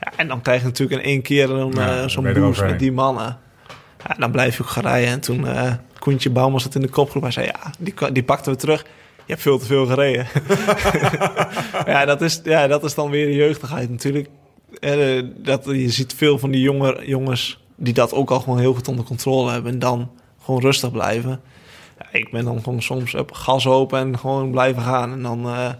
[0.00, 2.78] Ja, en dan krijg je natuurlijk in één keer een, Ja, eh, zo'n boost met
[2.78, 3.38] die mannen.
[4.06, 5.08] Ja, dan blijf je ook gaan rijden.
[5.10, 7.22] En toen eh Koentje Bouwman zat in de kopgroep.
[7.22, 8.82] Hij zei, ja, die, die pakten we terug.
[9.16, 10.26] Je hebt veel te veel gereden.
[11.92, 14.28] ja, dat is, ja, dat is dan weer de jeugdigheid natuurlijk.
[14.80, 18.74] Eh, dat, je ziet veel van die jonge, jongens die dat ook al gewoon heel
[18.74, 19.72] goed onder controle hebben.
[19.72, 20.10] En dan
[20.42, 21.40] gewoon rustig blijven.
[21.98, 25.12] Ja, ik ben dan gewoon soms op gas open en gewoon blijven gaan.
[25.12, 25.70] En dan eh,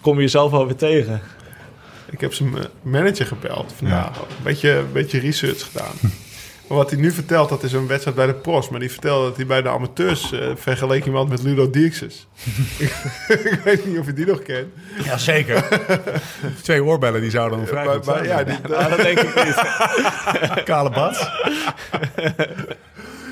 [0.00, 1.20] kom je jezelf wel weer tegen.
[2.10, 4.18] Ik heb zijn eh, manager gebeld vandaag.
[4.18, 5.94] Een beetje, een beetje research gedaan.
[6.68, 8.68] maar wat hij nu vertelt, dat is een wedstrijd bij de pros.
[8.68, 12.26] Maar die vertelde dat hij bij de amateurs uh, vergeleek iemand met Ludo Dierkses.
[13.28, 14.66] ik weet niet of je die nog kent.
[15.04, 15.80] Ja, zeker.
[16.62, 19.62] Twee oorbellen die zouden dan vrij Maar, maar, ja, die, Ja, dat denk ik niet.
[20.64, 21.30] Kale bas.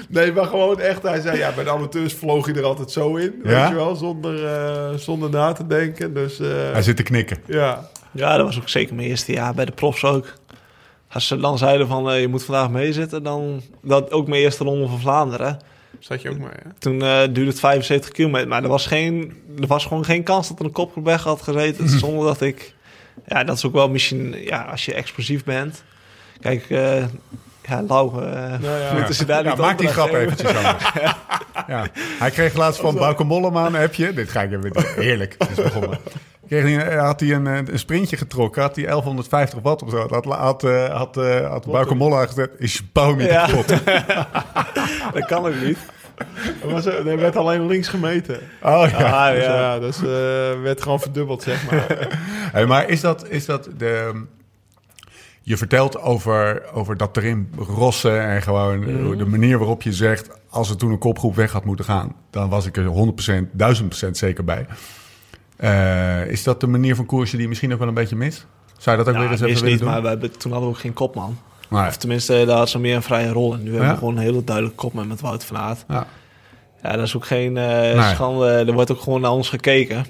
[0.09, 1.03] nee, maar gewoon echt.
[1.03, 3.41] Hij zei, ja, bij de amateurs vloog hij er altijd zo in.
[3.45, 3.61] Ja?
[3.61, 6.15] Weet je wel, zonder, uh, zonder na te denken.
[6.15, 7.37] Dus, uh, Hij zit te knikken.
[7.47, 7.91] Ja.
[8.15, 10.27] Ja, dat was ook zeker mijn eerste jaar bij de profs ook.
[11.13, 14.65] Als ze dan zeiden van uh, je moet vandaag meezitten, dan dat ook mijn eerste
[14.65, 15.59] ronde van Vlaanderen.
[15.99, 16.71] Zat je ook mee, hè?
[16.79, 20.49] Toen uh, duurde het 75 kilometer, maar er was, geen, er was gewoon geen kans
[20.49, 21.89] dat er een kopgroep weg had gezeten.
[21.99, 22.75] zonder dat ik...
[23.27, 24.37] Ja, dat is ook wel misschien...
[24.45, 25.83] Ja, als je explosief bent.
[26.41, 27.05] Kijk, uh,
[27.69, 28.93] ja, Lau, uh, nou ja.
[28.97, 30.21] moeten ze daar ja, niet maak die grap geven.
[30.21, 30.93] eventjes anders.
[31.67, 31.87] ja.
[32.19, 34.13] Hij kreeg laatst van Bauke Mollema een appje.
[34.13, 34.73] Dit ga ik even...
[35.03, 35.99] Heerlijk, is begonnen.
[36.49, 40.07] Kreeg hij, had hij een, een sprintje getrokken, had hij 1150 watt of zo.
[40.09, 41.15] Had, had, uh, had,
[41.49, 43.47] had Bauke Mollema gezegd, is je pauw niet Ja.
[43.47, 43.69] kapot?
[45.15, 45.79] dat kan ook niet.
[46.87, 48.39] Er, er werd alleen links gemeten.
[48.63, 49.27] Oh ja.
[49.29, 49.55] Ah, Dus, ja.
[49.55, 50.09] ja, dus uh,
[50.63, 52.09] werd gewoon verdubbeld, zeg maar.
[52.53, 54.23] hey, maar is dat, is dat de...
[55.43, 59.19] Je vertelt over, over dat erin rossen en gewoon mm.
[59.19, 60.31] de manier waarop je zegt...
[60.49, 62.15] als er toen een kopgroep weg had moeten gaan...
[62.31, 62.87] dan was ik er 100%,
[64.07, 64.67] 1000% zeker bij.
[65.61, 68.47] Uh, is dat de manier van koersen die je misschien ook wel een beetje mist?
[68.79, 69.89] Zou je dat ook weer eens even niet, doen?
[69.89, 71.39] maar we hebben, toen hadden we ook geen kopman.
[71.69, 71.87] Nee.
[71.87, 73.55] Of tenminste, daar had ze meer een vrije rol.
[73.55, 73.73] En nu Ja.
[73.73, 75.85] hebben we gewoon een hele duidelijke kopman met Wout van Aert.
[75.89, 76.07] Ja.
[76.83, 78.47] Ja, dat is ook geen eh, schande.
[78.47, 80.07] Er wordt ook gewoon naar ons gekeken.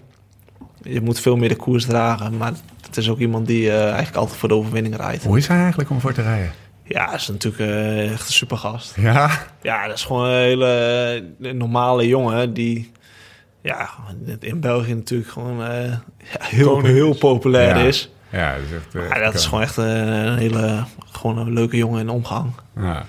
[0.82, 2.36] Je moet veel meer de koers dragen.
[2.36, 2.52] Maar
[2.86, 5.24] het is ook iemand die eh, eigenlijk altijd voor de overwinning rijdt.
[5.24, 6.52] Hoe is hij eigenlijk om voor te rijden?
[6.84, 8.94] Ja, is natuurlijk eh, echt een supergast.
[8.96, 9.30] Ja?
[9.62, 12.90] Ja, dat is gewoon een hele normale jongen die...
[13.62, 13.88] Ja,
[14.40, 17.82] in België natuurlijk gewoon eh, ja, heel, heel populair Ja.
[17.84, 18.10] is.
[18.30, 19.22] Ja, dat is echt...
[19.24, 22.52] dat is gewoon echt een, hele gewoon een leuke jongen in omgang.
[22.76, 23.04] Ja.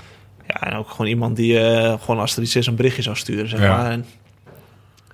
[0.47, 1.59] Ja, en ook gewoon iemand die
[1.99, 3.77] gewoon als er iets is een berichtje zou sturen, zeg Ja.
[3.77, 3.91] maar.
[3.91, 4.05] En,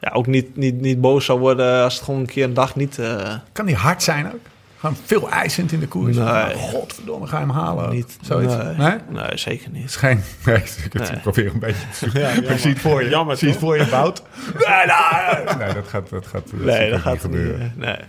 [0.02, 2.76] ja, ook niet, niet, niet boos zou worden als het gewoon een keer een dag
[2.76, 3.00] niet...
[3.00, 4.40] eh, Kan die hard zijn ook?
[4.80, 6.16] Gewoon veel eisend in de koers.
[6.16, 6.26] Nee.
[6.26, 7.90] Oh, godverdomme, ga je hem halen?
[7.90, 8.56] niet Zoiets.
[8.56, 8.98] nee, Nee?
[9.10, 9.86] nee, zeker Het niet.
[9.86, 10.22] is geen...
[10.46, 11.20] Nee, ik Nee.
[11.22, 12.20] probeer een beetje te.
[12.20, 13.10] Ja, het voor je.
[13.10, 14.24] Jammer, zie het voor je bouwt.
[14.54, 17.72] Nee, nou, nee, dat gaat, dat gaat, dat Nee, dat gaat niet gebeuren.
[17.72, 17.74] gebeuren.
[17.78, 18.08] Nee.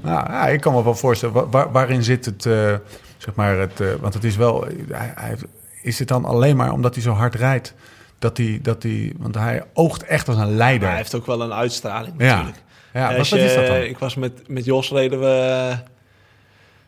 [0.00, 2.74] Nou, ja, ik kan me wel voorstellen, wa- waar- waarin zit het, eh,
[3.18, 5.36] zeg maar, het, eh, want het is wel, hij, hij,
[5.82, 7.74] is het dan alleen maar omdat hij zo hard rijdt,
[8.18, 10.88] dat hij, dat hij, want hij oogt echt als een Maar leider.
[10.88, 12.34] hij heeft ook wel een uitstraling Ja.
[12.36, 12.62] natuurlijk.
[12.92, 13.80] ja, wat, Als wat is dat je- dan?
[13.82, 15.26] Ik was met, met Jos reden we
[15.70, 15.78] eh,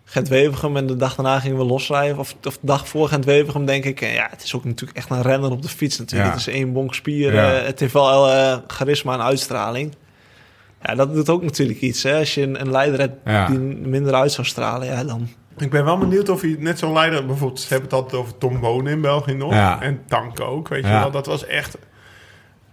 [0.04, 2.18] Gent-Wevergem en de dag daarna gingen we losrijden.
[2.18, 4.00] Of, of de dag voor Gent-Wevergem denk ik.
[4.00, 6.30] En ja, het is ook natuurlijk echt een renner op de fiets natuurlijk.
[6.30, 6.36] Ja.
[6.38, 7.32] Het is één bonk spier.
[7.34, 7.54] Ja.
[7.58, 9.94] eh, het heeft wel eh, charisma en uitstraling.
[10.82, 12.02] Ja, dat doet ook natuurlijk iets.
[12.02, 12.18] Hè?
[12.18, 13.46] Als je een, een leider hebt Ja.
[13.46, 15.28] die minder uit zou stralen, ja, dan...
[15.61, 17.26] Ik ben wel benieuwd of hij net zo'n leider...
[17.26, 19.52] Bijvoorbeeld, ze hebben het altijd over Tom Bonen in België nog.
[19.52, 19.80] Ja.
[19.82, 21.11] En Tank ook, weet je wel.
[21.11, 21.76] Dat was echt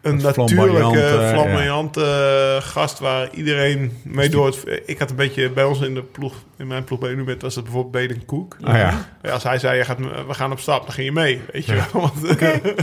[0.02, 3.00] een Dat natuurlijke, flamboyante, eh, gast...
[3.00, 4.82] waar iedereen mee door het...
[4.86, 6.34] Ik had een beetje bij ons in de ploeg...
[6.58, 8.56] In mijn ploeg bij Unibet was dat bijvoorbeeld Beden Koek.
[8.68, 9.06] Oh ja.
[9.22, 11.66] Ja, als hij zei, je gaat, we gaan op stap, dan ging je mee, weet
[11.66, 11.84] je wel.
[12.02, 12.14] Want,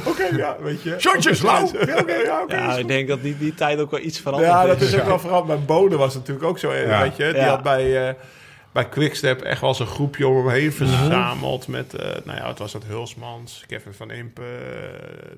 [0.07, 0.97] Oké, ja, weet je.
[0.99, 1.71] Shotjes, lauw.
[1.87, 2.55] Ja, oké, ja, oké.
[2.57, 4.99] Ja, ik denk dat die, die tijd ook wel iets veranderd Ja, dat is.
[4.99, 6.71] ook wel vooral bij was het natuurlijk ook zo.
[6.71, 7.01] eh, Ja.
[7.03, 7.49] Weet je, die Ja.
[7.49, 8.15] had bij, eh
[8.75, 11.69] bij Quickstep echt wel zo'n groepje om hem heen verzameld.
[11.69, 14.49] Met, eh, nou ja, het was dat Hulsmans, Kevin van Impe, eh,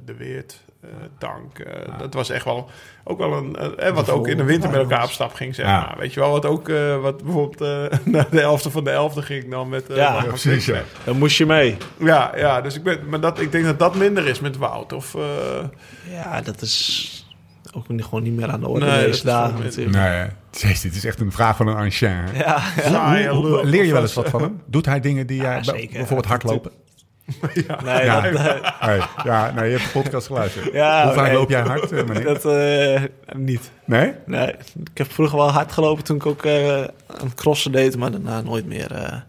[0.05, 1.59] De Weert, eh Dank.
[1.59, 2.71] eh, Dat was echt wel
[3.05, 3.57] ook wel een...
[3.95, 5.81] wat ook in de winter met elkaar op stap ging, zeg Ja.
[5.81, 5.95] maar.
[5.99, 7.61] Weet je wel, wat ook eh, wat bijvoorbeeld
[7.93, 9.89] eh naar de elfde van de elfde ging dan met...
[9.91, 10.71] eh, Ja, precies.
[11.05, 11.77] Dan moest je mee.
[11.99, 14.93] Ja, ja, dus ik, ben, maar dat, ik denk dat dat minder is met Wout.
[14.93, 15.23] Of, eh,
[16.11, 17.16] Ja, dat is
[17.77, 19.97] ook gewoon niet meer aan de orde Nee, deze dagen natuurlijk.
[19.97, 22.09] Nee, jezus, dit is echt een vraag van een ancien.
[22.35, 23.29] Ja, ja.
[23.29, 24.61] Hoe- leer je wel eens wat van hem?
[24.67, 25.93] Doet hij dingen die Ja, jij, zeker.
[25.97, 26.71] bijvoorbeeld hardlopen?
[27.85, 28.21] Nee, Ja.
[28.21, 28.33] dat,
[28.87, 30.73] Nee, ja, nee, je hebt de podcast geluisterd.
[30.73, 31.35] Ja, Hoe vaak nee.
[31.37, 32.25] loop jij hard, eh, meneer?
[32.25, 33.03] dat eh,
[33.37, 33.71] niet.
[33.85, 34.13] Nee?
[34.27, 34.47] Nee,
[34.91, 38.11] ik heb vroeger wel hard gelopen toen ik ook eh aan het crossen deed, maar
[38.11, 39.25] daarna nooit meer.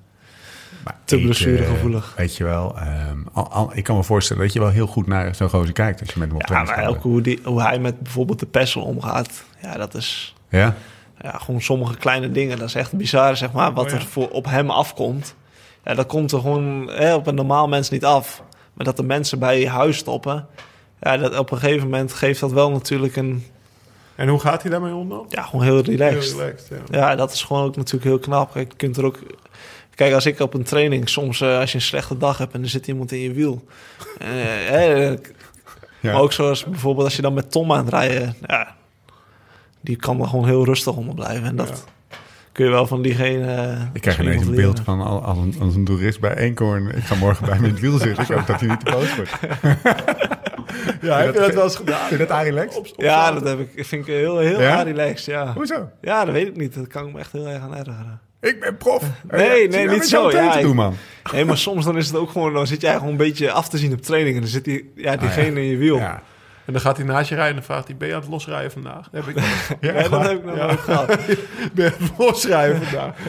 [0.87, 2.11] Maar Te blessuregevoelig.
[2.11, 4.87] eh, weet je wel, ehm, al- al- ik kan me voorstellen dat je wel heel
[4.87, 7.39] goed naar zo'n gozer kijkt als je met hem op ja, maar ook hoe, die,
[7.43, 10.75] hoe hij met bijvoorbeeld de Pessel omgaat, ja, dat is Ja?
[11.21, 12.57] ja, gewoon sommige kleine dingen.
[12.59, 13.97] Dat is echt bizar, zeg maar, wat Oh, ja.
[13.97, 15.35] er voor, op hem afkomt.
[15.83, 18.43] Ja, dat komt er gewoon hè, op een normaal mens niet af.
[18.73, 20.47] Maar dat de mensen bij je huis stoppen,
[20.99, 23.45] ja, dat, op een gegeven moment geeft dat wel natuurlijk een,
[24.15, 25.25] En hoe gaat hij daarmee om dan?
[25.29, 26.23] ja, gewoon heel relaxed.
[26.31, 26.97] Heel relaxed, ja.
[26.99, 28.51] Ja, dat is gewoon ook natuurlijk heel knap.
[28.53, 29.19] Kijk, je kunt er ook...
[29.97, 32.61] Kijk, als ik op een training soms, eh, als je een slechte dag hebt en
[32.61, 33.63] er zit iemand in je wiel.
[34.19, 35.09] Eh,
[36.01, 36.11] Ja.
[36.11, 38.75] Maar ook zoals bijvoorbeeld als je dan met Tom aan het rijden, ja,
[39.81, 41.43] die kan er gewoon heel rustig onder blijven.
[41.47, 41.85] En dat
[42.51, 43.53] kun je wel van diegene.
[43.53, 44.83] eh, Ik krijg ineens een beeld leren.
[44.83, 46.87] van al- als een, als een toerist bij Eenkorn.
[46.95, 48.23] Ik ga morgen bij hem in het wiel zitten.
[48.23, 49.31] Ik hoop dat hij niet te boos wordt.
[51.01, 52.07] Ja, heb je dat wel eens gedaan?
[52.07, 52.79] Vind je dat Lex?
[52.97, 54.81] Ja, dat heb ik, vind ik heel, heel Ja?
[54.81, 55.53] relaxed, ja.
[55.53, 55.89] Hoezo?
[56.01, 56.73] Ja, dat weet ik niet.
[56.73, 58.19] Dat kan ik me echt heel erg aan ergeren.
[58.41, 59.03] Ik ben prof.
[59.31, 60.95] Nee, nee, niet zo, ja, te doen, man.
[61.31, 63.69] Nee, maar soms dan is het ook gewoon, dan zit jij gewoon een beetje af
[63.69, 64.35] te zien op training.
[64.35, 65.95] En dan zit die, ja, diegene in je wiel.
[65.95, 66.21] Ah, Ja.
[66.65, 67.97] En dan gaat hij naast je rijden en dan vraagt hij...
[67.97, 69.09] Ben je aan het losrijden vandaag?
[69.11, 69.43] Dat heb ik
[69.81, 70.65] Ja, Nee, dat heb ik nog Ja.
[70.65, 71.07] nooit gehad.
[71.73, 73.13] ben je aan het losrijden vandaag?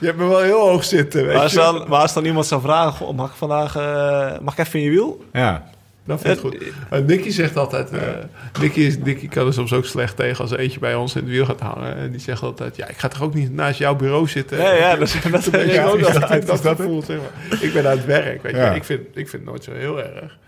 [0.00, 1.58] Je hebt me wel heel hoog zitten, weet Maar als, je.
[1.58, 4.78] dan, maar als dan iemand zou vragen, goh, mag ik vandaag, eh, mag ik even
[4.78, 5.24] in je wiel?
[5.32, 5.70] ja.
[6.12, 7.00] Dat vind ik goed.
[7.00, 7.90] Uh, Nicky zegt altijd...
[7.90, 7.98] eh
[8.60, 11.20] Nicky, is, Nicky kan er soms ook slecht tegen als er eentje bij ons in
[11.22, 11.96] het wiel gaat hangen.
[11.96, 12.76] En die zegt altijd...
[12.76, 14.58] Ja, ik ga toch ook niet naast jouw bureau zitten?
[14.58, 16.00] Nee, ja, dat, ik ook
[16.62, 17.62] dat, Is zeg maar.
[17.62, 18.58] Ik ben aan het werk, weet je.
[18.58, 18.72] Ja.
[18.72, 20.38] Ik, vind, ik vind het nooit zo heel erg.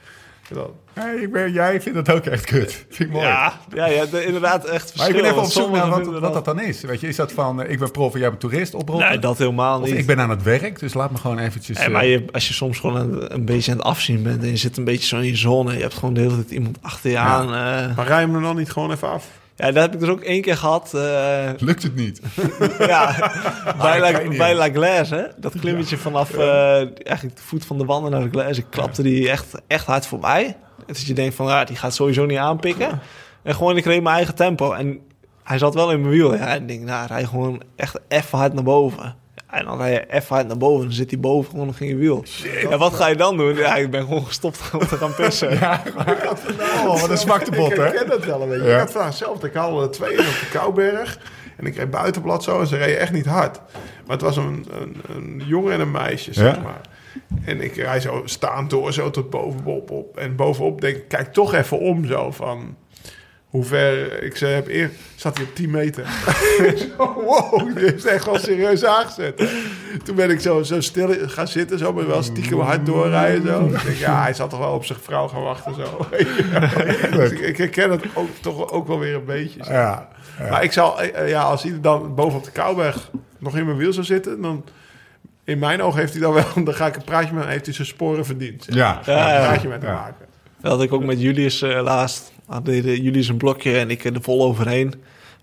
[0.94, 2.72] Nee, ik ben, jij vindt dat ook echt kut.
[2.90, 3.26] Vind ik mooi.
[3.26, 6.32] Ja, ja, ja, de- inderdaad echt Maar ik ben even op zoek naar wat, wat
[6.34, 6.80] dat dan is.
[6.80, 9.08] Weet je, is dat van, eh, ik ben prof en jij bent toerist oproepen?
[9.08, 9.98] Nee, dat helemaal of niet.
[9.98, 11.78] ik ben aan het werk, dus laat me gewoon eventjes...
[11.78, 14.48] Eh, maar je, als je soms gewoon een, een beetje aan het afzien bent en
[14.48, 16.78] je zit een beetje zo in je zone, je hebt gewoon de hele tijd iemand
[16.80, 17.46] achter je aan.
[17.46, 17.96] eh.
[17.96, 19.26] maar rij hem er dan niet gewoon even af?
[19.56, 20.94] Ja, dat heb ik dus ook één keer gehad.
[20.94, 22.20] eh, Lukt het niet?
[22.78, 23.32] ja,
[23.78, 24.54] bij, La, niet, bij.
[24.54, 25.24] La Glaise, hè?
[25.36, 26.76] dat klimmetje vanaf eh,
[27.06, 28.60] eigenlijk de voet van de wanden naar de Glaise.
[28.60, 30.56] Ik klapte die echt, echt hard voorbij.
[30.86, 33.00] Dat je denkt van, ja, die gaat sowieso niet aanpikken.
[33.42, 34.72] En gewoon, ik reed mijn eigen tempo.
[34.72, 34.98] En
[35.42, 36.34] hij zat wel in mijn wiel.
[36.34, 39.14] Ja, en ik denk, nou, rij gewoon echt even hard naar boven.
[39.54, 40.84] En dan je even hard naar boven.
[40.84, 42.24] Dan zit hij boven gewoon nog in je wiel.
[42.70, 43.56] En wat ga je dan doen?
[43.56, 45.58] Ja, ik ben gewoon gestopt om te gaan pissen.
[46.86, 47.90] Oh, wat een zwaktebot, ik hè?
[47.90, 48.64] ken dat wel een beetje.
[48.66, 48.72] Ja.
[48.74, 51.18] Ik had vandaag zelf, ik haalde twee in op de Kouberg.
[51.56, 53.60] En ik reed buitenblad zo en ze reden echt niet hard.
[54.06, 56.60] Maar het was een, een, een jongen en een meisje, zeg Ja.
[56.62, 56.80] maar.
[57.44, 59.90] En ik rij zo staand door, zo tot bovenop.
[59.90, 60.16] Op.
[60.16, 62.76] En bovenop denk ik, kijk toch even om zo van...
[63.54, 64.90] Hoe ver ik ze heb eer...
[65.14, 66.06] Zat hij op 10 meter.
[66.98, 69.48] zo, wow, die heeft echt wel serieus aangezet.
[70.04, 73.46] Toen ben ik zo, zo stil gaan zitten, zo, maar wel stiekem hard doorrijden.
[73.46, 73.64] Zo.
[73.76, 75.74] Ik denk, ja, hij zat toch wel op zijn vrouw gaan wachten.
[75.74, 76.06] Zo.
[77.16, 79.64] Dus ik, ik herken het ook, toch ook wel weer een beetje.
[79.64, 79.72] zo.
[79.72, 80.08] Ja.
[80.50, 83.92] Maar ik zal, eh, ja, als hij dan bovenop de Kouwberg nog in mijn wiel
[83.92, 84.64] zou zitten, dan
[85.44, 87.64] in mijn ogen heeft hij dan wel, dan ga ik een praatje met hem, heeft
[87.66, 88.64] hij zijn sporen verdiend.
[88.64, 88.74] zeg.
[88.74, 89.00] Ja.
[89.06, 89.46] Ja, Een ja.
[89.48, 89.96] praatje met hem Ja.
[89.96, 90.26] maken.
[90.60, 92.32] Dat had ik ook met Julius eh, laatst.
[92.46, 94.94] Hadden de- Julius een blokje en ik er vol overheen.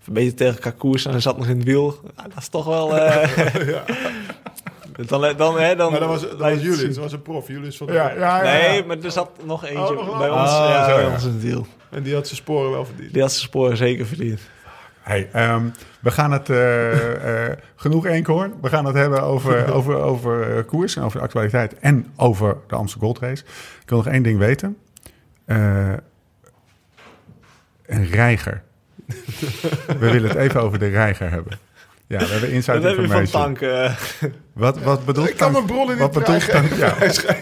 [0.06, 2.00] Een beetje tegen elkaar koers en hij zat nog in het wiel.
[2.16, 2.96] Ja, dat is toch wel...
[2.98, 3.28] eh,
[5.08, 7.76] dan, dan, hè, dan, Maar dat was, dat was Julius, dat was een prof, Julius
[7.76, 8.68] van der Ja, ja, ja.
[8.70, 11.12] Nee, maar er zat nog eentje Oh, nog bij ons, Ah, ja, zo, bij ja.
[11.12, 11.66] ons in het deal.
[11.90, 13.12] En die had zijn sporen wel verdiend.
[13.12, 14.40] Die had zijn sporen zeker verdiend.
[15.00, 15.62] Hey, ehm,
[16.00, 18.52] we gaan het eh, eh, genoeg eenkhoorn.
[18.60, 22.74] We gaan het hebben over, over, over koers en over de actualiteit en over de
[22.74, 23.42] Amsterdam Gold Race.
[23.82, 24.76] Ik wil nog één ding weten.
[25.44, 25.92] Eh,
[27.86, 28.62] een reiger.
[29.86, 31.58] we willen het even over de reiger hebben.
[32.06, 33.54] Ja, we hebben inside Dat heb je van information.
[33.54, 34.00] tank.
[34.52, 36.50] Wat, wat bedoelt Ik kan Tank- mijn bronnen Wat niet bedoelt.
[36.50, 36.72] Tank?
[36.74, 36.94] Ja,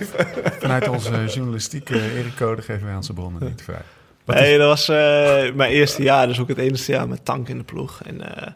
[0.61, 3.82] vanuit onze journalistieke Erik-code geven wij onze bronnen niet vrij.
[4.24, 6.26] Wat nee, dat was eh, mijn eerste jaar.
[6.26, 8.01] Dus ook het enige jaar met tank in de ploeg.
[8.05, 8.53] En eh,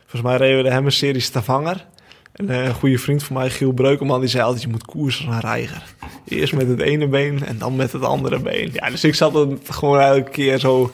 [0.00, 1.86] volgens mij reden we de Hemmer-serie Stavanger.
[2.32, 4.62] En eh, een goede vriend van mij, Giel Breukelman, die zei altijd...
[4.62, 5.82] je moet koersen een reiger.
[6.28, 8.70] Eerst met het ene been en dan met het andere been.
[8.72, 10.92] Ja, dus ik zat dan gewoon elke keer zo...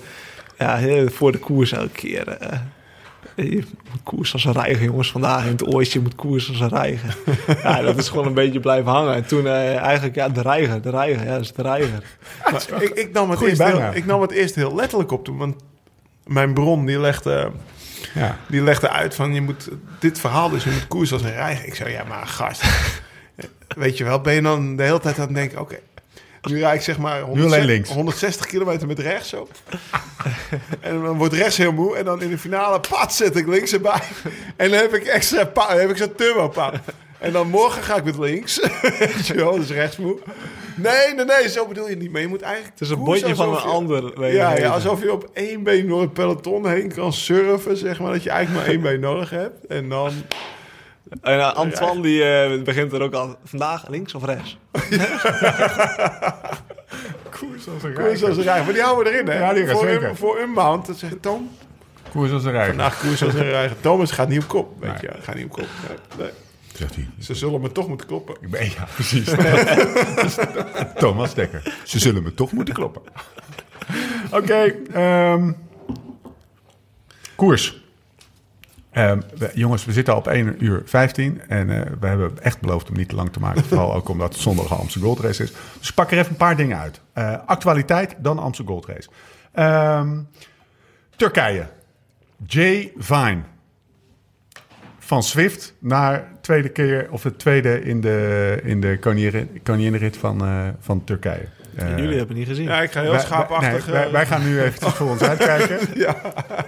[0.58, 2.28] Ja, heel- voor de koers elke keer...
[2.28, 2.58] eh,
[3.34, 5.10] je moet koers als een reiger, jongens.
[5.10, 7.16] Vandaag in het ooitje je moet koers als een reiger.
[7.62, 9.14] ja, dat is gewoon een beetje blijven hangen.
[9.14, 11.24] En toen eh, eigenlijk, ja, de reiger, de reiger.
[11.26, 12.02] Ja, dat is de reiger.
[12.50, 15.36] Maar ik, ik, nam het eerst heel, ik nam het eerst heel letterlijk op toen.
[15.38, 15.56] Want
[16.26, 17.50] mijn bron die legde,
[18.14, 18.36] Ja.
[18.48, 21.66] die legde uit van je moet dit verhaal dus je moet koers als een reiger.
[21.66, 22.62] Ik zei ja maar gast,
[23.76, 25.78] weet je wel, ben je dan de hele tijd aan het denken oké.
[26.42, 27.90] Nu rijd ik zeg maar Nu alleen links.
[27.90, 29.48] 160 kilometer met rechts zo.
[30.80, 31.96] en dan wordt rechts heel moe.
[31.96, 34.00] En dan in de finale, pat, zet ik links erbij.
[34.56, 36.72] en dan heb ik extra, pa, heb ik zo'n turbo pa.
[37.18, 38.60] En dan morgen ga ik met links.
[38.98, 40.18] Weet wel, dus rechts moe.
[40.76, 42.12] Nee, nee, nee, zo bedoel je het niet.
[42.12, 44.32] Maar je moet eigenlijk Het is een botje van een je- ander.
[44.32, 48.12] Ja, ja, alsof je op één been door het peloton heen kan surfen, zeg maar.
[48.12, 49.66] Dat je eigenlijk maar één been nodig hebt.
[49.66, 50.12] En dan...
[51.22, 54.58] En uh, Antoine die eh, begint er ook al vandaag links of rechts.
[57.30, 58.64] Koers als een Koers als een reiger.
[58.64, 59.38] Maar die houden we erin, hè?
[59.38, 60.08] Ja, die gaan voor, zeker.
[60.08, 60.86] Een, voor maand.
[60.86, 61.50] Dat zegt Tom.
[62.10, 62.74] Koers als een reiger.
[62.74, 63.80] Vandaag koers als een reiger.
[63.80, 65.00] Thomas gaat niet op kop, weet Nee.
[65.00, 65.22] je.
[65.22, 65.66] Gaat niet op kop.
[65.88, 66.30] Nee, nee.
[66.74, 67.08] Zegt hij.
[67.18, 68.36] Ze zullen me toch moeten kloppen.
[68.40, 69.30] Ik ben, ja, precies.
[71.00, 71.74] Thomas Dekker.
[71.84, 73.02] Ze zullen me toch moeten kloppen.
[74.30, 75.52] Oké, ehm,
[77.36, 77.82] koers.
[78.98, 82.60] Ehm, we- jongens, we zitten al op 1 uur 15 en eh, we hebben echt
[82.60, 83.64] beloofd om niet te lang te maken.
[83.68, 85.52] Vooral ook omdat het zondag al Amsterdam Gold Race is.
[85.78, 87.00] Dus ik pak er even een paar dingen uit.
[87.12, 89.08] Eh, actualiteit, dan Amsterdam Gold Race.
[89.52, 90.18] Ehm,
[91.16, 91.66] Turkije.
[92.46, 93.40] Jay Vine.
[94.98, 100.44] Van Swift naar tweede keer, of het tweede in de, in de koningin- koninginrit van,
[100.44, 101.48] eh, van Turkije.
[101.78, 102.64] Eh, Jullie hebben het niet gezien.
[102.64, 103.84] Ja, ik ga heel wij- schaapachtig...
[103.86, 105.78] nee, wij, eh, wij gaan nu even voor ons uitkijken.
[106.04, 106.16] ja.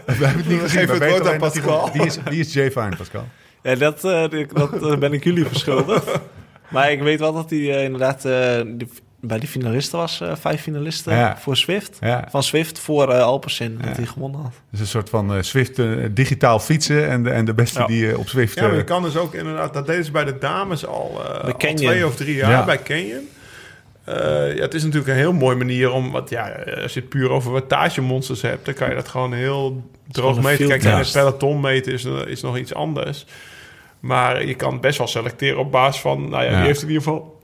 [0.06, 0.78] We hebben het niet gezien.
[0.80, 1.90] geven we het weten woord aan Pascal.
[1.92, 3.28] Wie is, wie is Jay Fine, Pascal?
[3.62, 6.10] Ja, dat, eh, die- dat ben ik jullie verschuldigd.
[6.68, 8.88] maar ik weet wel dat hij inderdaad eh, die-
[9.22, 10.22] bij die finalisten was.
[10.40, 11.36] vijf finalisten Ja.
[11.38, 11.96] voor Swift.
[12.00, 12.26] Ja.
[12.30, 13.86] Van Swift voor Alpecin, Ja.
[13.86, 14.52] dat hij gewonnen had.
[14.52, 15.80] Het is een soort van Swift
[16.10, 17.08] digitaal fietsen.
[17.08, 17.86] En de, en de beste Ja.
[17.86, 18.54] die op Swift...
[18.54, 19.74] Ja, maar je kan dus ook inderdaad...
[19.74, 22.64] Dat deden ze bij de dames al, eh, al twee of drie jaar Ja.
[22.64, 23.28] bij Canyon.
[24.10, 26.10] Eh, ja, het is natuurlijk een heel mooie manier om...
[26.10, 26.52] Wat, ja,
[26.82, 28.64] als je het puur over wattagemonsters hebt...
[28.64, 30.68] dan kan je dat gewoon heel droog een meten.
[30.68, 33.26] Kijk, field en het peloton meten is, is nog iets anders.
[34.00, 36.28] Maar je kan best wel selecteren op basis van...
[36.28, 36.56] Nou ja, Ja.
[36.56, 37.38] die heeft in ieder geval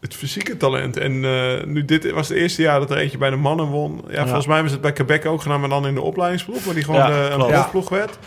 [0.00, 0.96] het fysieke talent.
[0.96, 4.04] En eh, nu dit was het eerste jaar dat er eentje bij de mannen won.
[4.10, 6.64] Ja, volgens mij was het bij Quebec ook gedaan, maar dan in de opleidingsploeg.
[6.64, 7.52] Waar die gewoon Ja, eh, een klopt.
[7.52, 8.18] profploeg werd.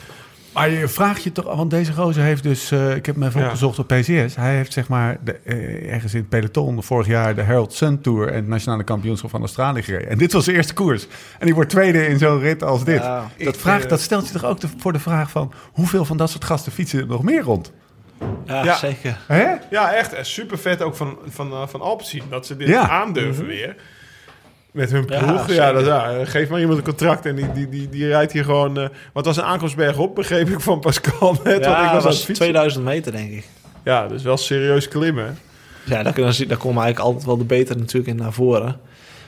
[0.59, 3.39] Maar je vraagt je toch, want deze gozer heeft dus, eh, ik heb hem even
[3.39, 3.45] Ja.
[3.45, 4.35] opgezocht op PCS.
[4.35, 8.01] Hij heeft zeg maar de, eh, ergens in het peloton vorig jaar de Herald Sun
[8.01, 10.09] Tour en het nationale kampioenschap van Australië gereden.
[10.09, 11.07] En dit was zijn eerste koers.
[11.39, 13.01] En die wordt tweede in zo'n rit als dit.
[13.01, 13.27] Ja.
[13.43, 16.17] dat, vraagt, eh, dat stelt je toch ook de- voor de vraag van hoeveel van
[16.17, 17.71] dat soort gasten fietsen er nog meer rond?
[18.45, 18.75] Ja, Ja.
[18.75, 19.17] zeker.
[19.27, 19.53] Hè?
[19.69, 20.15] Ja, echt.
[20.21, 22.89] Super vet ook van, van, van Alpecin dat ze dit Ja.
[22.89, 23.75] aandurven weer.
[24.71, 25.51] Met hun Ja, ploeg.
[25.51, 28.43] Ja, dat, ja, geef maar iemand een contract en die, die, die, die rijdt hier
[28.43, 28.79] gewoon...
[28.79, 31.43] eh wat was een aankomstberg op, begreep ik van Pascal net.
[31.43, 32.35] want ik Ja, was dat aan het was fietsen.
[32.35, 33.47] 2000 meter, denk ik.
[33.83, 35.37] Ja, dus wel serieus klimmen.
[35.85, 38.79] Ja, daar, kunnen daar komen eigenlijk altijd wel de beter natuurlijk in naar voren.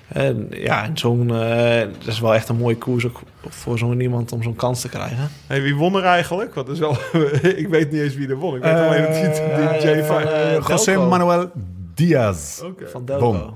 [0.08, 4.00] En ja, en zo'n, eh, dat is wel echt een mooie koers ook voor zo'n
[4.00, 5.30] iemand om zo'n kans te krijgen.
[5.48, 6.54] Hey, wie won er eigenlijk?
[6.54, 6.96] Want is wel,
[7.56, 8.56] ik weet niet eens wie er won.
[8.56, 10.06] Ik weet alleen dat die, die eh, J5...
[10.06, 10.98] van, eh, José.
[10.98, 11.52] Manuel
[11.94, 12.62] Diaz.
[12.92, 13.32] Van Delco.
[13.32, 13.54] Won.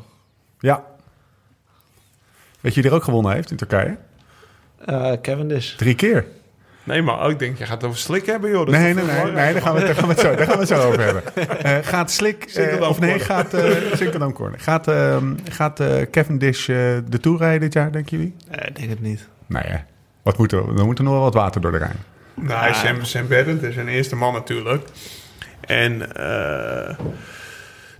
[0.59, 0.83] Ja.
[2.65, 3.97] Weet je wie er ook gewonnen heeft in Turkije?
[4.85, 5.75] Eh Cavendish.
[5.75, 6.25] Drie keer.
[6.83, 8.67] Nee, maar ik denk, je gaat het over slik hebben, joh.
[8.67, 10.59] Nee, nee, nee, nee, daar gaan we, daar gaan we het zo, daar gaan we
[10.59, 11.23] het zo over hebben.
[11.63, 14.59] Eh, gaat Slik, eh, of nee, gaat uh, Sinkeldam Corner.
[14.59, 16.75] Gaat, ehm gaat eh, Cavendish eh,
[17.09, 18.35] de Tour rijden dit jaar, denken jullie?
[18.49, 19.27] Eh, ik denk het niet.
[19.45, 19.77] Nee, hè.
[20.21, 21.97] Wat moet er, dan moet er nog wel wat water door de Rijn.
[22.33, 24.87] Nou, Sam, Sam Bennett is zijn eerste man natuurlijk.
[25.61, 26.95] En eh,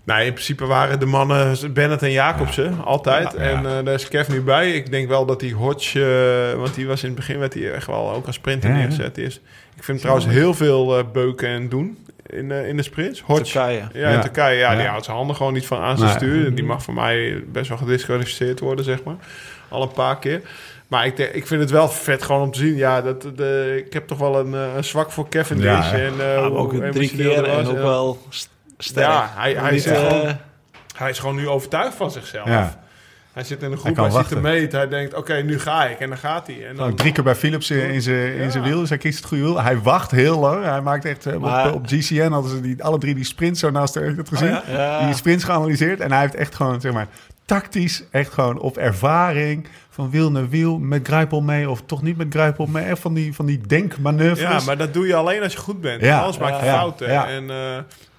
[0.06, 3.34] nou, in principe waren de mannen Bennett en Jacobsen altijd.
[3.38, 3.50] Ja, ja.
[3.50, 4.72] En eh, daar is Kev nu bij.
[4.72, 6.06] Ik denk wel dat die Hodge,
[6.54, 9.18] eh, want die was in het begin werd hij echt wel ook als sprinter neergezet.
[9.18, 9.36] Is.
[9.76, 13.22] Ik vind hem trouwens heel veel eh, beuken en doen in, eh, in de sprints.
[13.22, 13.44] Hodge.
[13.44, 13.88] Turkije.
[13.94, 14.20] Ja, in Ja.
[14.22, 14.58] Turkije.
[14.58, 16.18] Ja, die houdt zijn handen gewoon niet van aan zijn Nee.
[16.18, 16.56] stuur.
[16.56, 19.16] Die mag voor mij best wel gedisqualificeerd worden, zeg maar.
[19.70, 20.42] Al een paar keer.
[20.88, 22.76] Maar ik, denk- ik vind het wel vet gewoon om te zien.
[22.76, 26.14] Ja, dat, de, ik heb toch wel een, eh, een zwak voor Kevin Ja, en,
[26.20, 27.68] eh, Ja, ook drie keer en was.
[27.68, 29.08] ook wel st- sterk.
[29.08, 30.38] Ja, hij- hij Niet, is eh, gewoon-
[30.96, 32.48] Hij is gewoon nu overtuigd van zichzelf.
[32.48, 32.84] Ja.
[33.34, 34.36] Hij zit in een groep, hij, ziet wachten.
[34.36, 34.72] de meet.
[34.72, 36.00] Hij denkt, oké, nu ga ik.
[36.00, 36.68] En dan gaat hij.
[36.68, 39.28] En dan, drie keer bij Philips in zijn in zijn wiel, dus hij kiest het
[39.28, 39.62] goede wiel.
[39.62, 40.64] Hij wacht heel lang.
[40.64, 43.60] Hij maakt echt, eh, Maar- op, op GCN hadden ze die, alle drie die sprints
[43.60, 44.48] zo naast elkaar het gezien.
[44.48, 44.64] ja?
[44.68, 45.06] Ja.
[45.06, 47.08] Die sprints geanalyseerd en hij heeft echt gewoon, zeg maar,
[47.46, 52.18] tactisch, echt gewoon op ervaring van wiel naar wiel, met Grijpel mee of toch niet
[52.18, 52.86] met Grijpel mee.
[52.86, 54.60] Echt van die, van die denkmanoeuvres.
[54.60, 56.02] ja, maar dat doe je alleen als je goed bent.
[56.02, 56.20] Ja.
[56.22, 56.72] Alles maakt je Ja.
[56.78, 57.12] fouten.
[57.12, 57.28] Ja.
[57.28, 57.56] En eh,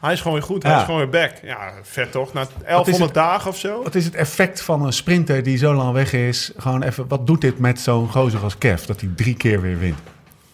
[0.00, 0.62] hij is gewoon weer goed.
[0.62, 0.78] Hij Ja.
[0.78, 1.32] is gewoon weer back.
[1.42, 2.32] Ja, vet toch?
[2.32, 3.82] Na 1100 dagen of zo.
[3.82, 6.52] Wat is het effect van een sprinter die zo lang weg is?
[6.56, 9.78] Gewoon even, wat doet dit met zo'n gozer als Kev, dat hij drie keer weer
[9.78, 9.98] wint?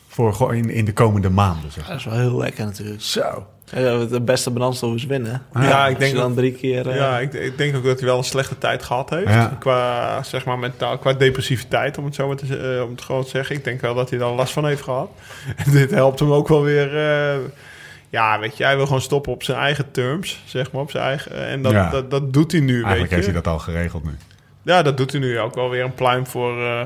[0.08, 1.86] Voor gewoon in, in de komende maanden, zeg.
[1.86, 3.02] Dat is wel heel lekker natuurlijk.
[3.02, 3.46] Zo.
[3.74, 5.42] Ja, de beste benanstoel is winnen.
[5.54, 6.88] Ja, ik denk dan dat- drie keer...
[6.88, 9.28] eh, Ja, ik, ik denk ook dat hij wel een slechte tijd gehad heeft.
[9.28, 9.56] Ja.
[9.58, 13.22] Qua, zeg maar, mentaal, qua depressiviteit, om het zo maar te, eh, om het gewoon
[13.24, 13.56] te zeggen.
[13.56, 15.10] Ik denk wel dat hij daar last van heeft gehad.
[15.64, 16.96] En dit helpt hem ook wel weer.
[16.98, 17.36] eh,
[18.12, 21.04] ja, weet je, hij wil gewoon stoppen op zijn eigen terms, zeg maar, op zijn
[21.04, 21.46] eigen.
[21.46, 21.90] En dat, Ja.
[21.90, 23.32] dat, dat doet hij nu, Eigenlijk weet heeft je.
[23.32, 24.10] hij dat al geregeld nu.
[24.62, 26.80] Ja, dat doet hij nu ook wel weer een pluim voor, eh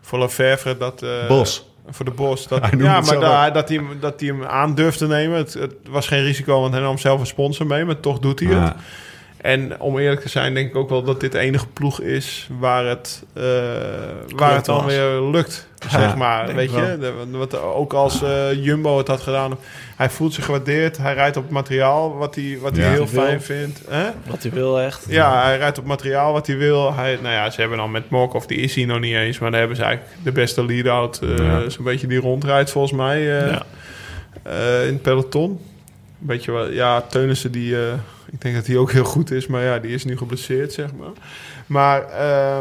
[0.00, 0.76] voor Lefevre.
[0.76, 1.70] Dat, eh, Bos.
[1.88, 2.48] Voor de Bos.
[2.48, 3.54] Dat, ja, maar ook.
[3.54, 5.36] dat, hij, hem- dat hij hem aan durft te nemen.
[5.36, 7.84] Het, het was geen risico, want hij nam zelf een sponsor mee.
[7.84, 8.74] Maar toch doet hij het.
[9.44, 12.48] En om eerlijk te zijn, denk ik ook wel dat dit de enige ploeg is
[12.58, 13.42] waar het, eh,
[14.36, 14.86] waar het dan was.
[14.94, 15.68] weer lukt.
[15.78, 16.96] Ja, zeg maar, weet je?
[17.00, 19.56] De- wat, ook als eh, Jumbo het had gedaan.
[19.96, 20.96] Hij voelt zich gewaardeerd.
[20.96, 23.22] Hij rijdt op materiaal wat hij, wat hij heel Wil.
[23.22, 23.80] fijn vindt.
[23.88, 24.04] Hè?
[24.26, 25.04] Wat hij wil echt.
[25.08, 26.94] Ja, hij rijdt op materiaal wat hij wil.
[26.94, 29.38] Hij, nou ja, ze hebben dan met Morkov, die is hij nog niet eens.
[29.38, 31.20] Maar dan hebben ze eigenlijk de beste lead-out.
[31.22, 31.68] eh, Ja.
[31.68, 33.62] Zo'n beetje die rondrijdt volgens mij eh, Ja.
[34.42, 35.60] eh, in het peloton.
[36.18, 37.76] Beetje ja, Teunissen die...
[38.34, 39.46] ik denk dat hij ook heel goed is.
[39.46, 41.10] Maar ja, die is nu geblesseerd, zeg maar.
[41.66, 42.58] Maar eh,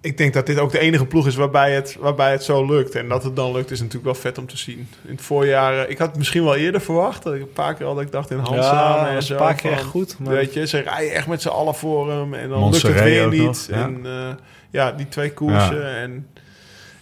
[0.00, 2.94] ik denk dat dit ook de enige ploeg is waarbij het, waarbij het zo lukt.
[2.94, 4.88] En dat het dan lukt is natuurlijk wel vet om te zien.
[5.04, 5.78] In het voorjaar...
[5.84, 7.22] eh, ik had het misschien wel eerder verwacht.
[7.22, 9.32] Dat ik een paar keer al dat ik dacht in hand Ja, en zo.
[9.32, 10.18] een paar keer van- echt goed.
[10.18, 12.34] Maar Weet je, ze rijden echt met z'n allen voor hem.
[12.34, 13.46] En dan Montserrat lukt het weer niet.
[13.46, 13.84] nog, ja.
[13.84, 14.34] En eh,
[14.70, 15.94] ja, die twee koersen.
[15.96, 16.26] En,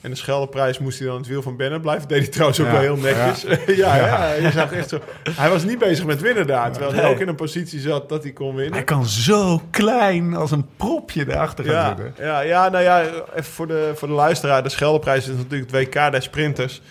[0.06, 2.08] en de Scheldeprijs moest hij dan het wiel van Bennett blijven.
[2.08, 3.42] Deed hij trouwens ook Ja, wel heel netjes.
[3.76, 4.32] Ja, ja.
[4.32, 4.98] je zag echt zo.
[5.30, 6.72] Hij was niet bezig met winnen daar.
[6.72, 8.72] Terwijl hij ook in een positie zat dat hij kon winnen.
[8.74, 12.24] Hij kan zo klein als een propje erachter gaan Ja, zitten.
[12.24, 13.02] ja, ja, nou ja,
[13.34, 14.62] even voor de, voor de luisteraar.
[14.62, 16.82] De Scheldeprijs is natuurlijk het WK der sprinters.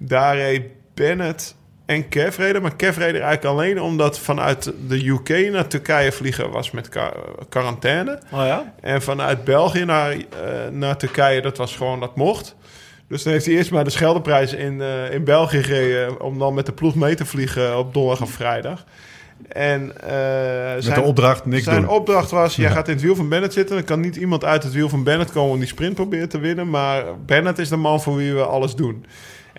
[0.00, 0.62] Daar reed
[0.94, 1.54] Bennett
[1.88, 2.62] en Kev reden.
[2.62, 6.88] Maar Kev reed er eigenlijk alleen omdat vanuit de UK naar Turkije vliegen was met
[6.88, 7.12] qua-
[7.48, 8.20] quarantaine.
[8.32, 8.72] Oh ja?
[8.80, 10.18] En vanuit België naar, eh,
[10.70, 12.56] naar Turkije, dat was gewoon, dat mocht.
[13.08, 16.20] Dus dan heeft hij eerst maar de Scheldeprijs in, eh, in België gereden...
[16.20, 18.84] om dan met de ploeg mee te vliegen op donderdag en vrijdag.
[19.48, 21.90] En eh, Met zijn, de opdracht niks zijn doen.
[21.90, 22.74] opdracht was, jij Ja.
[22.74, 23.76] gaat in het wiel van Bennett zitten.
[23.76, 26.38] Dan kan niet iemand uit het wiel van Bennett komen om die sprint proberen te
[26.38, 26.70] winnen.
[26.70, 29.04] Maar Bennett is de man voor wie we alles doen.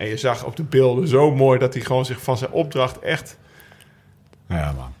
[0.00, 2.98] En je zag op de beelden zo mooi dat hij gewoon zich van zijn opdracht
[2.98, 3.36] echt
[4.48, 4.92] Ja, man.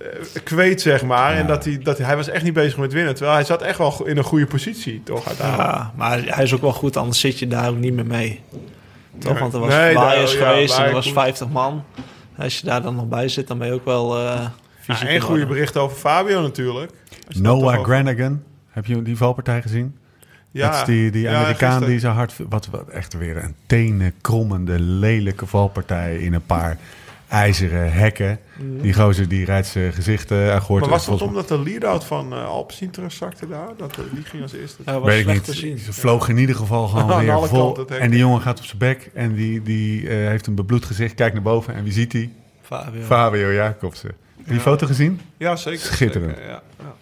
[0.00, 1.32] eh, kweet, zeg maar.
[1.32, 1.38] Ja.
[1.38, 3.14] En dat hij, dat hij, hij was echt niet bezig met winnen.
[3.14, 5.26] Terwijl hij zat echt wel in een goede positie, toch?
[5.26, 5.68] Uiteindelijk.
[5.68, 8.40] Ja, maar hij is ook wel goed, anders zit je daar ook niet meer mee.
[9.18, 9.32] Toch?
[9.32, 9.40] Nee.
[9.40, 11.20] Want er was Nee, ja, geweest en er was Flyers.
[11.26, 11.84] 50 man.
[12.38, 14.16] Als je daar dan nog bij zit, dan ben je ook wel...
[14.18, 14.40] eh
[14.86, 15.52] en in goede orde.
[15.52, 16.92] berichten over Fabio natuurlijk.
[17.28, 18.42] Noah Granigan.
[18.70, 19.96] Heb je die valpartij gezien?
[20.56, 22.34] Ja, Dat is die, die ja, Amerikaan die zo hard...
[22.48, 26.78] Wat, wat echt weer een tenenkrommende, lelijke valpartij in een paar
[27.28, 28.38] ijzeren hekken.
[28.58, 32.32] Die gozer die rijdt zijn gezicht eh aan Maar was dat omdat de lead-out van
[32.32, 33.68] eh Alpecin teruggezakte daar?
[33.76, 34.82] Dat, eh, die ging als eerste.
[34.84, 35.54] Hij was Weet ik slecht niet.
[35.54, 35.78] te zien.
[35.78, 37.86] Ze vloog in ieder geval gewoon Aan weer vol.
[37.86, 41.14] En die jongen gaat op zijn bek en die, die eh, heeft een bebloed gezicht.
[41.14, 42.30] Kijkt naar boven en wie ziet hij?
[42.62, 43.02] Fabio.
[43.02, 44.08] Fabio Jacobsen.
[44.36, 45.20] Heb je die foto gezien?
[45.36, 45.80] Ja, zeker.
[45.80, 46.36] Schitterend.
[46.36, 46.94] zeker, ja,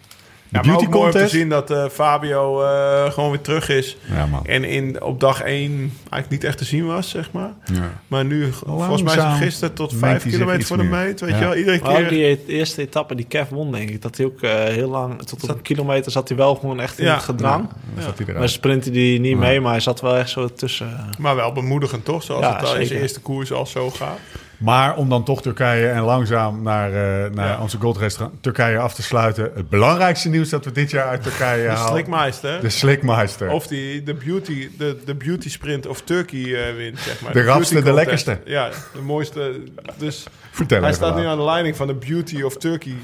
[0.49, 0.61] ja.
[0.61, 3.41] De Ja, maar beauty ook mooi om te zien dat eh, Fabio eh, gewoon weer
[3.41, 3.97] terug is.
[4.09, 4.45] Ja, man.
[4.45, 5.71] En in, op dag 1
[6.09, 7.53] eigenlijk niet echt te zien was, zeg maar.
[7.73, 7.91] Ja.
[8.07, 11.19] Maar nu, volgens mij gisteren tot mengt 5 hij zich kilometer voor de meet.
[11.19, 11.37] Weet Ja.
[11.37, 12.09] je wel, iedere Maar ook keer...
[12.09, 14.01] die eerste etappe die Kev won, denk ik.
[14.01, 16.99] Dat hij ook eh, heel lang, tot op een kilometer zat hij wel gewoon echt
[16.99, 17.69] in het gedrang.
[17.93, 19.37] Dan zat hij Maar sprintte die niet Ja.
[19.37, 21.09] mee, maar hij zat wel echt zo tussen.
[21.19, 24.19] Maar wel bemoedigend toch, zoals Ja, het al in zijn eerste koers al zo gaat.
[24.57, 27.59] Maar om dan toch Turkije en langzaam naar, eh, naar Ja.
[27.61, 29.51] onze goldrace Turkije af te sluiten.
[29.55, 31.87] Het belangrijkste nieuws dat we dit jaar uit Turkije De halen.
[31.91, 32.61] Slikmeister.
[32.61, 33.49] De Slikmeister.
[33.49, 37.33] Of die, de, beauty, de, de beauty sprint of Turkey eh, wint, zeg maar.
[37.33, 38.39] De rapste, de lekkerste.
[38.45, 39.61] Ja, de mooiste.
[39.97, 42.95] Dus Vertel hij staat nu aan de leiding van de beauty of Turkey.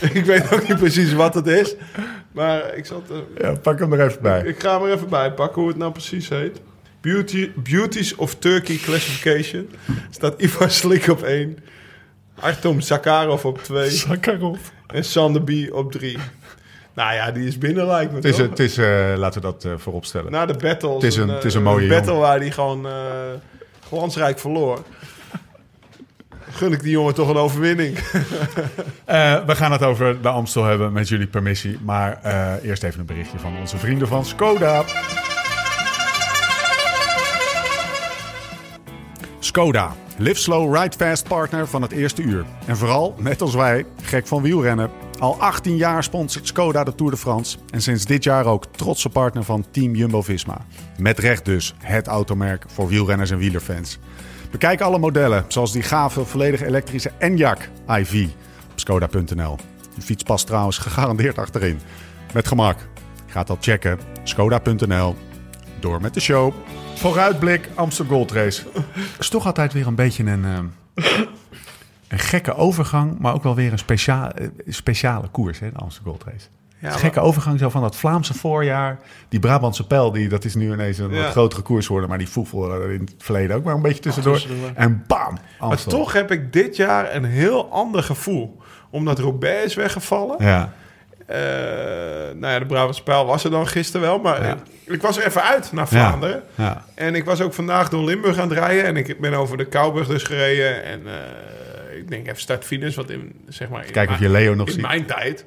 [0.12, 1.74] ik weet ook niet precies wat het is.
[2.32, 4.42] Maar ik, zal het, eh, Ja, pak hem er even bij.
[4.44, 6.60] ik ga hem er even bij pakken hoe het nou precies heet.
[7.00, 9.70] Beauty, Beauties of Turkey Classification.
[10.10, 11.58] Staat Ivan Slik op 1.
[12.40, 13.90] Artem Zakharov op 2.
[13.90, 14.58] Sakharov.
[14.86, 16.18] En Sander B op 3.
[16.94, 19.64] Nou ja, die is binnen lijkt me Het is, het is eh, laten we dat
[19.64, 20.30] eh, voorop stellen.
[20.32, 20.94] Na de battle.
[20.94, 22.20] Het is een- eh, het is een mooie battle jongen.
[22.28, 22.92] waar hij gewoon eh,
[23.88, 24.82] glansrijk verloor.
[26.50, 27.98] Gun ik die jongen toch een overwinning.
[29.04, 31.78] Eh, we gaan het over de Amstel hebben met jullie permissie.
[31.84, 34.84] Maar eh, eerst even een berichtje van onze vrienden van Skoda.
[39.40, 42.44] Skoda, live slow, ride fast partner van het eerste uur.
[42.66, 44.90] En vooral, net als wij, gek van wielrennen.
[45.18, 47.58] Al 18 jaar sponsort Skoda de Tour de France.
[47.70, 50.66] En sinds dit jaar ook trotse partner van Team Jumbo-Visma.
[50.98, 53.98] Met recht dus het automerk voor wielrenners en wielerfans.
[54.50, 58.26] Bekijk alle modellen, zoals die gave volledig elektrische Enyaq iV
[58.70, 59.56] op skoda.nl.
[59.94, 61.80] Die fiets past trouwens gegarandeerd achterin.
[62.32, 62.76] Met gemak.
[63.26, 63.98] Ga dat checken.
[64.22, 65.16] Skoda.nl.
[65.80, 66.54] Door met de show.
[66.98, 68.62] Vooruitblik Amsterdam Gold Race.
[68.94, 71.04] Het is toch altijd weer een beetje een, eh,
[72.08, 76.12] een gekke overgang, maar ook wel weer een specia eh, speciale koers, hè, de Amsterdam
[76.12, 76.46] Gold Race.
[76.98, 78.98] Gekke overgang zo van dat Vlaamse voorjaar.
[79.28, 81.22] Die Brabantse pijl, die, dat is nu ineens een Ja.
[81.22, 82.08] wat grotere koers geworden.
[82.10, 84.32] Maar die voetbal in het verleden ook maar een beetje tussendoor.
[84.34, 84.70] tussendoor.
[84.74, 88.56] En bam, Maar toch heb ik dit jaar een heel ander gevoel.
[88.90, 90.36] Omdat Roubaix is weggevallen.
[90.44, 90.68] Ja, Eh,
[92.38, 94.18] nou ja, de Brabantse Pijl was er dan gisteren wel.
[94.18, 94.52] Maar Ja.
[94.52, 96.42] ik, ik was er even uit naar Vlaanderen.
[96.54, 96.84] ja.
[96.94, 98.84] En ik was ook vandaag door Limburg aan het rijden.
[98.84, 100.84] En ik ben over de Kouburg dus gereden.
[100.84, 102.94] En eh, ik denk even start-finish.
[102.94, 104.82] Want in, zeg maar, in Kijken of mijn- je Leo nog in ziet.
[104.82, 105.44] mijn tijd.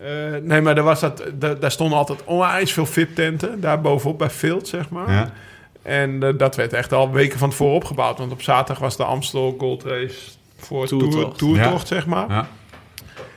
[0.00, 0.08] Eh,
[0.42, 3.60] nee, maar daar, was dat, daar, daar stonden altijd onwijs veel VIP-tenten.
[3.60, 5.10] Daar bovenop bij Vilt, zeg maar.
[5.12, 5.32] Ja.
[5.82, 8.18] En eh, dat werd echt al weken van tevoren opgebouwd.
[8.18, 10.18] Want op zaterdag was de Amstel Gold Race
[10.56, 11.38] voor Tour, Toertocht.
[11.38, 12.28] Toertocht, zeg maar.
[12.28, 12.48] Ja.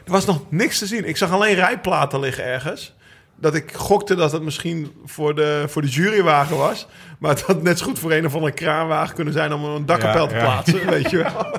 [0.06, 1.06] Er was nog niks te zien.
[1.08, 2.94] Ik zag alleen rijplaten liggen ergens.
[3.40, 6.88] Dat ik gokte dat het misschien voor de, voor de jurywagen was.
[7.20, 9.86] Maar het had net zo goed voor een of andere kraanwagen kunnen zijn om een
[9.86, 10.42] dakkapel Ja, te ja.
[10.42, 11.58] plaatsen, weet je wel.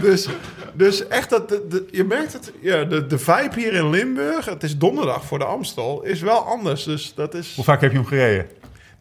[0.00, 0.28] Dus,
[0.74, 4.44] dus echt, dat, de, de- je merkt het, ja, de, de vibe hier in Limburg,
[4.44, 6.84] het is donderdag voor de Amstel, is wel anders.
[6.84, 7.52] Dus dat is...
[7.54, 8.46] Hoe vaak heb je hem gereden?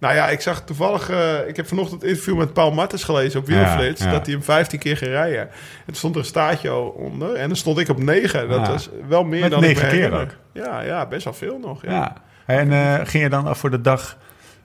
[0.02, 1.10] Nou ja, ik zag toevallig...
[1.10, 3.48] eh, ik heb vanochtend een interview met Paul Martens gelezen op.
[3.48, 4.12] Ja, ja.
[4.12, 5.40] dat hij hem 15 keer ging rijden.
[5.40, 5.50] En
[5.86, 8.50] er stond er een staartje onder en dan stond ik op 9.
[8.50, 10.38] Dat was wel meer Met dan ik negen me keer herinner.
[10.54, 11.82] Ja, ja, best wel veel nog.
[11.86, 12.16] Ja.
[12.46, 14.18] En eh, ging je dan af voor de dag,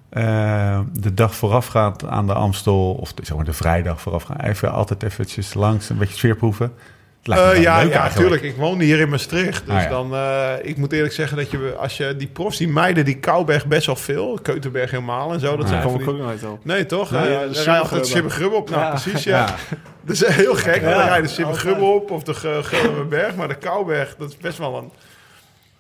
[0.08, 4.72] eh, de dag voorafgaand aan de Amstel, of de, zeg maar de vrijdag voorafgaand, even
[4.72, 6.66] altijd eventjes langs, een beetje sfeerproeven?
[6.66, 6.95] Het
[7.34, 7.62] Eh, ja, leuk
[7.92, 8.14] ja, eigenlijk.
[8.14, 8.42] tuurlijk.
[8.42, 9.66] Ik woonde hier in Maastricht.
[9.66, 9.88] Dus Ah, ja.
[9.88, 13.18] dan, eh, ik moet eerlijk zeggen dat je, als je die profs, die meiden, die
[13.18, 14.38] Kouberg best wel veel.
[14.42, 15.56] Keutenberg helemaal en zo.
[15.56, 16.64] Dat Ah, zijn van die- ook nooit op.
[16.64, 17.10] Nee, toch?
[17.10, 18.30] Nee, Nee, ja, ja, de dan rij je altijd Sibbegrubbe.
[18.34, 18.70] Sibbegrubbe op.
[18.70, 19.54] Nou, precies, ja.
[20.04, 20.82] Dat is heel gek.
[20.82, 22.02] dan rij je de Sibbegrubbe altijd.
[22.02, 22.34] op of de
[22.64, 23.34] Gelderberg.
[23.34, 24.90] Maar de Kouberg, dat is best wel een...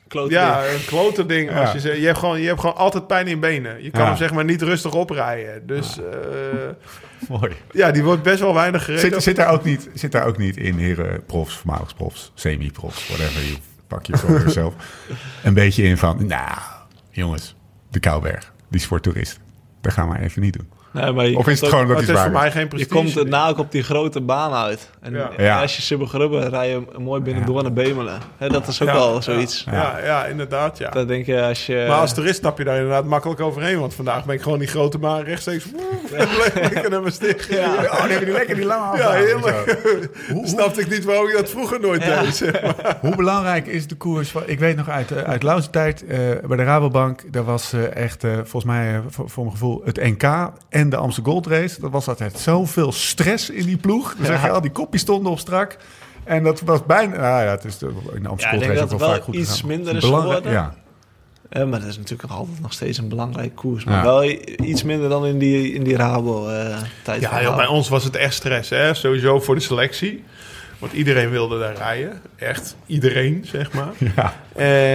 [0.08, 0.74] Klote Ja, ding.
[0.74, 1.50] een klote ding.
[1.50, 1.60] Ja.
[1.60, 3.82] Als je, zegt, je, hebt gewoon, je hebt gewoon altijd pijn in benen.
[3.82, 4.06] Je kan Ja.
[4.06, 5.66] hem zeg maar niet rustig oprijden.
[5.66, 6.08] Dus eh,
[7.38, 7.52] Mooi.
[7.70, 9.10] ja, die wordt best wel weinig gereden.
[9.10, 13.08] Zit, zit, daar ook niet, zit daar ook niet in, heren profs, voormalig profs, semi-profs,
[13.08, 13.56] whatever you
[13.86, 14.74] pak je voor jezelf,
[15.44, 16.58] een beetje in van, nou,
[17.10, 17.54] jongens,
[17.90, 19.42] de Kouberg, die is voor toeristen.
[19.80, 20.68] Dat gaan we even niet doen.
[21.02, 22.50] Nee, maar je Of is komt het ook- gewoon dat het is voor zwaar mij
[22.50, 22.94] geen Je prestige.
[22.94, 24.90] komt daarna ook op die grote baan uit.
[25.00, 25.30] En Ja.
[25.36, 25.60] Ja.
[25.60, 28.18] als je Subbergrubbe rij je mooi binnendoor naar Bemelen.
[28.36, 29.64] Hè, dat is ook Ja, wel zoiets.
[29.70, 30.90] Ja, ja, inderdaad, ja.
[30.90, 31.84] Dat denk je als je...
[31.88, 33.78] Maar als toerist stap je daar inderdaad makkelijk overheen.
[33.80, 35.64] Want vandaag ben ik gewoon die grote baan rechtstreeks...
[36.54, 37.48] lekker naar mijn sticht.
[37.50, 39.78] Ja, Oh, dan heb je die lekker die lange ja heerlijk.
[40.44, 42.22] Snapte ik niet waarom ik dat vroeger nooit Ja.
[42.22, 42.36] deed.
[42.36, 42.96] zeg maar.
[43.00, 44.30] Hoe belangrijk is de koers?
[44.30, 47.32] van- Ik weet nog uit, eh, uit Louwse tijd eh, bij de Rabobank.
[47.32, 50.90] Daar was eh, echt, eh, volgens mij, voor, voor mijn gevoel, het NK en en
[50.90, 51.80] de Amsterdam Gold Race.
[51.80, 54.16] Dat was altijd zoveel stress in die ploeg.
[54.22, 55.76] Zeg je al, die kopjes stonden op strak.
[56.24, 57.16] En dat was bijna...
[57.16, 59.22] Nou ja, het is de- in de Amsterdam Ja, ik Gold Race ook wel vaak
[59.22, 59.66] goed iets gegaan.
[59.68, 60.52] minder is geworden.
[60.52, 60.74] Ja,
[61.48, 63.84] Eh, maar dat is natuurlijk altijd nog steeds een belangrijke koers.
[63.84, 64.02] Maar Ja.
[64.04, 64.24] wel
[64.62, 67.20] iets minder dan in die, in die Rabo-tijd.
[67.20, 68.94] Ja, joh, bij ons was het echt stress, hè?
[68.94, 70.24] Sowieso voor de selectie.
[70.78, 72.20] Want iedereen wilde daar rijden.
[72.36, 73.92] Echt iedereen, zeg maar.
[74.16, 74.34] ja.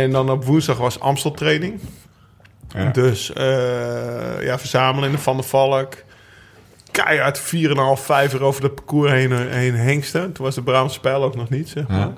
[0.01, 1.79] En dan op woensdag was Amstel training.
[2.73, 2.89] Ja.
[2.91, 5.93] Dus eh, ja, verzamelen in de Van der Valk.
[6.91, 7.43] Keihard 4,5,
[8.03, 10.31] 5 uur over het parcours heen, heen hengsten.
[10.31, 11.99] Toen was de Brabantse Spijl ook nog niet, zeg maar.
[11.99, 12.13] Ja.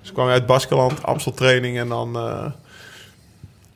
[0.00, 2.16] Dus kwam je uit Baskeland, Amstel training en dan...
[2.16, 2.44] eh,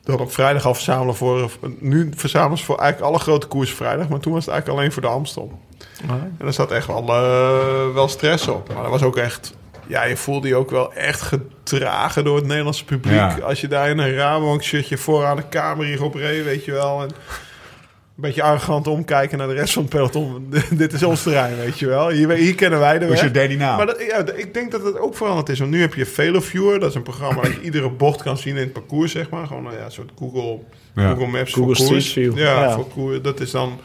[0.03, 1.51] dan op vrijdag al verzamelen voor...
[1.79, 4.07] Nu verzamelen ze voor eigenlijk alle grote koersen vrijdag.
[4.07, 5.59] Maar toen was het eigenlijk alleen voor de Amstel.
[6.07, 8.73] En daar zat echt wel, eh, wel stress op.
[8.73, 9.53] Maar dat was ook echt...
[9.93, 13.13] Ja, je voelde je ook wel echt gedragen door het Nederlandse publiek.
[13.15, 13.37] Ja.
[13.43, 16.71] Als je daar in een Rabobank shirtje vooraan de kamer hier op reed, weet je
[16.71, 17.01] wel.
[17.01, 20.53] En een beetje arrogant omkijken naar de rest van het peloton.
[20.71, 22.09] Dit is ons terrein, weet je wel.
[22.09, 23.33] Hier, hier kennen wij de Dus weg.
[23.41, 23.77] je die naam.
[23.77, 25.59] Maar dat, ja, ik denk dat het ook veranderd is.
[25.59, 26.79] Want nu heb je Veloviewer.
[26.79, 29.47] Dat is een programma dat je iedere bocht kan zien in het parcours, zeg maar.
[29.47, 30.59] Gewoon nou ja, een soort Google,
[30.95, 31.09] Ja.
[31.09, 32.09] Google Maps Google voor koers.
[32.09, 32.37] Street View.
[32.37, 32.73] Ja, Ja.
[32.73, 33.21] voor koers.
[33.21, 33.79] Dat is dan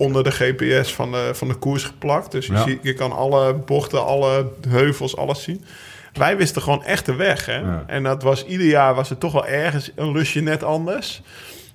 [0.00, 2.32] onder de GPS van de, van de koers geplakt.
[2.32, 2.62] Dus je, Ja.
[2.62, 5.64] ziet, je kan alle bochten, alle heuvels, alles zien.
[6.12, 7.46] Wij wisten gewoon echt de weg.
[7.46, 7.58] Hè?
[7.58, 7.84] Ja.
[7.86, 11.22] En dat was ieder jaar was het toch wel ergens een lusje net anders.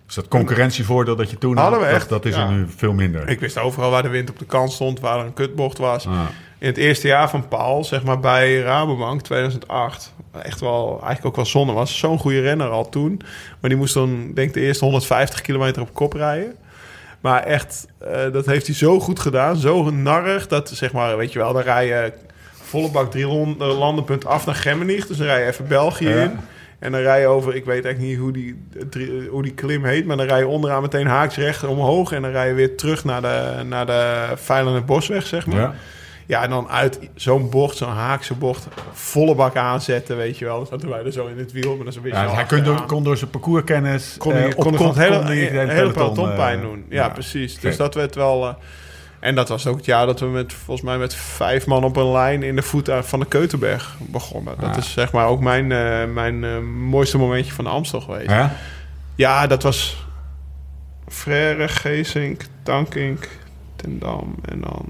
[0.06, 2.46] Dus dat concurrentievoordeel dat je toen Hadden had, we dat, echt, dat is ja.
[2.46, 3.30] er nu veel minder.
[3.30, 6.08] Ik wist overal waar de wind op de kant stond, waar er een kutbocht was.
[6.08, 6.22] Ah.
[6.60, 11.36] In het eerste jaar van Paul, zeg maar bij Rabobank 2008, echt wel, eigenlijk ook
[11.36, 13.22] wel zonde, was zo'n goede renner al toen.
[13.60, 16.56] Maar die moest dan, denk ik, de eerste 150 kilometer op kop rijden.
[17.26, 21.34] Maar echt, eh, dat heeft hij zo goed gedaan, zo narrig, dat zeg maar, weet
[21.34, 22.14] je wel, dan rij je
[22.52, 25.08] volle bak drie eh, landenpunt af naar Gemmenich.
[25.08, 26.24] Dus dan rij je even België Ja.
[26.24, 26.38] in.
[26.80, 29.86] En dan rij je over, ik weet eigenlijk niet hoe die, drie- hoe die klim
[29.86, 32.12] heet, maar dan rij je onderaan meteen haaks recht omhoog.
[32.12, 35.60] En dan rij je weer terug naar de, naar de Veilende Bosweg, zeg maar.
[35.60, 35.74] Ja.
[36.28, 40.58] Ja, en dan uit zo'n bocht, zo'n haakse bocht, volle bak aanzetten, weet je wel.
[40.58, 42.46] Dan zaten wij er zo in het wiel, maar dat is een beetje Ja, hij
[42.46, 44.16] kon door, kon door zijn parcourskennis...
[44.18, 46.86] kon, op kon, kon het hele, hele, eh, doen.
[46.90, 47.10] Ja, ja.
[47.10, 47.60] precies.
[47.60, 48.48] Dus dat werd wel...
[48.48, 48.54] eh,
[49.20, 51.96] en dat was ook het jaar dat we met, volgens mij met vijf man op
[51.96, 54.56] een lijn in de voet van de Keutenberg begonnen.
[54.60, 55.68] Dat is zeg maar ook mijn,
[56.14, 58.30] mijn mooiste momentje van de Amstel geweest.
[58.30, 58.56] Ja?
[59.16, 60.06] Ja, dat was
[61.08, 63.28] Frère, Geesink, Tankink,
[63.76, 64.88] Ten Dam en dan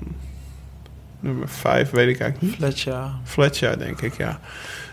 [1.25, 2.55] nummer vijf, weet ik eigenlijk niet.
[2.55, 3.09] Fletcher.
[3.23, 4.39] Fletcher, denk ik, ja.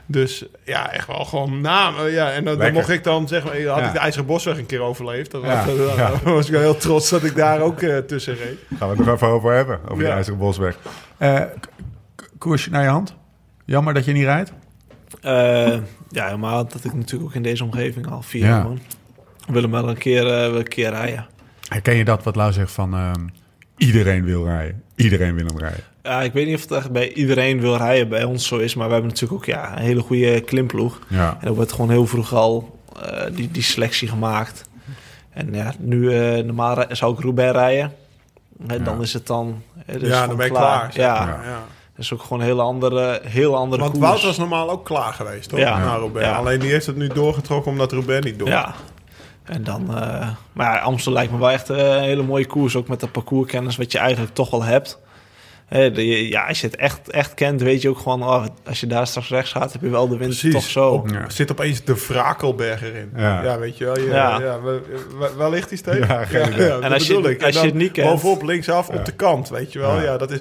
[0.07, 2.11] Dus ja, echt wel gewoon namen.
[2.11, 3.87] Ja, en dan, mocht ik dan zeg maar, had Ja.
[3.87, 5.31] ik de IJzeren Bosweg een keer overleefd.
[5.31, 6.13] Dan Ja, was, dan ja.
[6.35, 8.59] was ik wel heel trots dat ik daar ook eh, tussen reed.
[8.79, 10.11] Gaan we het nog even over hebben, over de.
[10.11, 10.79] IJzeren Bosweg.
[11.19, 11.41] Eh,
[12.39, 13.15] koersje naar je hand.
[13.65, 14.53] Jammer dat je niet rijdt.
[15.21, 15.33] Eh,
[16.09, 18.49] ja, helemaal dat ik natuurlijk ook in deze omgeving al vier Ja.
[18.49, 18.81] jaar woon.
[19.47, 21.27] We willen wel een keer, eh, een keer rijden.
[21.69, 22.95] Herken je dat wat Lau zegt van...
[22.95, 23.27] ehm,
[23.77, 24.83] iedereen wil rijden.
[24.97, 25.85] Iedereen wil hem rijden.
[26.03, 28.75] Ja, ik weet niet of het echt bij iedereen wil rijden bij ons zo is,
[28.75, 30.99] maar we hebben natuurlijk ook ja, een hele goede klimploeg.
[31.09, 31.37] Ja.
[31.41, 34.69] En er wordt gewoon heel vroeg al eh, die, die selectie gemaakt.
[35.31, 37.93] En ja, nu eh, normaal zou ik Roubaix rijden.
[38.67, 39.63] En dan is het dan...
[39.87, 40.91] dus ja, dan ben je klaar.
[40.95, 41.27] Ja,
[41.95, 44.07] dat is ook gewoon een hele andere, heel andere Want koers.
[44.07, 45.59] Wout was normaal ook klaar geweest, toch?
[45.59, 45.79] Ja.
[45.79, 46.29] Na Roubaix.
[46.29, 46.37] Ja.
[46.37, 48.49] Alleen die heeft het nu doorgetrokken omdat Roubaix niet door.
[48.49, 48.75] Ja.
[49.45, 49.97] En dan...
[49.97, 52.77] eh, maar ja, Amstel lijkt me wel echt een hele mooie koers.
[52.77, 55.01] Ook met de parcourskennis wat je eigenlijk toch al hebt.
[56.29, 58.23] Ja, als je het echt, echt kent, weet je ook gewoon...
[58.23, 60.53] Oh, als je daar straks rechts gaat, heb je wel de wind Precies.
[60.53, 60.89] toch zo.
[60.89, 61.15] Op- Ja.
[61.21, 63.11] Er zit opeens de Vrakelberg erin.
[63.17, 63.43] Ja.
[63.43, 63.99] Ja, weet je wel.
[63.99, 64.41] Je, Ja.
[64.41, 64.59] ja.
[65.37, 66.07] waar, ligt die steeds?
[66.07, 66.21] Ja,
[66.81, 69.73] En als je- als je dan het niet kent- Bovenop, linksaf, op de kant, weet
[69.73, 69.95] je wel.
[69.97, 70.03] Ja.
[70.03, 70.17] Ja.
[70.17, 70.41] dat is,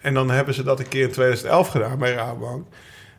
[0.00, 2.66] en dan hebben ze dat een keer in 2011 gedaan bij Rabobank.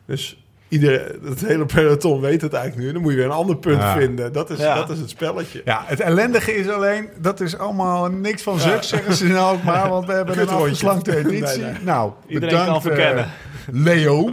[0.06, 0.41] Dus
[0.72, 2.92] iedereen, het hele peloton weet het eigenlijk nu.
[2.92, 3.96] Dan moet je weer een ander punt Ja.
[3.96, 4.32] vinden.
[4.32, 4.74] Dat is, Ja.
[4.74, 5.62] dat is het spelletje.
[5.64, 9.62] Ja, het ellendige is alleen, dat is allemaal niks van zuk, zeggen ze nou ook
[9.62, 11.62] maar, want we hebben een afgeslankte editie.
[11.62, 11.82] Nee, nee.
[11.82, 13.30] Nou, Iedereen kan bedankt, eh, verkennen.
[13.72, 14.30] Leo.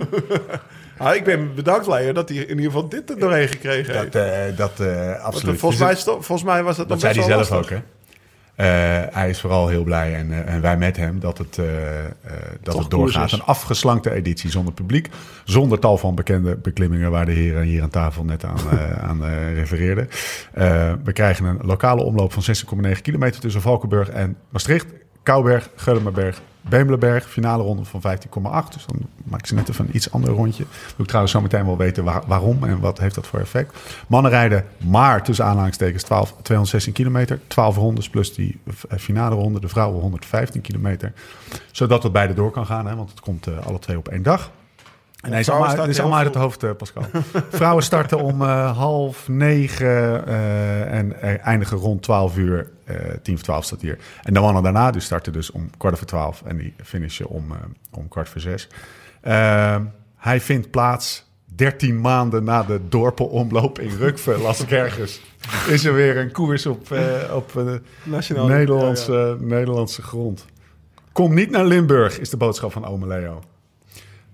[0.97, 4.11] Ah, ik ben bedankt, Leo, dat hij in ieder geval dit er doorheen gekregen heeft.
[4.13, 5.59] Dat, eh, dat eh, Want, absoluut.
[5.59, 7.77] volgens, mij, volgens mij was dat, Dat nog zei best hij wel zelf ook, hè?
[8.59, 8.67] Eh,
[9.11, 11.65] hij is vooral heel blij en, eh, en wij met hem dat het, eh,
[12.61, 13.31] dat Toch het doorgaat.
[13.31, 15.09] Een afgeslankte editie zonder publiek.
[15.43, 18.59] Zonder tal van bekende beklimmingen waar de heren hier aan tafel net aan,
[19.09, 19.23] aan
[19.53, 20.09] refereerden.
[21.03, 24.87] We krijgen een lokale omloop van 16,9 kilometer tussen Valkenburg en Maastricht.
[25.23, 27.29] Kouberg, Geulemerberg, Bemelenberg.
[27.29, 28.73] Finale ronde van 15,8.
[28.73, 30.63] Dus dan maakt ze net even een iets ander rondje.
[30.85, 33.77] Wil ik trouwens zo meteen wel weten waar- waarom en wat heeft dat voor effect.
[34.07, 37.39] Mannen rijden maar tussen aanhalingstekens 12, 216 kilometer.
[37.47, 38.59] 12 rondes plus die
[38.89, 39.59] eh, finale ronde.
[39.59, 41.13] De vrouwen 115 kilometer.
[41.71, 44.23] Zodat het beide door kan gaan, hè, want het komt eh, alle twee op één
[44.23, 44.51] dag.
[45.27, 47.03] Nee, is allemaal, dit is allemaal uit het hoofd, eh, Pascal.
[47.49, 52.69] Vrouwen starten om eh, half negen eh, en eindigen rond 12 uur.
[52.85, 53.97] eh tien voor twaalf staat hier.
[54.23, 56.41] En de mannen daarna dus starten dus om kwart over twaalf.
[56.45, 57.45] En die finishen om,
[57.91, 58.67] om kwart voor zes.
[59.21, 59.83] Ehm,
[60.15, 65.21] hij vindt plaats 13 maanden na de dorpelomloop in Rukve, Las Ergens.
[65.67, 66.87] Is er weer een koers op,
[67.33, 67.51] op.
[68.35, 70.45] Nederlandse, Ja, Nederlandse grond.
[71.11, 73.41] Kom niet naar Limburg, is de boodschap van Ome Leo.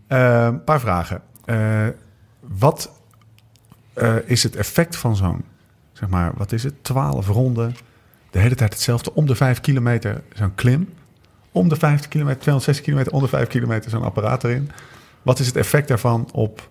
[0.07, 1.22] Een Ehm, paar vragen.
[1.45, 1.88] Eh,
[2.40, 2.91] wat
[3.94, 5.44] eh, is het effect van zo'n,
[5.94, 7.76] zeg maar, wat is het, 12 ronden,
[8.32, 10.94] de hele tijd hetzelfde, om de 5 kilometer zo'n klim,
[11.52, 14.72] om de 50 kilometer, 260 kilometer, om de 5 kilometer zo'n apparaat erin.
[15.22, 16.69] Wat is het effect daarvan op,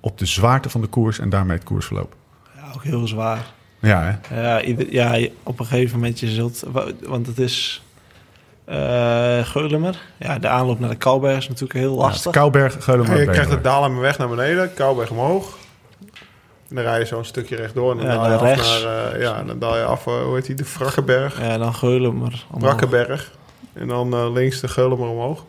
[0.00, 2.16] op de zwaarte van de koers en daarmee het koersverloop?
[2.56, 3.52] Ja, ook heel zwaar.
[3.78, 4.42] Ja, hè?
[4.42, 6.64] Ja, ieder, ja, op een gegeven moment je zult...
[6.72, 7.83] wa- Want het is
[8.64, 10.00] eh Geulemer.
[10.16, 12.32] Ja, de aanloop naar de Kouberg is natuurlijk heel Ja, het lastig.
[12.32, 15.56] Kouberg, Geulenberg, je krijgt de Dalem weg naar beneden, Kouwberg omhoog.
[16.68, 18.82] En dan rij je zo'n stukje rechtdoor en dan Ja, daal je naar af rechts.
[18.82, 19.12] naar...
[19.12, 21.40] eh, ja, dan daal je af, eh, hoe heet die, de Wrakkenberg.
[21.40, 22.44] Ja, dan Geulemer.
[22.58, 23.30] Brakkenberg.
[23.72, 25.44] En dan eh, links de Geulemer omhoog.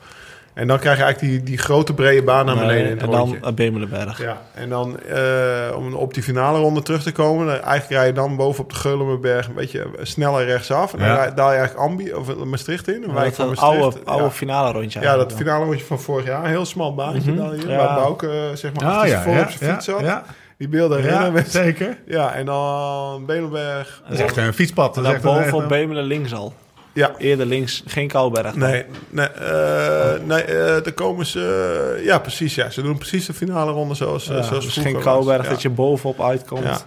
[0.55, 4.21] En dan krijg je eigenlijk die, die grote brede baan naar beneden en dan Bemelenberg.
[4.21, 8.13] Ja, en dan eh, om op die finale ronde terug te komen, eigenlijk rij je
[8.13, 10.93] dan boven op de Geulemerberg een beetje sneller rechtsaf.
[10.93, 11.31] En dan Ja.
[11.31, 13.39] daal je eigenlijk Ambi, of eh, Maastricht in, een van Maastricht.
[13.39, 14.29] een oude, oude ja.
[14.31, 14.99] finale rondje.
[15.01, 17.39] Ja, dat finale rondje van vorig jaar, een heel smal baantje Mhm.
[17.41, 17.77] dan hier, Ja.
[17.77, 19.99] waar Bouke eh, zeg maar Ah, ja, voor ja, op zijn ja, fiets zat.
[19.99, 20.23] ja.
[20.57, 21.97] Die beelden herinneren zeker.
[22.05, 24.01] Ja, en dan Belenberg.
[24.07, 24.97] Dat is echt een fietspad.
[24.97, 26.53] En Dat is dan boven op echt een- Bemelen links al.
[26.95, 28.55] Ja, Eerder links, geen Kouberg.
[28.55, 32.01] Nee, nee, eh nee eh, daar komen ze...
[32.03, 32.55] ja, precies.
[32.55, 32.69] Ja.
[32.69, 35.37] Ze doen precies de finale ronde zoals, eh, Ja, zoals dus geen Ja.
[35.37, 36.63] dat je bovenop uitkomt.
[36.63, 36.77] Ja.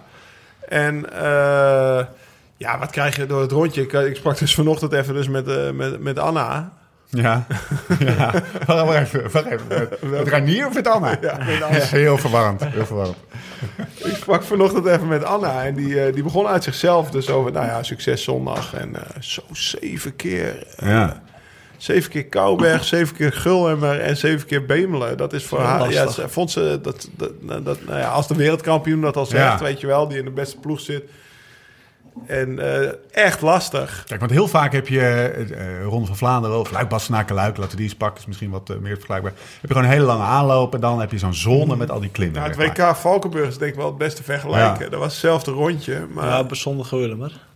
[0.67, 2.05] En eh,
[2.57, 3.81] ja, wat krijg je door het rondje?
[3.81, 6.71] Ik, ik sprak dus vanochtend even dus met, eh, met, met Anna.
[7.11, 7.45] Ja.
[7.99, 8.31] ja.
[8.65, 9.31] Wacht even.
[9.31, 9.89] Wacht even.
[10.15, 11.17] Het Ranier of het Anna?
[11.21, 11.37] Ja,
[11.71, 12.65] met heel verwarrend.
[12.65, 13.17] Heel verwarrend.
[13.95, 15.63] Ik sprak vanochtend even met Anna.
[15.65, 18.73] En die, eh, die begon uit zichzelf dus over, nou ja, succes zondag.
[18.73, 20.63] En eh, zo zeven keer...
[20.77, 21.21] eh, Ja.
[21.77, 25.17] Zeven keer Kouberg, zeven keer Gulhemmer en zeven keer Bemelen.
[25.17, 25.91] Dat is voor haar...
[25.91, 27.31] Ja, vond ze dat, dat,
[27.65, 29.65] dat nou ja, als de wereldkampioen dat al zegt, Ja.
[29.65, 31.03] weet je wel, die in de beste ploeg zit.
[32.25, 34.03] En eh, echt lastig.
[34.07, 37.71] Kijk, want heel vaak heb je eh Ronde van Vlaanderen of Luik, Bastenaken, Luik, laten
[37.71, 39.31] we die eens pakken, is misschien wat meer vergelijkbaar.
[39.31, 41.99] Heb je gewoon een hele lange aanloop en dan heb je zo'n zone met al
[41.99, 42.41] die klimmen.
[42.41, 42.77] Nou, het.
[42.77, 44.83] WK Valkenburg is denk ik wel het beste vergelijken.
[44.83, 44.89] Ja.
[44.89, 46.07] Dat was hetzelfde rondje.
[46.13, 47.47] Maar Ja, zonder Geulemer.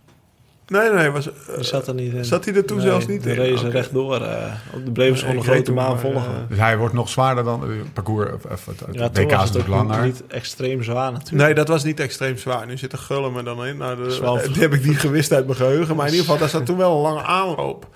[0.66, 2.24] Nee, nee, was, eh, zat er niet in.
[2.24, 3.36] zat hij er toen Nee, zelfs niet de in?
[3.36, 3.68] race Oké.
[3.76, 4.20] rechtdoor.
[4.20, 6.20] eh op de bleven ze gewoon een grote toen, maar, volgen.
[6.20, 8.32] eh, Dus hij wordt nog zwaarder dan het parcours.
[8.32, 10.04] Of, of, het, het ja, WK toen is was het langer.
[10.04, 11.44] niet extreem zwaar natuurlijk.
[11.44, 12.66] Nee, dat was niet extreem zwaar.
[12.66, 13.76] Nu zit er Gullen dan in.
[13.76, 15.96] Nou, de, die heb ik niet gewist uit mijn geheugen.
[15.96, 17.86] Maar in ieder geval, daar staat toen wel een lange aanloop.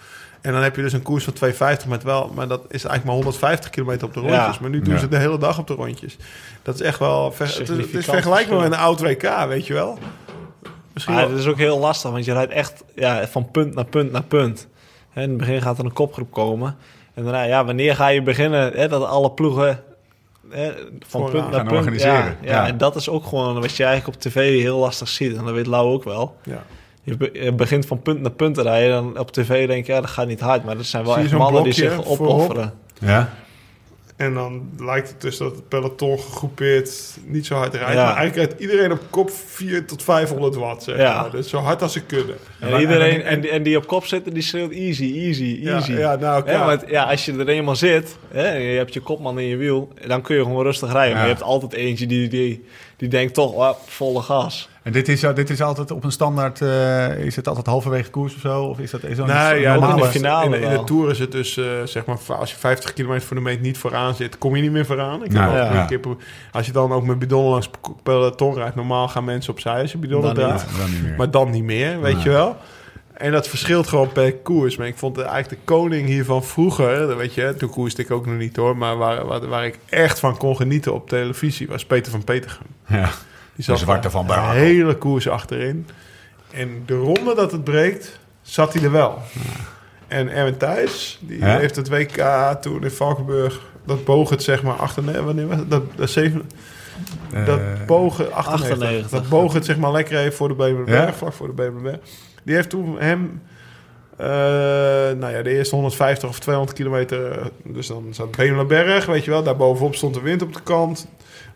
[0.41, 2.33] En dan heb je dus een koers van 250 met wel...
[2.35, 4.41] Maar dat is eigenlijk maar 150 kilometer op de rondjes.
[4.55, 4.57] Ja.
[4.61, 5.01] Maar nu doen Ja.
[5.01, 6.17] ze de hele dag op de rondjes.
[6.63, 7.33] Dat is echt wel...
[7.33, 9.99] ver- het, is- het is vergelijkbaar met een oud WK, weet je wel.
[10.99, 11.33] Misschien Maar wel...
[11.37, 14.23] het is ook heel lastig, want je rijdt echt ja, van punt naar punt naar
[14.23, 14.69] punt.
[15.11, 16.77] Hè, in het begin gaat er een kopgroep komen.
[17.15, 19.81] En daarna, ja, wanneer ga je beginnen hè, dat alle ploegen
[20.51, 20.73] hè,
[21.07, 21.77] van punt gaan naar punt...
[21.77, 22.13] organiseren.
[22.25, 22.67] Ja, ja, Ja.
[22.67, 25.37] en dat is ook gewoon wat je eigenlijk op tv heel lastig ziet.
[25.37, 26.37] En dat weet Lau ook wel.
[26.43, 26.63] Ja.
[27.03, 28.91] Je, be- je begint van punt naar punt te rijden.
[28.91, 30.65] Dan op tv denk je, ja, dat gaat niet hard.
[30.65, 32.21] Maar dat zijn wel echt mannen die zich voorop?
[32.21, 32.73] opofferen.
[33.01, 33.29] Ja.
[34.19, 37.93] En dan lijkt het dus dat het peloton gegroepeerd niet zo hard rijdt.
[37.93, 38.05] Ja.
[38.05, 40.83] Maar eigenlijk rijdt iedereen op kop 4 tot 500 watt.
[40.83, 41.21] Zeg Ja.
[41.21, 41.31] maar.
[41.31, 42.37] Dus zo hard als ze kunnen.
[42.61, 45.93] En, iedereen, en- en, die, op kop zitten, die schreeuwt easy, easy, Ja, easy.
[45.93, 46.67] ja, nou, ja.
[46.67, 49.57] want ja, als je er eenmaal zit, hè, en je hebt je kopman in je
[49.57, 51.15] wiel, dan kun je gewoon rustig rijden.
[51.15, 52.65] Maar je hebt altijd eentje die, die,
[52.99, 54.69] die denkt toch, oh, volle gas.
[54.83, 58.35] En dit is, dit is altijd op een standaard, eh, is het altijd halverwege koers
[58.35, 58.63] of zo?
[58.63, 59.93] Of is dat is dat Nee, ja, normale...
[59.93, 60.85] in de in, finale in, de, in de.
[60.85, 63.79] Tour is het dus, eh, zeg maar, als je 50 kilometer voor de meet niet
[63.79, 65.25] vooraan zit, kom je niet meer vooraan.
[65.25, 65.81] Ik heb Nou, al ja.
[65.81, 66.01] een keer
[66.53, 67.71] als je dan ook met bidonnen langs
[68.03, 70.65] peloton rijdt, normaal gaan mensen opzij als je bidonnen draait.
[71.17, 72.57] Maar dan niet meer, weet je wel.
[73.19, 74.77] En dat verschilt gewoon per koers.
[74.77, 78.27] Maar ik vond eigenlijk de koning hiervan vroeger, dat weet je, toen koerste ik ook
[78.27, 81.85] nog niet hoor, maar waar, waar, waar ik echt van kon genieten op televisie was
[81.85, 82.67] Peter van Petergem.
[82.87, 83.11] ja.
[83.55, 85.87] Die De zwarte van een hele koers achterin.
[86.51, 89.19] En de ronde dat het breekt, zat hij er wel.
[90.09, 91.59] En Erwin Thijs, die Ja.
[91.59, 92.23] heeft het WK
[92.61, 93.61] toen in Valkenburg...
[93.87, 95.03] Dat boog het zeg maar achter...
[95.03, 95.71] nee, Wanneer was het?
[95.71, 96.51] Dat, dat, zeven,
[97.33, 99.11] Eh, dat boog het 98, 98.
[99.11, 101.07] Dat boog het zeg maar lekker even voor de Bemelenberg.
[101.07, 101.13] Ja.
[101.15, 101.99] Vlak voor de Bemelenberg.
[102.49, 103.43] Die heeft toen hem...
[104.17, 104.27] eh,
[105.19, 107.31] nou ja, de eerste 150 of 200 kilometer...
[107.39, 109.43] eh, Dus dan zat Bemelenberg, weet je wel.
[109.43, 111.07] Daar bovenop stond de wind op de kant.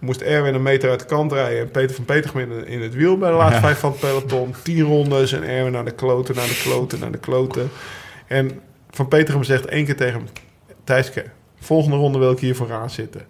[0.01, 1.61] Moest Erwin een meter uit de kant rijden.
[1.61, 3.61] En Peter van Petergem in, in het wiel bij de laatste Ja.
[3.67, 4.55] vijf van het peloton.
[4.63, 7.71] Tien rondes en Erwin naar de kloten, naar de kloten, naar de kloten.
[8.27, 8.51] En
[8.91, 10.29] Van Petergem zegt één keer tegen hem...
[10.85, 11.25] Thijske,
[11.61, 13.21] volgende ronde wil ik hier vooraan zitten.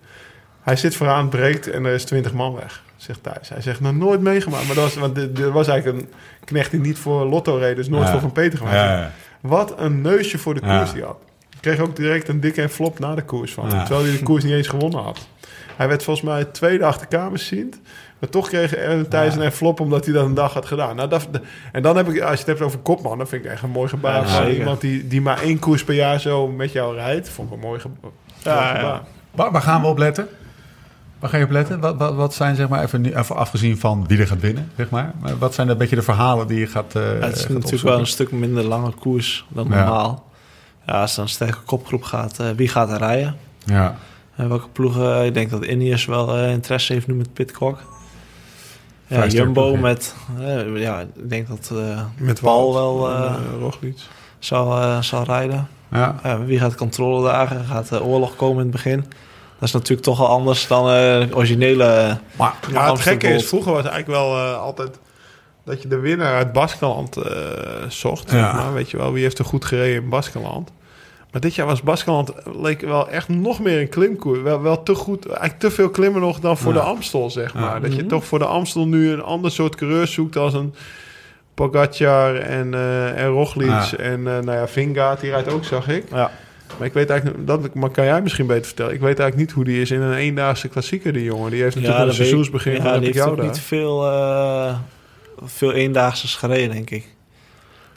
[0.63, 3.49] Hij zit vooraan, breekt en er is 20 man weg, zegt Thijs.
[3.49, 4.67] Hij zegt, nog nooit meegemaakt.
[4.67, 6.09] Maar dat was, want dit- dit was eigenlijk een
[6.45, 8.11] knecht die niet voor Lotto reed, dus nooit Ja.
[8.11, 8.77] voor Van Peter gemaakt.
[8.77, 9.11] Ja.
[9.41, 10.77] Wat een neusje voor de Ja.
[10.79, 11.17] koers die had.
[11.61, 13.69] Kreeg ook direct een dikke flop na de koers van.
[13.69, 13.85] hem.
[13.85, 15.27] Terwijl hij de koers niet eens gewonnen had.
[15.77, 17.81] Hij werd volgens mij tweede achterkamersziend.
[18.19, 20.97] Maar toch kreeg Erwin Thijs een flop omdat hij dat een dag had gedaan.
[20.97, 21.29] Nou, dat,
[21.73, 23.71] en dan heb ik, als je het hebt over kopman, dan vind ik echt een
[23.71, 24.21] mooi gebaar.
[24.23, 24.59] Ja, van zeker.
[24.59, 27.29] iemand die, die maar één koers per jaar zo met jou rijdt.
[27.29, 28.81] Vond ik een mooi, gebaar.
[28.83, 29.03] ja.
[29.31, 30.29] Waar, waar gaan we op letten?
[31.23, 31.81] Waar ga je op letten?
[31.81, 34.71] Wat, wat, wat zijn, zeg maar, even, nu- even afgezien van wie er gaat winnen,
[34.77, 35.13] zeg maar.
[35.21, 37.33] maar wat zijn een beetje de verhalen die je gaat eh Ja, het is gaat
[37.37, 37.89] natuurlijk opzoeken?
[37.89, 40.31] wel een stuk minder lange koers dan normaal.
[40.87, 43.37] Ja, als er een sterke kopgroep gaat, eh, wie gaat er rijden?
[43.65, 43.97] Ja,
[44.37, 45.17] En welke ploegen?
[45.19, 47.79] eh, Ik denk dat Ineos wel eh, interesse heeft nu met Pitcock.
[49.07, 49.81] Ja, Jumbo ploeg, ja.
[49.81, 50.15] met...
[50.41, 53.99] eh, ja, ik denk dat eh, Met Paul wel en, eh, eh, Roglic.
[54.39, 55.69] zal, eh, zal rijden.
[55.91, 56.15] ja.
[56.23, 57.65] Ja, wie gaat controle dagen?
[57.65, 59.05] Gaat de oorlog komen in het begin?
[59.63, 62.19] Dat is natuurlijk toch al anders dan eh originele...
[62.37, 64.99] Maar Ja, het gekke is, vroeger was eigenlijk wel eh, altijd
[65.65, 67.33] dat je de winnaar uit Baskeland eh,
[67.89, 68.31] zocht.
[68.31, 68.37] Ja.
[68.37, 70.71] zeg Maar weet je wel, wie heeft er goed gereden in Baskeland?
[71.33, 74.43] Maar dit jaar was Baskeland leek wel echt nog meer een klimkoer.
[74.43, 76.81] Wel, wel te goed, eigenlijk te veel klimmen nog dan voor Ja.
[76.81, 77.75] de Amstel, zeg maar.
[77.75, 77.81] Ja.
[77.81, 78.09] Dat je Mhm.
[78.09, 80.75] toch voor de Amstel nu een ander soort coureurs zoekt als een
[81.55, 83.97] Pogacar en, eh en Roglic Ja.
[83.99, 86.05] en eh nou ja, Vingaard, die rijdt ook, zag ik.
[86.11, 86.31] Ja,
[86.79, 88.93] Maar ik weet eigenlijk, dat maar kan jij misschien beter vertellen.
[88.93, 91.51] Ik weet eigenlijk niet hoe die is in een eendaagse klassieker, die jongen.
[91.51, 92.73] Die heeft natuurlijk ja een seizoensbegin.
[92.73, 93.47] Ja, die heeft ook daar.
[93.47, 94.75] niet veel, eh
[95.45, 97.05] veel eendaagse gereden, denk ik.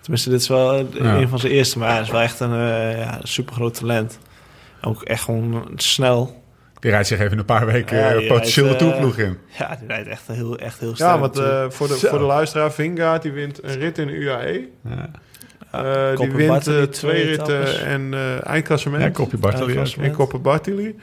[0.02, 1.16] Tenminste, dit is wel eh, Ja.
[1.16, 4.20] een van zijn eerste, maar hij is wel echt een uh, ja, supergroot talent.
[4.82, 6.44] Ook echt gewoon snel.
[6.80, 9.38] die rijdt zich even een paar weken Ja, eh, toeploeg in.
[9.58, 11.12] Ja, die rijdt echt heel, echt heel sterk.
[11.12, 12.08] Ja, want eh, voor, de, Zo.
[12.08, 14.68] voor de luisteraar, Vingaard die wint een rit in UAE.
[14.84, 15.10] Ja,
[15.84, 19.04] Eh, die wint eh, twee ritten en eh eindklassement.
[19.04, 19.78] ja kopje Bartoli.
[20.00, 20.96] En Koppen Bartoli.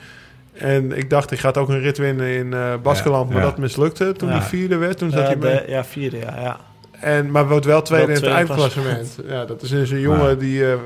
[0.53, 3.49] En ik dacht, ik gaat ook een rit winnen in eh Baskeland, Ja, maar ja.
[3.49, 4.35] dat mislukte toen Ja.
[4.39, 4.99] hij vierde werd.
[4.99, 6.41] Toen zat Ja, hij de- ja, vierde, ja.
[6.41, 6.57] ja.
[7.01, 9.19] En, maar wordt wel tweede Wel in het eindklassement.
[9.29, 10.63] Ja, dat is dus een jongen die...
[10.71, 10.79] eh,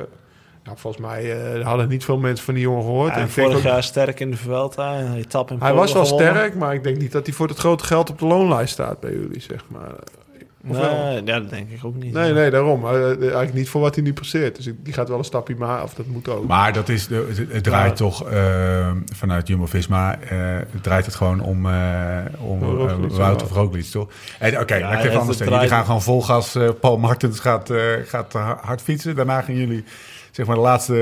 [0.65, 3.09] nou, volgens mij eh, hadden niet veel mensen van die jongen gehoord.
[3.09, 4.95] Ja, En en denk vorig ook- jaar sterk in de Vuelta.
[4.97, 6.35] En een etappe in hij Polen was wel gewonnen.
[6.35, 9.01] sterk, maar ik denk niet dat hij voor het grote geld op de loonlijst staat
[9.01, 9.91] bij jullie, zeg maar.
[10.69, 10.77] Of?
[10.77, 12.13] Nee, ja, dat denk ik ook niet.
[12.13, 12.81] Nee, nee, daarom.
[12.81, 14.57] Maar, eh, eigenlijk niet voor wat hij nu presteert.
[14.57, 16.47] Dus die gaat wel een stapje maar, of dat moet ook.
[16.47, 17.95] Maar dat is de, het, draait Ja.
[18.05, 20.19] toch eh, vanuit Jumbo-Visma...
[20.21, 20.39] eh,
[20.73, 21.73] het draait het gewoon om, eh
[22.41, 24.09] om eh, Roglic, of Roglic, toch?
[24.39, 25.57] En Oké, Ja, laat ik even anders zeggen.
[25.57, 26.55] Jullie gaan gewoon vol gas.
[26.55, 28.33] eh, Paul Martens gaat, eh, gaat
[28.63, 29.15] hard fietsen.
[29.17, 29.85] Daarna gaan jullie
[30.31, 30.95] zeg maar de laatste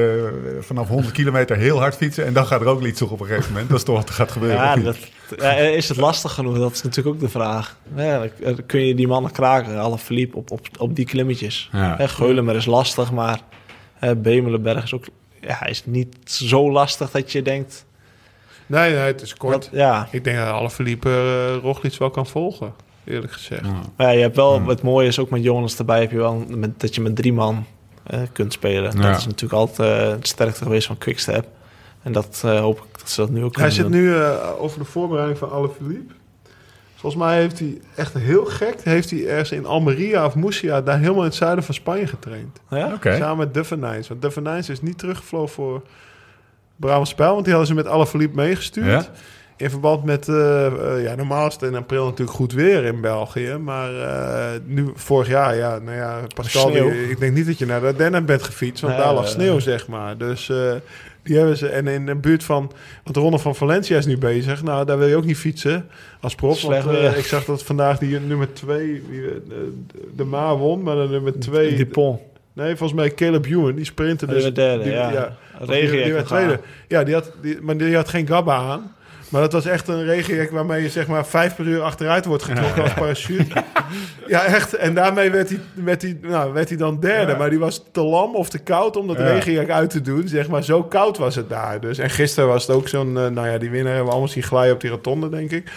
[0.46, 2.24] eh, vanaf 100 kilometer heel hard fietsen.
[2.26, 3.68] En dan gaat Roglic toch op een gegeven moment.
[3.68, 4.58] Dat is toch wat er gaat gebeuren.
[4.58, 4.96] Ja, dat,
[5.76, 6.58] is het lastig genoeg?
[6.58, 7.76] Dat is natuurlijk ook de vraag.
[7.96, 11.68] Ja, dan- dan kun je die mannen kraken, alle verliep op, op, op die klimmetjes.
[11.72, 12.06] Ja.
[12.06, 13.40] Geulemer is lastig, maar
[13.98, 15.04] eh, Bemelenberg is ook
[15.40, 17.84] ja, is niet zo lastig dat je denkt...
[18.66, 19.52] Nee, nee, het is kort.
[19.52, 22.74] Dat, ja, Ik denk dat alle verliepen uh, Roglic wel kan volgen,
[23.04, 23.66] eerlijk gezegd.
[23.96, 24.10] Ja.
[24.10, 26.94] je hebt wel, het mooie is ook met Jonas erbij, heb je wel met, dat
[26.94, 27.66] je met drie man
[28.06, 29.00] eh, kunt spelen.
[29.00, 31.46] Dat is natuurlijk altijd eh, het sterkte geweest van Quickstep.
[32.02, 34.78] En dat eh, hoop ik dat ze dat nu ook Hij zit nu uh, over
[34.78, 36.12] de voorbereiding van alle verliep.
[36.94, 40.98] Volgens mij heeft hij echt heel gek, heeft hij ergens in Almeria of Murcia, daar
[40.98, 42.60] helemaal in het zuiden van Spanje getraind.
[42.70, 42.92] Ja?
[42.94, 43.16] Oké.
[43.16, 44.08] Samen met Duffenijns.
[44.08, 45.82] Want Duffenijns is niet teruggevlogen voor
[46.76, 48.86] Brabant Spel, want die hadden ze met alle verliep meegestuurd.
[48.86, 49.06] Ja?
[49.56, 53.00] In verband met, uh, uh, ja, normaal is het in april natuurlijk goed weer in
[53.00, 53.56] België.
[53.56, 57.66] Maar uh, nu, vorig jaar, ja, nou ja, Pascal, die, ik denk niet dat je
[57.66, 60.16] naar de Ardennen bent gefietst, want daar lag sneeuw, zeg maar.
[60.18, 60.72] Dus uh,
[61.24, 62.72] die hebben ze, en in de buurt van,
[63.02, 64.62] want de Ronde van Valencia is nu bezig.
[64.62, 65.88] Nou, daar wil je ook niet fietsen
[66.20, 66.62] als prof.
[66.62, 69.72] Want, uh, ik zag dat vandaag die nummer twee, die, de,
[70.16, 71.76] de Ma won, maar de nummer twee...
[71.76, 72.20] Dupont.
[72.52, 74.42] Nee, volgens mij Caleb Ewan, die sprintte dus.
[74.42, 75.12] Die derde, die, ja.
[75.12, 75.36] ja.
[75.58, 76.60] Regen die, die werd tweede.
[76.88, 78.93] Ja, die had, die, maar die had geen gabba aan.
[79.34, 82.42] Maar dat was echt een regenjek waarmee je zeg maar vijf per uur achteruit wordt
[82.42, 83.62] getrokken als parachute.
[84.26, 84.74] ja, echt.
[84.74, 87.32] En daarmee werd hij, werd hij, nou, werd hij dan derde.
[87.32, 87.38] Ja.
[87.38, 89.24] Maar die was te lam of te koud om dat ja.
[89.24, 90.28] regenjek uit te doen.
[90.28, 91.80] Zeg maar, zo koud was het daar.
[91.80, 91.98] Dus.
[91.98, 93.08] En gisteren was het ook zo'n...
[93.08, 95.72] Uh, nou ja, die winnaar hebben we allemaal zien glijden op die rotonde, denk ik.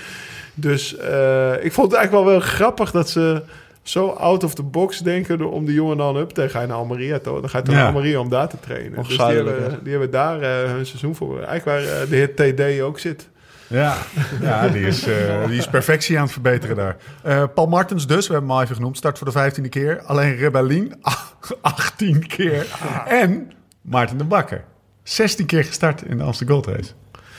[0.53, 3.41] Dus uh, ik vond het eigenlijk wel wel grappig dat ze
[3.81, 7.19] zo out of the box denken om die jongen dan up tegen hij naar Almeria
[7.19, 7.39] toch?
[7.39, 7.81] Dan gaat hij ja.
[7.81, 9.03] naar Almeria om daar te trainen.
[9.03, 11.41] Dus die hebben, die hebben daar uh, hun seizoen voor.
[11.41, 13.29] Eigenlijk waar uh, de heer TD ook zit.
[13.67, 13.97] Ja,
[14.41, 16.95] ja die, is, uh, die is perfectie aan het verbeteren daar.
[17.25, 20.01] Uh, Paul Martens dus, we hebben hem al even genoemd, start voor de vijftiende keer.
[20.01, 20.95] Alleen Rebellin,
[21.61, 22.65] 18 keer.
[22.79, 23.11] Ah.
[23.11, 24.63] En Maarten de Bakker,
[25.03, 26.91] 16 keer gestart in de Amsterdam Gold Race.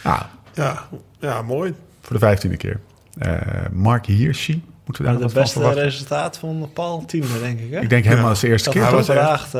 [0.02, 0.20] Ah.
[0.54, 0.88] Ja,
[1.18, 1.74] ja, mooi.
[2.00, 2.80] Voor de vijftiende keer.
[3.26, 3.36] Uh,
[3.72, 7.70] Mark Hirschi, moeten we daar Het beste resultaat van Paul tiende, denk ik.
[7.70, 7.80] Hè?
[7.80, 8.30] Ik denk helemaal ja.
[8.30, 8.82] als de eerste dat keer.
[8.82, 9.52] Hij was gevraagd.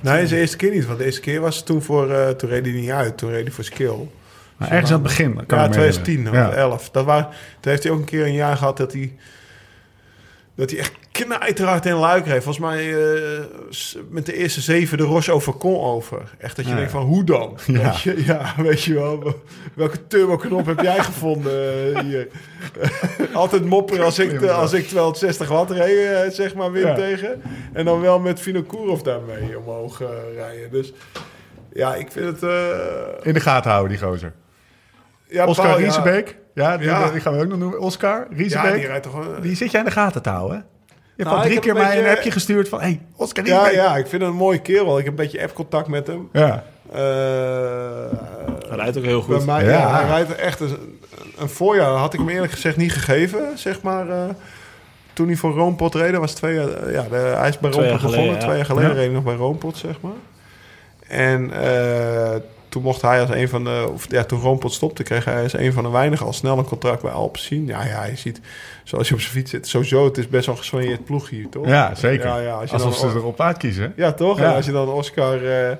[0.00, 0.86] Nee, zijn eerste keer niet.
[0.86, 2.10] Want de eerste keer was het toen voor...
[2.10, 3.18] Uh, toen reed hij niet uit.
[3.18, 4.08] Toen reed hij voor skill.
[4.58, 5.46] Maar ergens aan het begin.
[5.46, 6.58] Kan ja, ik me 2010 of herinneren.
[6.58, 6.90] 11.
[6.90, 7.22] Dat waar,
[7.60, 9.16] toen heeft hij ook een keer een jaar gehad dat hij,
[10.54, 12.44] dat hij echt knijterhard in luik heeft.
[12.44, 13.40] Volgens mij eh,
[14.08, 16.34] met de eerste zeven de Roche over Con over.
[16.38, 16.76] Echt dat je Ja.
[16.76, 17.58] denkt van, hoe dan?
[17.66, 17.82] Ja.
[17.82, 19.34] Weet je, ja, weet je wel.
[19.74, 22.28] Welke turbo-knop heb jij gevonden eh, hier?
[23.32, 26.94] Altijd mopperen als ik, als ik 260 watt reed, eh, zeg maar, win Ja.
[26.94, 27.42] tegen.
[27.72, 30.02] En dan wel met Vinokourov daarmee omhoog
[30.34, 30.70] rijden.
[30.70, 30.92] Dus
[31.72, 32.42] ja, ik vind het...
[32.42, 32.68] eh,
[33.22, 34.32] In de gaten houden, die gozer.
[35.28, 35.84] Ja, Oscar Paul, ja.
[35.84, 36.36] Riesebeek.
[36.54, 37.10] Ja, die, Ja.
[37.10, 37.80] die gaan we ook nog noemen.
[37.80, 38.70] Oscar Ja, Riesebeek.
[38.70, 39.14] die die, rijdt toch...
[39.42, 40.62] een- zit jij in de gaten te houden, hè?
[40.92, 42.80] Je hebt Nou, al drie keer mij een beetje- appje gestuurd van...
[42.80, 43.80] hey, Oscar Ja, Riesebeek.
[43.84, 44.98] ja, ik vind hem een mooie kerel.
[44.98, 46.28] Ik heb een beetje app-contact met hem.
[46.32, 46.64] Ja.
[46.92, 46.98] Eh,
[48.68, 49.46] Hij rijdt ook heel bij goed.
[49.46, 49.70] mij, Ja.
[49.70, 49.94] ja.
[49.94, 51.00] hij rijdt echt een,
[51.38, 51.90] een voorjaar.
[51.90, 54.08] Had ik hem eerlijk gezegd niet gegeven, zeg maar.
[54.08, 54.24] eh,
[55.12, 56.68] toen hij voor Roompot reed, dat was twee jaar...
[56.68, 58.10] eh, ja, de, hij is bij Twee Roompot jaar begonnen.
[58.10, 58.38] geleden, ja.
[58.40, 58.94] Twee jaar geleden Ja.
[58.94, 60.12] reed hij nog bij Roompot, zeg maar.
[61.08, 62.36] En eh,
[62.68, 63.88] toen mocht hij als een van de...
[63.92, 66.64] Of, ja, toen Roompot stopte, kreeg hij als een van de weinigen al snel een
[66.64, 67.66] contract bij Alpecin.
[67.66, 68.40] Ja, ja, je ziet,
[68.84, 71.48] zoals je op zijn fiets zit, sowieso, het is best wel een geswanjeerd ploeg hier,
[71.48, 71.66] toch?
[71.66, 72.26] Ja, zeker.
[72.26, 73.92] Ja, ja, als je Alsof dan- ze erop uitkiezen.
[73.96, 74.38] Ja, toch?
[74.38, 74.54] Ja.
[74.54, 75.76] Als je dan Oscar, eh,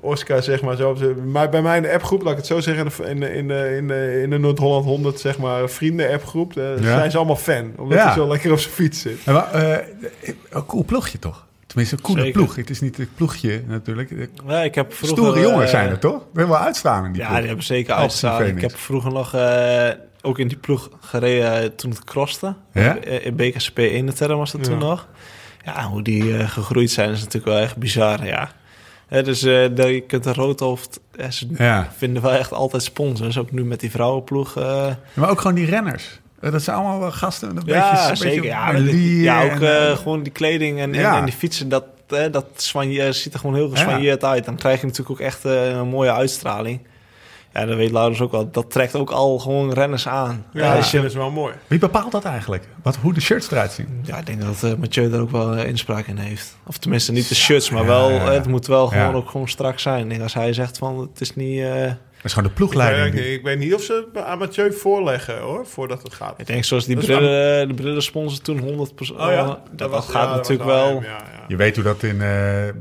[0.00, 0.96] Oscar zeg maar zo...
[1.26, 3.08] Maar bij mij in de appgroep, laat ik het zo zeggen...
[3.08, 6.56] in de, in de, in de, in de Noord-Holland 100, zeg maar, vrienden-appgroep...
[6.56, 6.82] eh, Ja.
[6.82, 7.72] zijn ze allemaal fan.
[7.76, 8.04] Omdat Ja.
[8.04, 9.18] hij zo lekker op zijn fiets zit.
[9.24, 9.86] En wa- eh,
[10.50, 11.46] een cool ploegje, toch?
[11.68, 12.32] Tenminste, een coole Zeker.
[12.40, 12.56] ploeg.
[12.56, 14.10] Het is niet het ploegje, natuurlijk.
[14.46, 16.22] Ja, ik heb vroeger, Stoere jongens eh, zijn het, toch?
[16.34, 17.38] Helemaal uitstaan in die Ja, ploeg.
[17.38, 18.46] die hebben zeker uitgestaan.
[18.46, 19.88] Ik heb vroeger nog eh,
[20.22, 22.54] ook in die ploeg gereden eh, toen het crosste.
[22.72, 22.94] Ja?
[23.02, 24.84] In BKCP 1 was dat toen Ja.
[24.84, 25.08] nog.
[25.64, 28.50] Ja, hoe die gegroeid zijn is natuurlijk wel echt bizar, ja.
[29.08, 29.40] Dus
[29.74, 31.00] dat je kunt een roodhoofd...
[31.30, 31.88] ze Ja.
[31.96, 33.38] vinden wel echt altijd sponsors.
[33.38, 34.54] Ook nu met die vrouwenploeg.
[35.14, 36.20] Maar ook gewoon die renners.
[36.40, 37.48] Eh, Dat zijn allemaal wel gasten.
[37.48, 38.34] Een ja, beetje, een zeker.
[38.40, 41.12] beetje Ja, dit- ja, ook en, eh, eh, gewoon die kleding en, Ja.
[41.12, 41.68] en, en die fietsen.
[41.68, 42.44] Dat, eh, dat
[43.10, 43.74] ziet er gewoon heel Ja.
[43.76, 44.44] geswanjeerd uit.
[44.44, 46.80] Dan krijg je natuurlijk ook echt een mooie uitstraling.
[47.52, 48.50] Ja, dat weet Laurens ook wel.
[48.50, 50.44] Dat trekt ook al gewoon renners aan.
[50.52, 51.54] Ja, Ja, dat is wel mooi.
[51.66, 52.64] Wie bepaalt dat eigenlijk?
[52.82, 54.00] Wat, hoe de shirts eruit zien?
[54.04, 56.56] ja, ik denk dat eh Mathieu daar ook wel inspraak in heeft.
[56.66, 58.30] Of tenminste niet de shirts, maar Ja, wel, ja, ja.
[58.32, 59.12] het moet wel gewoon Ja.
[59.12, 60.02] ook gewoon strak zijn.
[60.02, 61.64] Ik denk als hij zegt van het is niet...
[62.22, 63.14] Dat is gewoon de Ik ploegleiding.
[63.14, 64.06] die- ik weet niet of ze
[64.38, 65.66] Mathieu voorleggen, hoor.
[65.66, 66.34] Voordat het gaat.
[66.40, 69.44] ik denk zoals die brillen, de brillen sponsor toen 100 Oh ja?
[69.46, 70.86] dat, dat, was- gaat ja, natuurlijk wel...
[70.86, 71.44] hem, ja, ja.
[71.48, 72.28] Je weet hoe dat in, eh,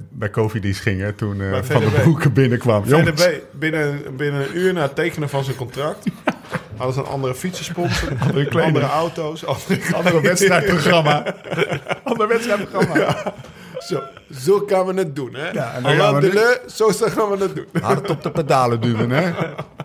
[0.10, 2.02] bij Koffiedies ging, hè, toen eh, Bij Van de VDB.
[2.02, 2.86] Broeke binnenkwam.
[2.86, 6.06] VDB, binnen, binnen een uur na het tekenen van zijn contract...
[6.78, 8.10] hadden ze een andere fietsensponsor,
[8.62, 11.36] andere, auto's, andere, andere wedstrijdprogramma.
[12.04, 13.34] Ander wedstrijdprogramma.
[13.88, 14.04] Zo,
[14.40, 15.50] zo gaan we het doen, hè?
[15.50, 17.82] Ja, en dan Alain gaan we Deleu, zo gaan we het doen.
[17.82, 19.24] Hard op de pedalen duwen, hè.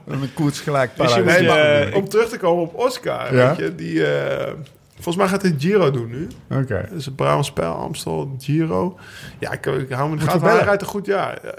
[0.06, 3.48] En een koers gelijk Dus je om terug te komen op Oscar, Ja?
[3.48, 4.06] weet je, die...
[4.06, 4.52] eh,
[4.94, 6.28] volgens mij gaat hij Giro doen nu.
[6.60, 6.88] Oké.
[6.96, 8.98] Is een spel, Amstel, Giro.
[9.38, 10.64] Ja, ik, ik hou me in de gaten.
[10.64, 11.38] rijdt een goed jaar.
[11.42, 11.52] Ja,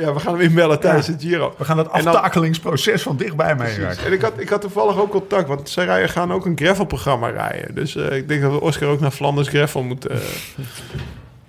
[0.00, 1.54] ja, we gaan hem inbellen tijdens het Giro.
[1.58, 4.04] We gaan dat aftakelingsproces van dichtbij meemaken.
[4.04, 7.28] En ik had, ik had toevallig ook contact, want zij rijden, gaan ook een gravelprogramma
[7.28, 7.74] rijden.
[7.74, 10.10] Dus eh, ik denk dat we Oscar ook naar Flanders Gravel moeten.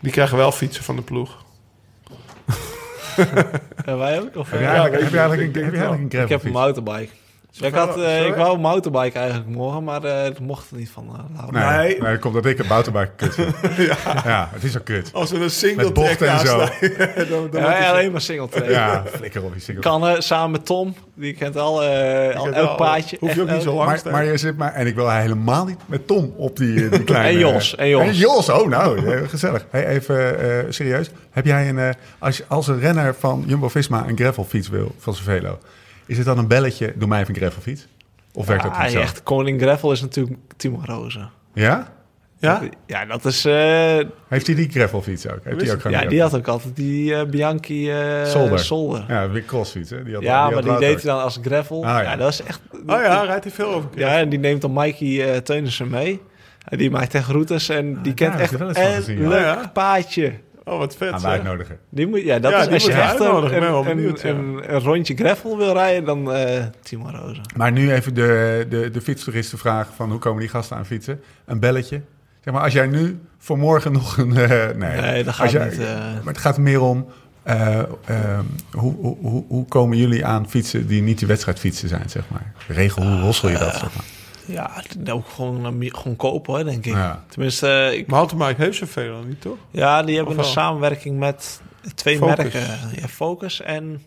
[0.06, 1.44] die krijgen wel fietsen van de ploeg.
[3.86, 4.36] Ja, wij ook?
[4.36, 7.12] Of, Heb je eigenlijk, een, heb je eigenlijk een Ik heb een gravelfiets?
[7.62, 7.62] Motorbike.
[7.62, 10.78] Ja, ik, had, eh, ik wou een motorbike eigenlijk morgen, maar eh het mocht er
[10.78, 11.78] niet van uh, Laura.
[11.78, 12.00] Nee, Nee.
[12.02, 13.56] nee, dat komt dat ik een mountainbike kut vind.
[14.26, 14.50] ja.
[14.54, 15.10] het is ook kut.
[15.14, 16.58] Als we een single track en zo.
[17.30, 18.70] dan, dan Ja, alleen maar single train.
[18.72, 19.84] Ja, flikker op die single.
[19.84, 23.18] Kan eh, samen met Tom, die kent al, eh, al elk paadje.
[23.20, 24.12] hoef je ook niet zo lang Maar, staan.
[24.12, 24.74] maar je zit maar...
[24.74, 27.30] En ik wil helemaal niet met Tom op die, die kleine...
[27.30, 28.02] En Jos, en Jos.
[28.08, 29.66] En Jos, oh nou, gezellig.
[29.70, 31.10] Hey, even eh, serieus.
[31.32, 31.80] Heb jij een...
[31.80, 35.60] eh, als, als een renner van Jumbo-Visma een gravelfiets wil van zijn velo...
[36.06, 37.88] Is het dan een belletje, doe mij even een gravelfiets?
[38.34, 39.00] Of werkt dat Ah, niet zo?
[39.00, 41.30] echt, Koning Gravel is natuurlijk Timo Rozen.
[41.54, 41.94] Ja?
[42.40, 42.62] Ja?
[42.86, 43.46] Ja, dat is...
[43.46, 43.54] eh,
[44.28, 45.40] Heeft hij die gravelfiets ook?
[45.44, 48.60] Heeft hij ook ja, die gravel- had ook altijd die eh, Bianchi eh Zolder.
[48.60, 49.06] Zolder.
[49.08, 50.04] Ja, Ja, weer crossfiets, hè?
[50.04, 51.02] Die had, maar had die deed ook.
[51.02, 51.86] hij dan als gravel.
[51.86, 52.02] Ah, ja.
[52.02, 52.16] ja.
[52.16, 52.60] dat is echt...
[52.72, 53.90] Oh ja, rijdt hij veel over.
[53.96, 56.22] Ja, en die neemt dan Mikey eh Teunissen mee.
[56.70, 58.94] Die maakt echt routes en die Ah, daar kent echt ik wel eens van een
[58.94, 59.28] gezien, ja.
[59.28, 59.68] leuk Ja, ja.
[59.74, 60.34] paadje.
[60.66, 61.08] Oh, wat vet.
[61.10, 61.32] Gaan we zeg.
[61.32, 61.78] uitnodigen.
[61.90, 64.24] Die moet, ja, dat Ja, is die als je echt een, ben wel een, benieuwd,
[64.24, 67.44] een, een rondje gravel wil rijden, dan eh Timo Rozen.
[67.56, 71.22] Maar nu even de, de, de fietstoeristen vragen van hoe komen die gasten aan fietsen?
[71.46, 72.02] Een belletje.
[72.44, 74.38] Zeg maar, als jij nu voor morgen nog een...
[74.38, 75.80] eh, nee, Nee, dat gaat Als jij- niet.
[75.80, 75.88] eh.
[75.96, 77.06] Maar het gaat er meer om...
[77.44, 82.10] eh, ehm, hoe, hoe, hoe, hoe komen jullie aan fietsen die niet de wedstrijdfietsen zijn,
[82.10, 82.52] zeg maar?
[82.68, 84.06] Regel, hoe rossel je dat, zeg maar?
[84.46, 84.72] Ja,
[85.12, 86.94] ook gewoon, eh, gewoon kopen hoor, denk ik.
[86.94, 87.24] Ja.
[87.28, 89.58] Tenminste, eh, ik, Mountainbike heeft zoveel niet, toch?
[89.72, 90.54] ja, die hebben Of een wel?
[90.54, 91.62] samenwerking met
[91.96, 92.38] twee Focus.
[92.38, 92.62] merken.
[93.02, 94.02] Ja, Focus en...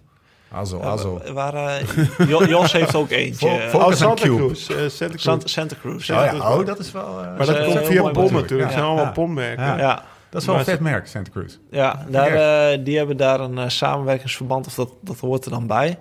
[0.52, 1.20] Alzo, eh, alzo.
[1.32, 1.86] waar, eh,
[2.28, 3.48] Jo- Jos heeft ook eentje.
[3.48, 4.36] Fo- eh, Focus Oh, Santa Cube.
[4.36, 4.64] Cruz.
[4.66, 5.22] Santa Cruz.
[5.22, 6.10] Santa, Santa Cruz.
[6.10, 7.20] Oh Ja, ja, oh, dat is wel...
[7.20, 8.32] eh, maar dat komt via POM natuurlijk.
[8.40, 8.70] natuurlijk.
[8.70, 9.10] Zijn allemaal Ja.
[9.10, 9.64] pommerken.
[9.64, 9.78] Ja.
[9.78, 10.02] ja.
[10.30, 11.56] dat is wel een Maar vet merk, Santa Cruz.
[11.70, 15.98] Ja, daar, die hebben daar een samenwerkingsverband, of dat, dat hoort er dan bij.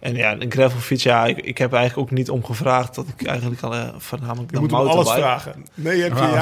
[0.00, 3.26] En ja, een gravelfiets, ja, ik, ik heb eigenlijk ook niet om gevraagd dat ik
[3.26, 5.64] eigenlijk al eh, voornamelijk Je moet hem alles vragen.
[5.74, 6.40] Nee, heb je Ja,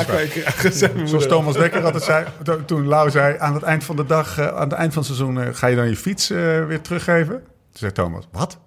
[0.50, 0.92] gezegd.
[1.08, 3.36] Zoals Thomas Dekker altijd zei, to- toen Lau zei...
[3.38, 5.40] aan het eind van de dag, eh, aan het eind van het seizoen...
[5.40, 7.42] eh, ga je dan je fiets eh, weer teruggeven?
[7.78, 8.58] Toen zei Thomas, wat?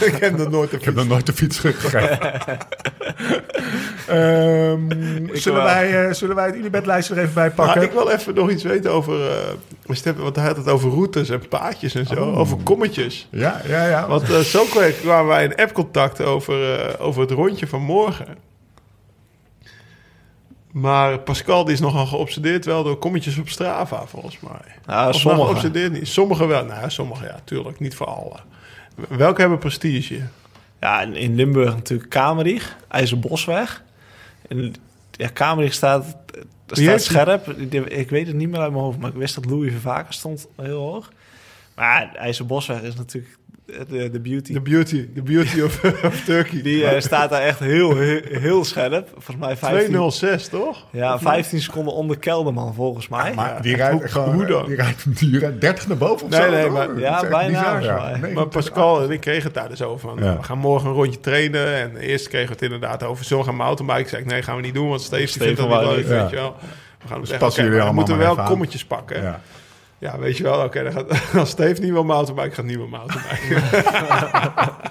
[0.00, 1.60] ik heb dat nooit Ik heb nog nooit de fiets.
[4.06, 4.80] Ehm,
[5.36, 5.64] zullen, wel.
[5.74, 7.74] wij, eh, zullen wij het Unibed-lijstje er even bij pakken?
[7.74, 9.30] Maar ik wil even nog iets weten over...
[9.30, 9.36] eh
[9.86, 12.14] je het hebt- want hij had het over routes en paadjes en zo.
[12.34, 13.28] Over kommetjes.
[13.30, 14.06] Ja, ja, ja.
[14.08, 18.26] Want eh, zo kwa- kwamen wij in appcontact over, eh, over het rondje van morgen.
[20.72, 24.50] Maar Pascal die is nogal geobsedeerd wel door kommetjes op Strava, volgens mij.
[24.52, 25.44] Ja, Of nou sommige.
[25.50, 26.08] geobsedeerd niet.
[26.08, 26.64] Sommige wel.
[26.64, 27.80] Nou, sommige ja, tuurlijk.
[27.80, 28.36] Niet voor alle.
[29.08, 30.20] Welke hebben prestige?
[30.80, 33.82] Ja, in- Limburg natuurlijk Kamerig, IJzerbosweg.
[34.48, 34.74] En
[35.10, 36.16] ja, Kamerig staat,
[36.66, 37.48] staat scherp.
[37.48, 40.46] Ik, weet het niet meer uit mijn hoofd, maar ik wist dat Louis Vervaker stond
[40.56, 41.12] heel hoog.
[41.74, 43.38] Maar IJzerbosweg is natuurlijk
[43.88, 44.52] de, de beauty.
[44.52, 45.08] The beauty.
[45.14, 46.62] The beauty of, of Turkey.
[46.62, 49.08] Die eh, staat daar echt heel, heel, heel scherp.
[49.12, 50.84] Volgens mij 15, 206, toch?
[50.90, 53.32] ja, 15 seconden onder Kelderman, volgens mij.
[53.34, 54.34] Maar die rijdt Hoe- gewoon...
[54.34, 54.66] hoe dan?
[54.66, 56.50] Die rijdt, die rijdt 30 naar boven of Nee, zo.
[56.50, 58.16] nee, maar- ja, bijna, ja.
[58.16, 60.08] Nee, Maar Pascal en ik kregen het daar dus over.
[60.08, 60.36] Van, Ja.
[60.36, 61.74] We gaan morgen een rondje trainen.
[61.74, 64.08] En eerst kregen we het inderdaad over zullen we gaan mountainbiken.
[64.08, 64.88] Zei ik, nee, gaan we niet doen.
[64.88, 66.56] Want Steve, Steven vindt dat niet leuk, weet je wel.
[67.02, 69.22] We gaan Dus zeggen, passen jullie allemaal moeten we wel kommetjes pakken.
[69.22, 69.40] Ja.
[70.12, 70.18] Ja.
[70.18, 70.62] weet je wel.
[70.64, 71.06] Oké, dan gaat
[71.40, 73.62] als Steve niet wil mountainbiken, gaat niemand mountainbiken.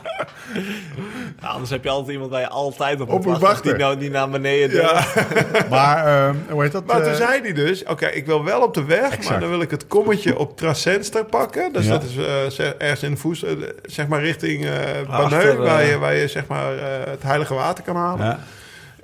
[1.42, 3.70] Ja, anders heb je altijd iemand waar je altijd op, Op wachten.
[3.70, 5.04] Die, nou, die naar beneden Ja.
[5.70, 6.86] Maar, ehm, hoe heet dat?
[6.86, 9.50] Maar toen eh, zei hij dus, oké, ik wil wel op de weg, maar dan
[9.50, 11.74] wil ik het kommetje op Tracenster pakken.
[11.74, 11.92] Dus Ja.
[11.92, 12.18] dat is
[12.58, 13.52] eh, ergens in de voes, eh,
[13.84, 17.84] zeg maar richting eh eh, waar, je, waar je zeg maar eh, het heilige water
[17.84, 18.26] kan halen.
[18.26, 18.40] Ja.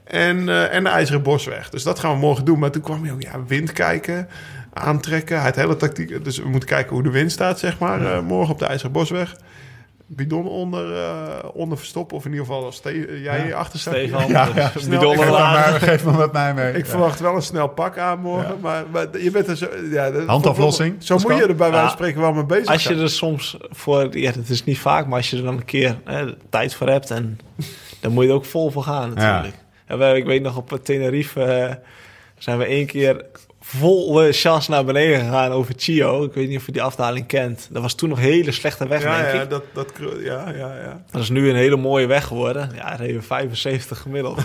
[0.04, 1.70] En, eh, en de IJzeren Bosweg.
[1.70, 2.60] Dus dat gaan we morgen doen.
[2.60, 4.28] Maar toen kwam je ook, ja, wind kijken,
[4.74, 5.36] aantrekken.
[5.36, 6.24] Hij had hele tactiek.
[6.24, 8.92] Dus we moeten kijken hoe de wind staat, zeg maar, eh, morgen op de IJzeren
[8.92, 9.36] Bosweg.
[10.14, 12.18] Bidon onder, eh, onder verstoppen.
[12.18, 13.94] Of in ieder geval als Ste- jij hier achter staat.
[13.94, 14.72] Stefan, Ja, ja.
[14.74, 16.74] dus Snel, bidon maar, geef maar met mij mee.
[16.74, 16.90] Ik Ja.
[16.92, 18.58] verwacht wel een snel pak aan morgen.
[18.62, 19.68] Maar, maar je bent er zo...
[19.92, 21.90] Ja, Handaflossing, Zo moet je er bij wijze van Ja.
[21.90, 23.00] spreken wel mee bezig Als je zijn.
[23.02, 25.98] er soms voor, ja, dat is niet vaak, maar als je er dan een keer
[26.06, 27.40] hè, tijd voor hebt, en
[28.00, 29.56] dan moet je er ook vol voor gaan natuurlijk.
[29.86, 31.76] En wij- ik weet nog op Tenerife eh,
[32.38, 33.26] zijn we één keer
[33.64, 36.24] volle chas naar beneden gegaan over Chio.
[36.24, 37.68] Ik weet niet of je die afdaling kent.
[37.72, 39.50] Dat was toen nog hele slechte weg, Ja, denk ja, ik.
[39.50, 39.92] dat, dat,
[40.24, 41.04] ja, ja, ja.
[41.12, 42.72] Dat is nu een hele mooie weg geworden.
[42.76, 44.40] Ja, reden we 75 gemiddeld.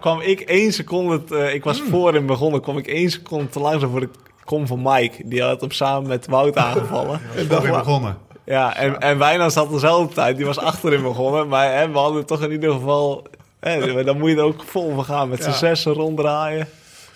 [0.00, 1.24] kwam, ik één seconde...
[1.24, 2.60] te- ik was voor in begonnen.
[2.60, 4.08] kwam ik één seconde te langzaam voor de
[4.44, 5.22] kom van Mike.
[5.28, 7.20] Die had hem samen met Wout aangevallen.
[7.36, 8.16] En dat weer begonnen.
[8.44, 10.36] Ja, en, en Wijnand zat dezelfde tijd.
[10.36, 11.48] Die was achterin begonnen.
[11.48, 13.26] Maar hè, we hadden toch in ieder geval...
[13.60, 15.28] Hè, dan moet je er ook vol voor gaan.
[15.28, 15.56] Met z'n Ja.
[15.56, 16.68] zessen ronddraaien.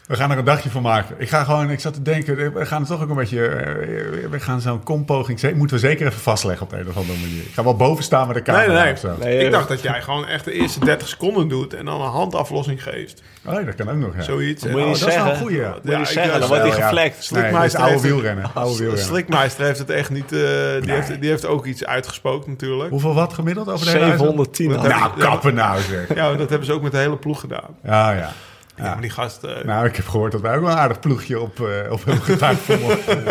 [0.08, 1.14] We gaan er een dagje van maken.
[1.18, 4.28] Ik ga gewoon, ik zat te denken, we gaan het toch ook een beetje, eh,
[4.30, 7.18] we gaan zo'n kompoging, ze- moeten we zeker even vastleggen op de een of andere
[7.18, 7.42] manier.
[7.42, 8.92] Ik ga wel boven staan met de camera Nee, nee, nee.
[8.92, 9.16] of zo.
[9.20, 12.10] Nee, ik dacht dat jij gewoon echt de eerste 30 seconden doet en dan een
[12.10, 13.22] handaflossing geeft.
[13.46, 14.22] Oh, dat kan ook nog, ja.
[14.22, 14.62] Zoiets.
[14.64, 15.68] moet je En- niet Oh, dat is wel een goeie, ja.
[15.68, 16.82] Moet je Ja, zeggen, dan wordt hij ja.
[16.82, 17.14] geflekt.
[17.14, 18.50] Nee, Slikmeister dat is oude heeft het- wielrennen.
[18.54, 19.04] Oude wielrennen.
[19.04, 20.32] Slikmeister heeft het echt niet...
[20.32, 20.40] eh, die,
[20.86, 20.96] Nee.
[20.96, 22.90] heeft, die heeft ook iets uitgesproken natuurlijk.
[22.90, 24.18] Hoeveel watt gemiddeld over de hele reis?
[24.18, 24.68] 710.
[24.68, 24.98] Dat had hij.
[25.00, 26.14] Nou, kappen nou zeg.
[26.14, 27.76] Ja, dat hebben ze ook met de hele ploeg gedaan.
[27.84, 28.32] Ja, ja.
[28.78, 28.92] Ja, Ja.
[28.92, 29.44] maar die gast...
[29.44, 32.04] eh, Nou, ik heb gehoord dat wij ook wel een aardig ploegje op, eh op
[32.04, 33.24] hun getuigd vanmorgen.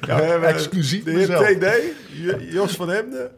[0.00, 1.58] Ja, we hebben exclusief De heer.
[1.58, 3.30] TD, Jos van Hemden.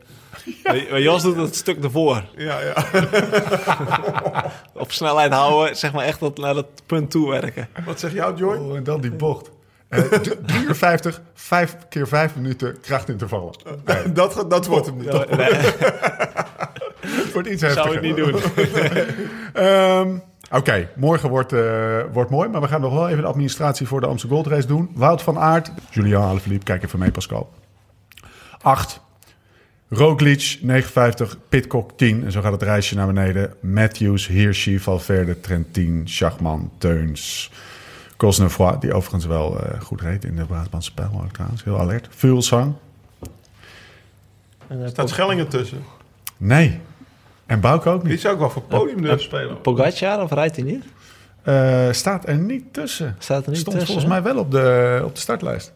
[0.65, 2.23] Maar Jos doet het stuk ervoor.
[2.37, 2.75] Ja, ja.
[4.75, 7.69] Op snelheid houden, zeg maar echt naar dat punt toe werken.
[7.85, 8.57] Wat zegt jou, Joy?
[8.57, 9.51] Oh, en dan die bocht.
[9.89, 13.55] Eh, d- 3 uur 50, 5 keer 5 minuten krachtintervallen.
[13.85, 15.13] Nee, Dat, dat wordt hem niet.
[15.37, 15.53] Nee,
[17.01, 17.93] het wordt iets heftiger.
[17.93, 18.35] zou ik niet doen.
[19.53, 20.17] Ehm,
[20.51, 24.01] Oké, morgen wordt, eh, wordt mooi, maar we gaan nog wel even de administratie voor
[24.01, 24.91] de Amsterdam Gold Race doen.
[24.95, 27.53] Wout van Aert, Julian Alaphilippe, kijk even mee Pascal.
[28.61, 29.01] 8.
[29.89, 32.25] Roglic 59, Pitcock 10.
[32.25, 33.55] En zo gaat het reisje naar beneden.
[33.61, 37.51] Matthews, Hirschi, Valverde, Trentin, Schachman, Teuns.
[38.17, 41.65] Cosnefroid, die overigens wel eh, goed reed in de Brabantse pijl ook trouwens.
[41.65, 42.09] Heel alert.
[42.11, 42.75] Vulsang.
[44.67, 45.83] En, eh, staat Schellingen tussen.
[46.37, 46.81] Nee.
[47.49, 48.21] En Bouke ook Die niet.
[48.21, 49.61] zou ook wel voor podium durven spelen.
[49.61, 50.85] Pogacar of rijdt hij niet?
[51.43, 53.17] Eh, staat er niet tussen.
[53.19, 55.73] Staat er niet Stond tussen, volgens mij wel op de, op de startlijst.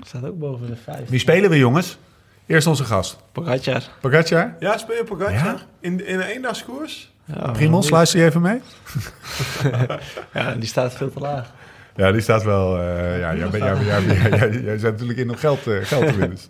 [0.00, 1.08] Staat ook boven de vijf.
[1.08, 1.98] Wie spelen we, jongens?
[2.46, 3.18] Eerst onze gast.
[3.32, 3.82] Pogacar.
[4.00, 4.54] Pogacar.
[4.60, 5.32] Ja, speel je Pogacar?
[5.32, 5.56] Ja?
[5.80, 7.12] In, in een eendagskoers?
[7.24, 8.60] Ja, Primos, luister je even mee?
[10.34, 11.52] Ja, die staat veel te laag.
[11.96, 12.78] Ja, die staat wel...
[12.80, 13.64] eh, ja, jij, bent-
[14.64, 16.38] jij, zit natuurlijk in om geld, eh, geld te winnen.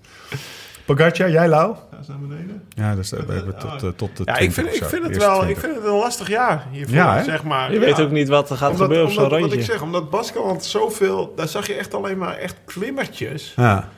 [0.97, 1.75] Pogacar, jij Lau?
[1.93, 2.63] Ja, is naar beneden.
[2.69, 5.17] Ja, dus we hebben tot, eh, tot de Ja, 20 ik vind, ik vind het
[5.17, 5.61] wel ik 20.
[5.63, 7.73] vind het een lastig jaar hiervoor, Ja, zeg maar.
[7.73, 7.85] Je Ja.
[7.85, 9.67] weet ook niet wat er gaat omdat, gebeuren op zo'n omdat, Wat rondje.
[9.67, 11.33] ik zeg, omdat Baskeland zoveel...
[11.37, 13.53] Daar zag je echt alleen maar echt klimmertjes.
[13.57, 13.89] Ja.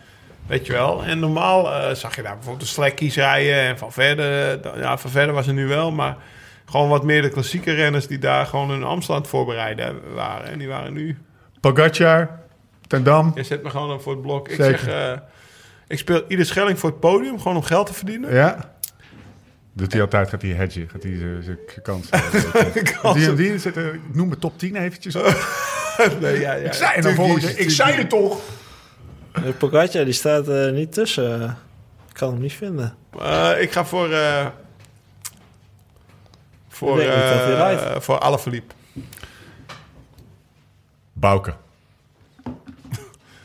[0.47, 1.05] Weet je wel.
[1.05, 3.55] En normaal eh, zag je daar bijvoorbeeld de slekkies rijden.
[3.61, 5.91] En van verder, ja, van verder was er nu wel.
[5.93, 6.17] Maar
[6.65, 10.47] gewoon wat meer de klassieke renners die daar gewoon hun het voorbereiden waren.
[10.51, 11.19] En die waren nu...
[11.61, 12.39] Pogacar,
[12.87, 13.33] Ten Dam.
[13.35, 14.49] Je zet me gewoon op voor het blok.
[14.49, 14.79] Ik Zeker.
[14.79, 15.19] zeg, eh,
[15.91, 17.39] ik speel ieder schelling voor het podium.
[17.41, 18.35] Gewoon om geld te verdienen.
[18.35, 18.75] Ja.
[19.73, 22.11] Doet hij altijd, gaat hij hedgen, gaat hij zijn- zijn kans.
[23.17, 25.15] die en die zitten, ik noem de top 10 eventjes
[26.21, 27.59] nee, ja, ja, Ik zei het.
[27.59, 28.41] Ik zei het toch?
[29.33, 31.43] De Pogacar die staat er niet tussen.
[32.09, 32.95] Ik kan hem niet vinden.
[33.19, 34.13] Eh, ik ga voor...
[34.13, 34.47] eh
[36.69, 38.05] voor, eh, rijdt.
[38.05, 38.75] voor Alaphilippe.
[41.13, 41.55] Bouke.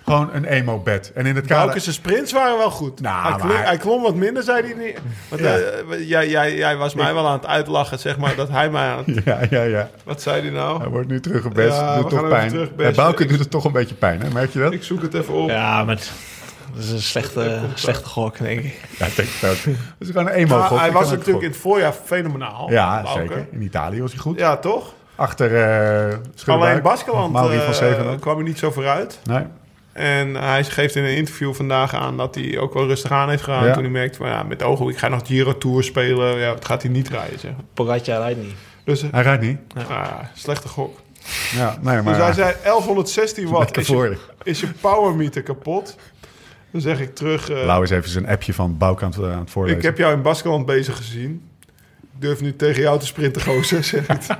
[0.05, 1.11] Gewoon een emo-bed.
[1.15, 1.81] En in het kader...
[1.81, 3.01] Sprints waren wel goed.
[3.01, 4.99] Nou, hij, klom, maar- hij klom wat minder, zei hij niet.
[5.29, 5.55] Want, Ja.
[5.57, 8.87] eh, jij, jij, jij was mij wel aan het uitlachen, zeg maar, dat hij mij
[8.89, 9.23] aan het...
[9.25, 9.89] Ja, ja, ja.
[10.03, 10.79] Wat zei hij nou?
[10.79, 11.75] Hij wordt nu teruggebest.
[11.77, 12.69] Ja, doet toch pijn.
[12.75, 14.29] Bij Bouke Ik- doet het toch een beetje pijn, hè?
[14.29, 14.73] Merk je dat?
[14.73, 15.49] Ik zoek het even op.
[15.49, 16.11] Ja, maar het-
[16.73, 18.79] dat is een slechte, slechte gok, denk ik.
[18.97, 19.57] Ja, ik denk het ook.
[19.65, 22.71] Het is gewoon een emo hij Ik was natuurlijk in het voorjaar fenomenaal.
[22.71, 23.19] Ja, Bouke.
[23.21, 23.47] zeker.
[23.51, 24.39] In Italië was hij goed.
[24.39, 24.93] Ja, toch?
[25.15, 25.51] Achter
[26.47, 28.21] uh, Alleen Baskeland eh, Zevenhoek.
[28.21, 29.19] kwam er niet zo vooruit.
[29.23, 29.43] Nee.
[29.95, 33.43] En hij geeft in een interview vandaag aan dat hij ook wel rustig aan heeft
[33.43, 33.65] gedaan.
[33.65, 33.73] Ja.
[33.73, 36.37] Toen hij merkte van ja, met de ogen, ik ga nog Giro Tour spelen.
[36.37, 37.51] Ja, dat gaat hij niet rijden, zeg.
[37.73, 38.53] Pogacar rijdt niet.
[38.83, 39.57] Dus eh, Hij rijdt niet.
[39.89, 40.99] ah, slechte gok.
[41.55, 42.13] Ja, nee, maar...
[42.13, 43.77] dus hij zei 1116 watt.
[43.77, 45.95] Is je, is je power meter kapot?
[46.71, 47.49] Dan zeg ik terug.
[47.49, 49.77] eh, Lau is even zijn appje van Bouke aan het, aan het voorlezen.
[49.77, 51.49] ik heb jou in Baskeland bezig gezien.
[52.01, 53.83] Ik durf nu tegen jou te sprinten, gozer.
[53.83, 54.21] Zeg ik.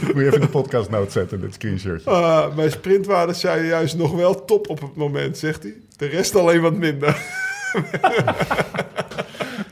[0.00, 2.06] Moet je even de podcast note zetten, dit screenshot.
[2.06, 5.74] Ah, mijn sprintwaarden zijn juist nog wel top op het moment, zegt hij.
[5.96, 7.16] De rest alleen wat minder.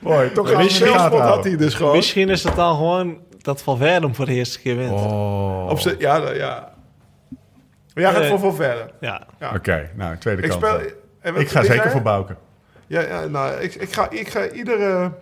[0.02, 1.96] Mooi, toch Zelfspot had hij dus gewoon.
[1.96, 4.90] Misschien is het dan gewoon dat Valverde hem voor de eerste keer wint.
[5.00, 5.66] Oh.
[5.70, 6.72] Op z'n- ja, nou, ja.
[7.94, 8.30] Maar jij gaat Nee.
[8.30, 8.90] voor Van Verder.
[9.00, 9.26] Ja.
[9.40, 9.52] Ja.
[9.54, 10.64] Oké, nou, tweede Ik, kant.
[10.64, 10.86] speel, dan.
[11.20, 12.00] en wat- ik ga zeker voor je?
[12.04, 12.36] Bouke.
[12.86, 15.12] Ja, ja nou, ik, ik, ga, ik ga iedere,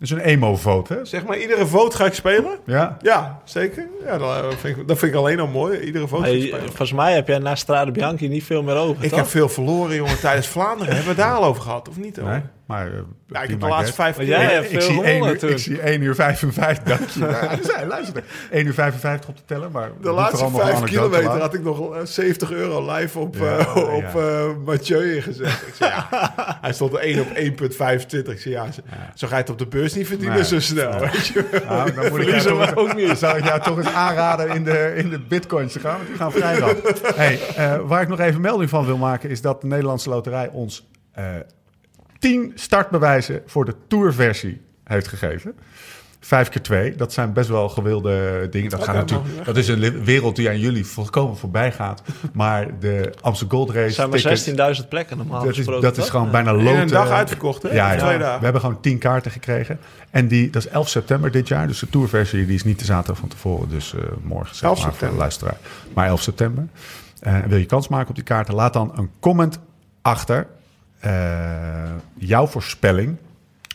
[0.00, 1.04] Dus een emo-vote, hè?
[1.04, 2.58] zeg maar, iedere vote ga ik spelen.
[2.66, 2.96] Ja?
[3.02, 3.88] Ja, zeker.
[4.04, 5.78] Ja, dat, eh, vind ik, dat vind ik alleen al mooi.
[5.80, 6.66] Iedere vote ga ik spelen.
[6.66, 9.18] volgens mij heb jij na Strade Bianchi niet veel meer over, Ik toch?
[9.18, 10.94] heb veel verloren, jongen, tijdens Vlaanderen.
[10.94, 12.16] Hebben we het daar al over gehad, of niet?
[12.16, 12.28] hoor?
[12.30, 12.40] Nee?
[12.70, 12.92] Maar, eh,
[13.26, 14.38] Ja, ik heb de laatste vijf keer...
[14.50, 17.20] hebt ik veel zie, 1 gewonnen uur, ik zie 1 uur 55, dank je.
[17.20, 19.90] Ja, dus, luister, 1 uur 55 op de teller, maar...
[20.00, 23.82] De laatste vijf kilometer had ik nog eh, 70 euro live op, Ja, eh, ja.
[23.82, 25.46] op eh, Mathieu ingezet.
[25.66, 26.08] Ik zei, ja.
[26.60, 27.32] Hij stond er 1 op 1,25.
[28.30, 28.80] Ik zei, ja, zo,
[29.14, 30.44] zo ga je het op de beurs niet verdienen Nee.
[30.44, 30.90] zo snel.
[30.90, 31.00] Nee.
[31.00, 31.44] Weet je?
[31.68, 33.18] Nou, dan moet ik toch- ook niet.
[33.18, 36.16] Zou ik jou toch eens aanraden in de, in de bitcoins te gaan, want die
[36.16, 36.74] gaan vrij dan.
[37.14, 40.48] Hey, eh, waar ik nog even melding van wil maken, is dat de Nederlandse Loterij
[40.52, 41.24] ons eh
[42.20, 45.54] 10 startbewijzen voor de tourversie heeft gegeven.
[46.22, 48.70] Vijf keer twee, dat zijn best wel gewilde dingen.
[48.70, 52.02] Dat, gaat natuurlijk, dat is een wereld die aan jullie volkomen voorbij gaat.
[52.32, 55.96] Maar de Amsterdam Gold Race Er zijn maar tickets, 16.000 plekken normaal dat is, dat
[55.96, 56.80] is gewoon bijna In loten.
[56.80, 57.72] een dag uitverkocht, hè?
[57.72, 57.98] Ja, ja.
[57.98, 58.38] twee dagen.
[58.38, 59.78] we hebben gewoon 10 kaarten gekregen.
[60.10, 61.66] En die, dat is 11 september dit jaar.
[61.66, 63.68] Dus de tourversie die is niet de zaterdag van tevoren.
[63.68, 65.18] Dus eh, morgen zeg 11 maar voor de september.
[65.18, 65.56] luisteraar.
[65.94, 66.66] Maar 11 september.
[67.20, 68.54] Eh, wil je kans maken op die kaarten?
[68.54, 69.58] Laat dan een comment
[70.02, 70.46] achter.
[71.00, 73.16] Eh, jouw voorspelling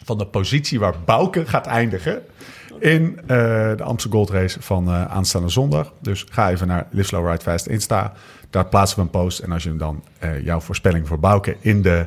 [0.04, 2.24] van de positie waar Bouke gaat eindigen
[2.80, 3.28] in eh,
[3.78, 5.94] de Amsterdam Gold Race van eh, aanstaande zondag.
[6.02, 8.14] Dus ga even naar Live Slow Ride Fast Insta.
[8.50, 9.40] Daar plaatsen we een post.
[9.40, 12.06] En als je dan eh, jouw voorspelling voor Bouke in de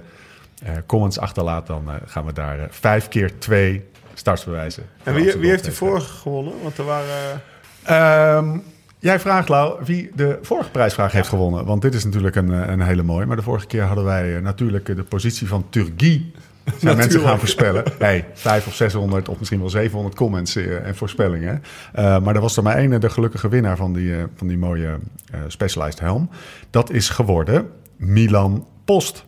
[0.86, 1.66] comments achterlaat...
[1.66, 3.84] dan gaan we daar vijf keer twee
[4.14, 4.82] startsbewijzen.
[5.02, 6.52] En wie, wie heeft die vorige gewonnen?
[6.62, 7.40] Want er waren...
[7.82, 8.58] Ehm,
[8.98, 11.64] jij vraagt, Lau, wie de vorige prijsvraag heeft gewonnen.
[11.64, 13.26] Want dit is natuurlijk een, eh, een hele mooie.
[13.26, 16.32] Maar de vorige keer hadden wij eh, natuurlijk eh, de positie van Turgie.
[16.78, 17.84] Zijn mensen gaan voorspellen.
[17.98, 21.62] Hey, 5 of 600 of misschien wel 700 comments en voorspellingen.
[21.94, 24.98] Maar er was er maar één, de gelukkige winnaar van die, van die mooie
[25.30, 26.30] eh, Specialized helm.
[26.70, 29.24] Dat is geworden Milan Post.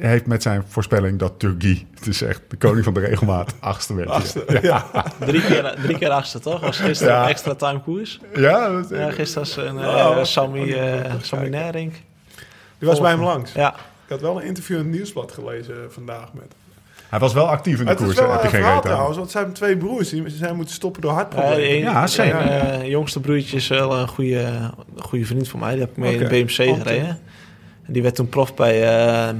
[0.00, 3.54] Hij heeft met zijn voorspelling dat Turgie, het is echt de koning van de regelmaat,
[3.60, 4.34] achtste werd.
[4.62, 4.86] Ja,
[5.18, 6.60] Drie keer, drie keer achtste, toch?
[6.60, 7.22] Was gisteren Ja.
[7.22, 8.20] een extra time koers.
[8.34, 10.16] ja, dat is- Ja, gisteren was een Oh.
[10.16, 11.92] uh, Sammy, eh Sammy Nering.
[12.78, 13.52] Die was bij hem langs.
[13.52, 13.74] Ja,
[14.04, 16.54] Ik had wel een interview in het Nieuwsblad gelezen vandaag met
[17.08, 18.18] hij was wel actief in de Het is koers.
[18.32, 20.08] heb je geen reet trouwens, want zijn twee broers.
[20.08, 21.90] Die zijn moeten stoppen door hartproblemen.
[21.92, 25.70] Ja, een- zijn, eh, jongste broertje is wel een goede, goede vriend van mij.
[25.70, 26.80] Die heb ik mee in de BMC Ante.
[26.82, 27.20] gereden.
[27.86, 28.82] En die werd toen prof bij,
[29.28, 29.34] eh,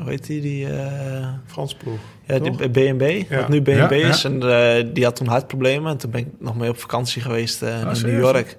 [0.00, 0.40] hoe heet die?
[0.40, 1.98] die eh, Frans ploeg.
[2.26, 2.68] ja, die?
[2.70, 3.36] BNB, Ja.
[3.36, 4.08] wat nu BNB Ja, ja.
[4.08, 4.24] is.
[4.24, 5.90] En eh, die had toen hartproblemen.
[5.90, 8.18] En toen ben ik nog mee op vakantie geweest eh, naar New?
[8.20, 8.56] York.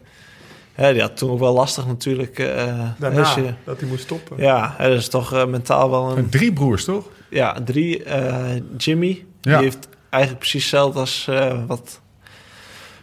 [0.77, 2.39] Ja, die had toen ook wel lastig natuurlijk.
[2.39, 4.37] eh, Daarna, je- dat hij moest stoppen.
[4.37, 6.29] ja, dat is toch mentaal wel een...
[6.29, 7.09] Drie broers, toch?
[7.29, 8.03] Ja, drie.
[8.03, 9.55] eh, Jimmy, Ja.
[9.55, 12.01] die heeft eigenlijk precies hetzelfde als eh, wat,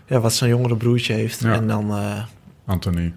[0.07, 1.41] ja, wat zijn jongere broertje heeft.
[1.41, 1.53] Ja.
[1.53, 2.23] En dan, eh,
[2.67, 3.13] Anthony.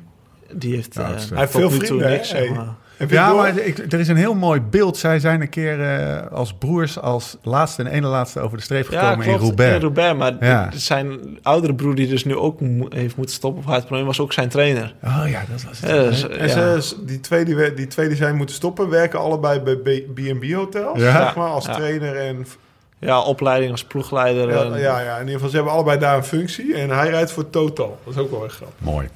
[0.53, 2.73] die heeft Hij heeft veel vrienden, niks, zeg maar.
[2.97, 4.97] Heb je het Ja, maar ik, er is een heel mooi beeld.
[4.97, 8.87] Zij zijn een keer eh, als broers als laatste en ene laatste over de streep
[8.87, 9.75] gekomen in Roubaix.
[9.75, 10.69] In Roubaix, maar Ja.
[10.73, 14.33] zijn oudere broer die dus nu ook mo- heeft moeten stoppen op hartprobleem, was ook
[14.33, 14.93] zijn trainer.
[15.03, 15.89] Oh ja, dat was het.
[15.89, 16.79] Ja, dus, En ja.
[16.79, 20.99] ze, die, twee die, die twee die zijn moeten stoppen, werken allebei bij B&B hotels.
[20.99, 21.17] Ja.
[21.25, 21.73] Zeg maar, als Ja.
[21.73, 22.45] trainer en...
[22.99, 24.49] ja, opleiding als ploegleider.
[24.49, 26.73] Ja, en- ja, ja, in ieder geval, ze hebben allebei daar een functie.
[26.75, 27.99] En hij rijdt voor Total.
[28.05, 28.75] Dat is ook wel echt grappig.
[28.79, 29.07] Mooi.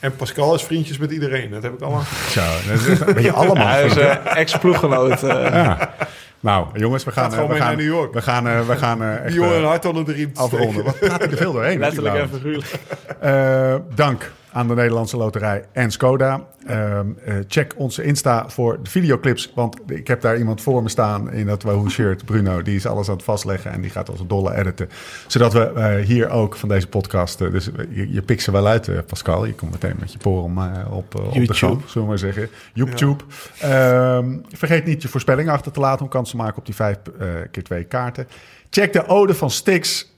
[0.00, 1.50] En Pascal is vriendjes met iedereen.
[1.50, 2.02] Dat heb ik allemaal...
[2.30, 3.66] Zo, dat is een beetje allemaal.
[3.66, 5.22] Hij is eh, ex-ploeggenoot.
[5.22, 5.30] eh.
[5.52, 5.94] Ja.
[6.40, 8.12] Nou, jongens, we gaan, Gaat gewoon eh, we mee gaan naar New York.
[8.14, 10.40] We gaan, eh, we gaan eh, echt Die jongen een hart onder de riem te
[10.40, 10.84] afronden.
[10.84, 11.78] Wat ik er veel doorheen?
[11.78, 12.72] Letterlijk en figuurlijk.
[13.20, 16.46] Eh, dank aan de Nederlandse Loterij en Skoda.
[16.66, 19.52] Ehm, eh, check onze Insta voor de videoclips.
[19.54, 22.24] Want ik heb daar iemand voor me staan in dat Wahoo shirt.
[22.24, 23.72] Bruno, die is alles aan het vastleggen.
[23.72, 24.88] En die gaat als een dolle editen.
[25.26, 27.40] Zodat we eh, hier ook van deze podcast...
[27.40, 29.44] eh, dus je, je pikt ze wel uit, Pascal.
[29.44, 31.54] Je komt meteen met je porum eh, op, op de YouTube.
[31.54, 32.48] gang, zullen we maar zeggen.
[32.72, 33.24] YouTube.
[33.60, 36.04] Ehm, vergeet niet je voorspellingen achter te laten...
[36.04, 38.28] om kans te maken op die vijf eh, keer twee kaarten.
[38.70, 40.08] Check de ode van Stix...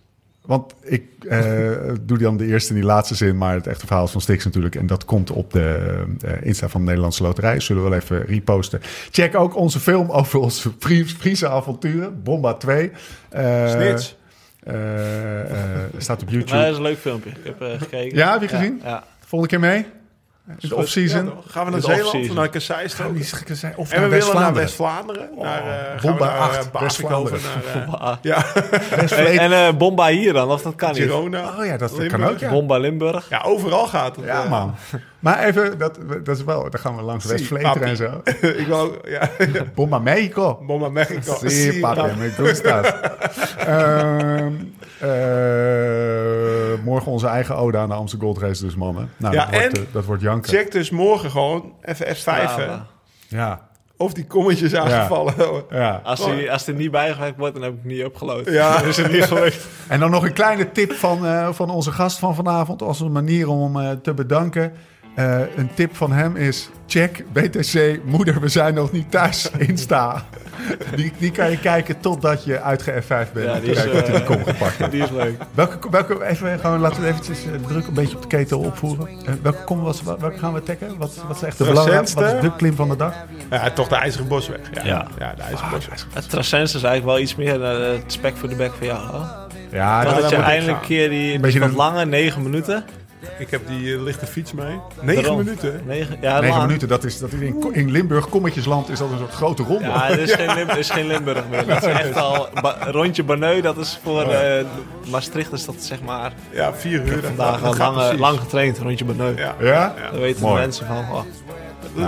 [0.47, 1.71] Want ik eh,
[2.01, 4.45] doe dan de eerste en die laatste zin, maar het echte verhaal is van Stix
[4.45, 4.75] natuurlijk.
[4.75, 7.61] En dat komt op de eh, Insta van de Nederlandse Loterij.
[7.61, 8.81] Zullen we wel even reposten.
[9.11, 12.91] Check ook onze film over onze Frie- Friese avonturen, Bomba 2.
[13.29, 14.17] Eh, Snits.
[14.63, 16.51] eh, eh, staat op YouTube.
[16.55, 17.31] Maar dat is een leuk filmpje.
[17.31, 18.17] Ik heb eh, gekeken.
[18.19, 18.81] Ja, heb je gezien?
[18.85, 19.05] Ja.
[19.25, 19.87] Volgende keer mee?
[20.47, 21.25] In de off-season?
[21.25, 22.49] Ja, gaan we naar Zeeland naar?
[23.07, 23.15] Oh,
[23.47, 23.77] gezegd.
[23.77, 25.29] Of En we naar willen naar West-Vlaanderen.
[25.31, 25.31] West-Vlaanderen.
[25.39, 27.87] Naar, eh, Bomba naar, 8, eh, Bavikoven, West-Vlaanderen.
[27.89, 28.17] naar eh, Ah.
[28.23, 28.45] ja,
[29.17, 31.03] En, en eh, Bomba hier dan, of dat kan niet.
[31.03, 31.55] Girona.
[31.59, 32.51] Oh ja, dat kan ook, ja.
[32.51, 33.29] Bomba Limburg.
[33.29, 34.25] Ja, overal gaat het.
[34.25, 34.51] Ja, eh.
[34.51, 34.75] man.
[35.19, 38.21] Maar even, dat, dat is wel, dan gaan we langs West-Vleteren en zo.
[38.63, 39.31] ik wil ook, ja,
[39.75, 40.63] Bomba Mexico.
[40.67, 41.49] Bomba Mexico.
[41.49, 42.87] Sí, papi, me gustas.
[43.59, 44.53] Ehm,
[45.03, 49.11] eh, morgen onze eigen ode aan de Amsterdam Gold Race dus, mannen.
[49.17, 50.51] Nou, Ja, dat, wordt, en- eh, dat wordt janken.
[50.53, 52.25] Check dus morgen gewoon even F5.
[52.25, 52.65] hè.
[52.65, 52.87] Ja,
[53.29, 55.35] Ja, Of die kommetjes aangevallen.
[55.71, 56.01] ja.
[56.05, 58.53] Als die, als die niet bijgewerkt wordt, dan heb ik niet opgelopen.
[58.53, 58.81] Ja.
[58.83, 59.67] Is het niet gelukt.
[59.89, 62.83] En dan nog een kleine tip van, eh, van onze gast van vanavond...
[62.83, 64.73] als een manier om hem te bedanken.
[65.15, 66.69] Eh, een tip van hem is...
[66.87, 70.25] check BTC Moeder, we zijn nog niet thuis Insta.
[70.97, 73.33] Die, die kan je kijken totdat je uit F5 bent.
[73.47, 74.91] Ja, die is, die eh, kom gepakt hebt.
[74.93, 75.43] Die is leuk.
[75.55, 79.09] Welke, welke, even gewoon, laten we eventjes eh, druk een beetje op de ketel opvoeren.
[79.43, 80.97] Welke kom was, welke gaan we taggen?
[80.99, 82.21] Wat, wat is echt de belangrijkste?
[82.21, 83.15] Wat is de klim van de dag?
[83.51, 84.61] Ja, toch de IJzeren Bosweg.
[84.73, 85.07] Ja, Ja.
[85.19, 85.35] ja.
[85.37, 86.07] de IJzeren Bosweg.
[86.13, 87.61] Het Trascens is eigenlijk wel iets meer
[87.93, 89.07] het spek voor de bek van jou.
[89.07, 89.27] Hoor.
[89.71, 92.85] Ja, dat dat je eindelijk een keer die, wat een- lange, negen minuten.
[93.39, 94.79] Ik heb die eh, lichte fiets mee.
[95.01, 95.45] Negen Daarom.
[95.45, 95.81] minuten.
[95.87, 96.89] Negen, ja, 9 minuten.
[96.89, 99.85] Dat is, dat is in, in Limburg, Kommetjesland, is dat een soort grote ronde.
[99.89, 101.67] Ja, dit is, geen Lim- dit is geen Limburg meer.
[101.67, 103.61] Dat is echt al ba- rondje Banneu.
[103.61, 104.65] Dat is voor eh,
[105.11, 107.23] Maastricht is dat zeg maar Ja, vier uur.
[107.23, 109.37] vandaag Dat al lang, lang getraind rondje Banneu.
[109.37, 109.55] Ja.
[109.61, 109.95] Ja?
[110.11, 110.55] Dan weten Mooi.
[110.55, 110.97] de mensen van.
[111.13, 111.23] Oh,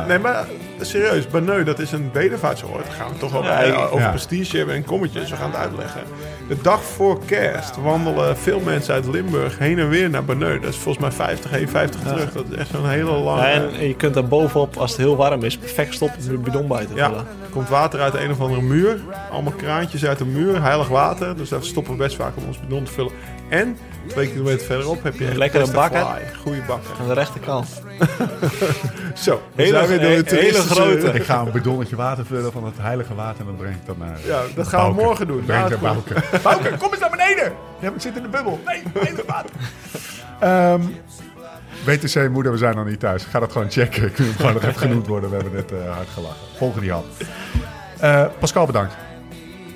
[0.08, 0.46] Nee, maar
[0.80, 2.86] serieus, Banneu, dat is een bedevaartsoord.
[2.98, 4.08] Gaan we toch ik- over ja.
[4.10, 5.30] prestige hebben en kommetjes.
[5.30, 6.00] We gaan het uitleggen.
[6.48, 10.60] De dag voor kerst wandelen veel mensen uit Limburg heen en weer naar Banneu.
[10.60, 12.32] Dat is volgens mij 50 heen, 50 terug.
[12.32, 13.40] Dat is echt zo'n hele lange...
[13.42, 16.38] Ja, en je kunt daar bovenop, als het heel warm is, perfect stoppen om de
[16.38, 17.26] bidon bij te Ja, vullen.
[17.42, 18.98] er komt water uit een of andere muur.
[19.30, 21.36] Allemaal kraantjes uit de muur, heilig water.
[21.36, 23.12] Dus daar stoppen we best vaak om ons bidon te vullen.
[23.48, 26.00] En twee kilometer verderop heb je Lekkere beste bakken.
[26.00, 26.22] fly.
[26.42, 26.90] Goede bakken.
[27.00, 27.68] Aan de rechterkant.
[29.14, 31.06] Zo, Hele- door de grote.
[31.06, 33.98] Ik ga een bidonnetje water vullen van het heilige water en dan breng ik dat
[33.98, 35.44] naar Ja, dat gaan we morgen doen.
[35.44, 36.14] Breng naar Bouke.
[36.42, 37.52] Bouke, kom eens naar beneden!
[37.78, 38.60] Ja, ik zit in de bubbel.
[38.66, 39.50] Nee, heilig water.
[40.40, 40.80] Ehm
[41.84, 43.24] BTC Moeder, we zijn nog niet thuis.
[43.24, 44.04] Ga dat gewoon checken.
[44.04, 45.30] Ik wil gewoon nog even genoemd worden.
[45.30, 46.36] We hebben net eh, hard gelachen.
[46.56, 47.06] Volgen die hand.
[48.00, 48.94] Eh, Pascal, bedankt.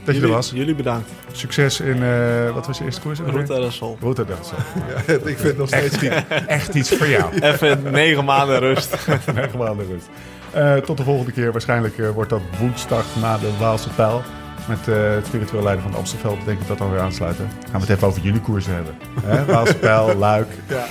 [0.09, 0.51] Dat je er Jullie, was.
[0.55, 1.11] jullie bedankt.
[1.33, 3.19] Succes in, eh, wat was je eerste koers?
[3.19, 3.97] Route en Sol.
[4.01, 4.59] Route del Sol.
[5.07, 7.39] Ja, ik vind het nog steeds Echt, iets- echt iets voor jou.
[7.41, 8.97] Even negen maanden rust.
[9.35, 10.07] Negen maanden rust.
[10.51, 11.53] Eh, tot de volgende keer.
[11.53, 14.23] Waarschijnlijk eh, wordt dat woensdag na de Waalse pijl.
[14.69, 16.39] Met eh, het spiritueel leider van het Amstelveld.
[16.45, 17.49] Denk ik dat dan weer aansluiten.
[17.71, 19.47] Gaan we het even over jullie koersen hebben.
[19.47, 20.49] Waalse pijl, Luik.
[20.69, 20.85] Ja.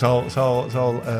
[0.00, 1.14] Zal, zal, zal uh,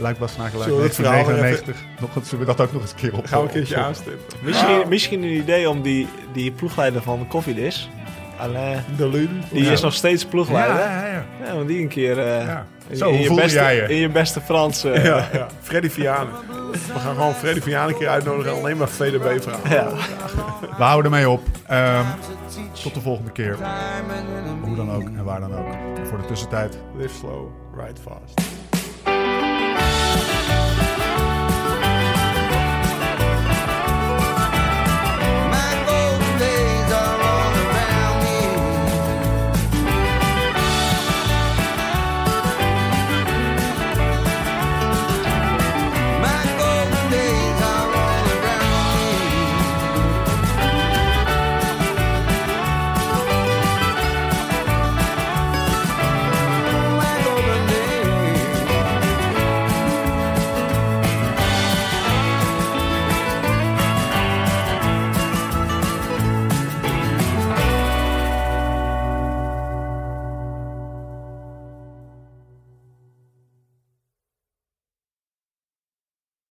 [0.00, 2.72] Luik Bastenaken Luik Zullen we het verhaal weer 1999 nog, eens- zullen we dat ook
[2.72, 4.38] nog eens een keer op Gaan we een keertje aanstippen.
[4.42, 7.90] Misschien, misschien een idee om die, die ploegleider van Koffiedis,
[8.38, 9.28] Alain, De Lulu.
[9.52, 9.70] die Ja.
[9.72, 10.76] is nog steeds Ja, ploegleider.
[10.76, 11.24] ja, ja.
[11.46, 12.66] Ja, want die een keer Ja.
[12.88, 13.82] In, Zo, in je beste, jij je?
[13.82, 14.84] in je beste Frans.
[14.84, 15.46] eh, Ja, ja.
[15.62, 16.32] Freddy Vianen.
[16.72, 19.70] We gaan gewoon Freddy Vianen een keer uitnodigen en alleen maar VDB-vragen.
[19.70, 19.88] ja.
[20.76, 21.40] We houden ermee op.
[21.66, 22.04] Ehm,
[22.82, 23.56] tot de volgende keer.
[24.62, 25.66] Hoe dan ook en waar dan ook.
[25.98, 26.78] En voor de tussentijd.
[26.96, 27.46] Live slow,
[27.76, 28.40] ride fast.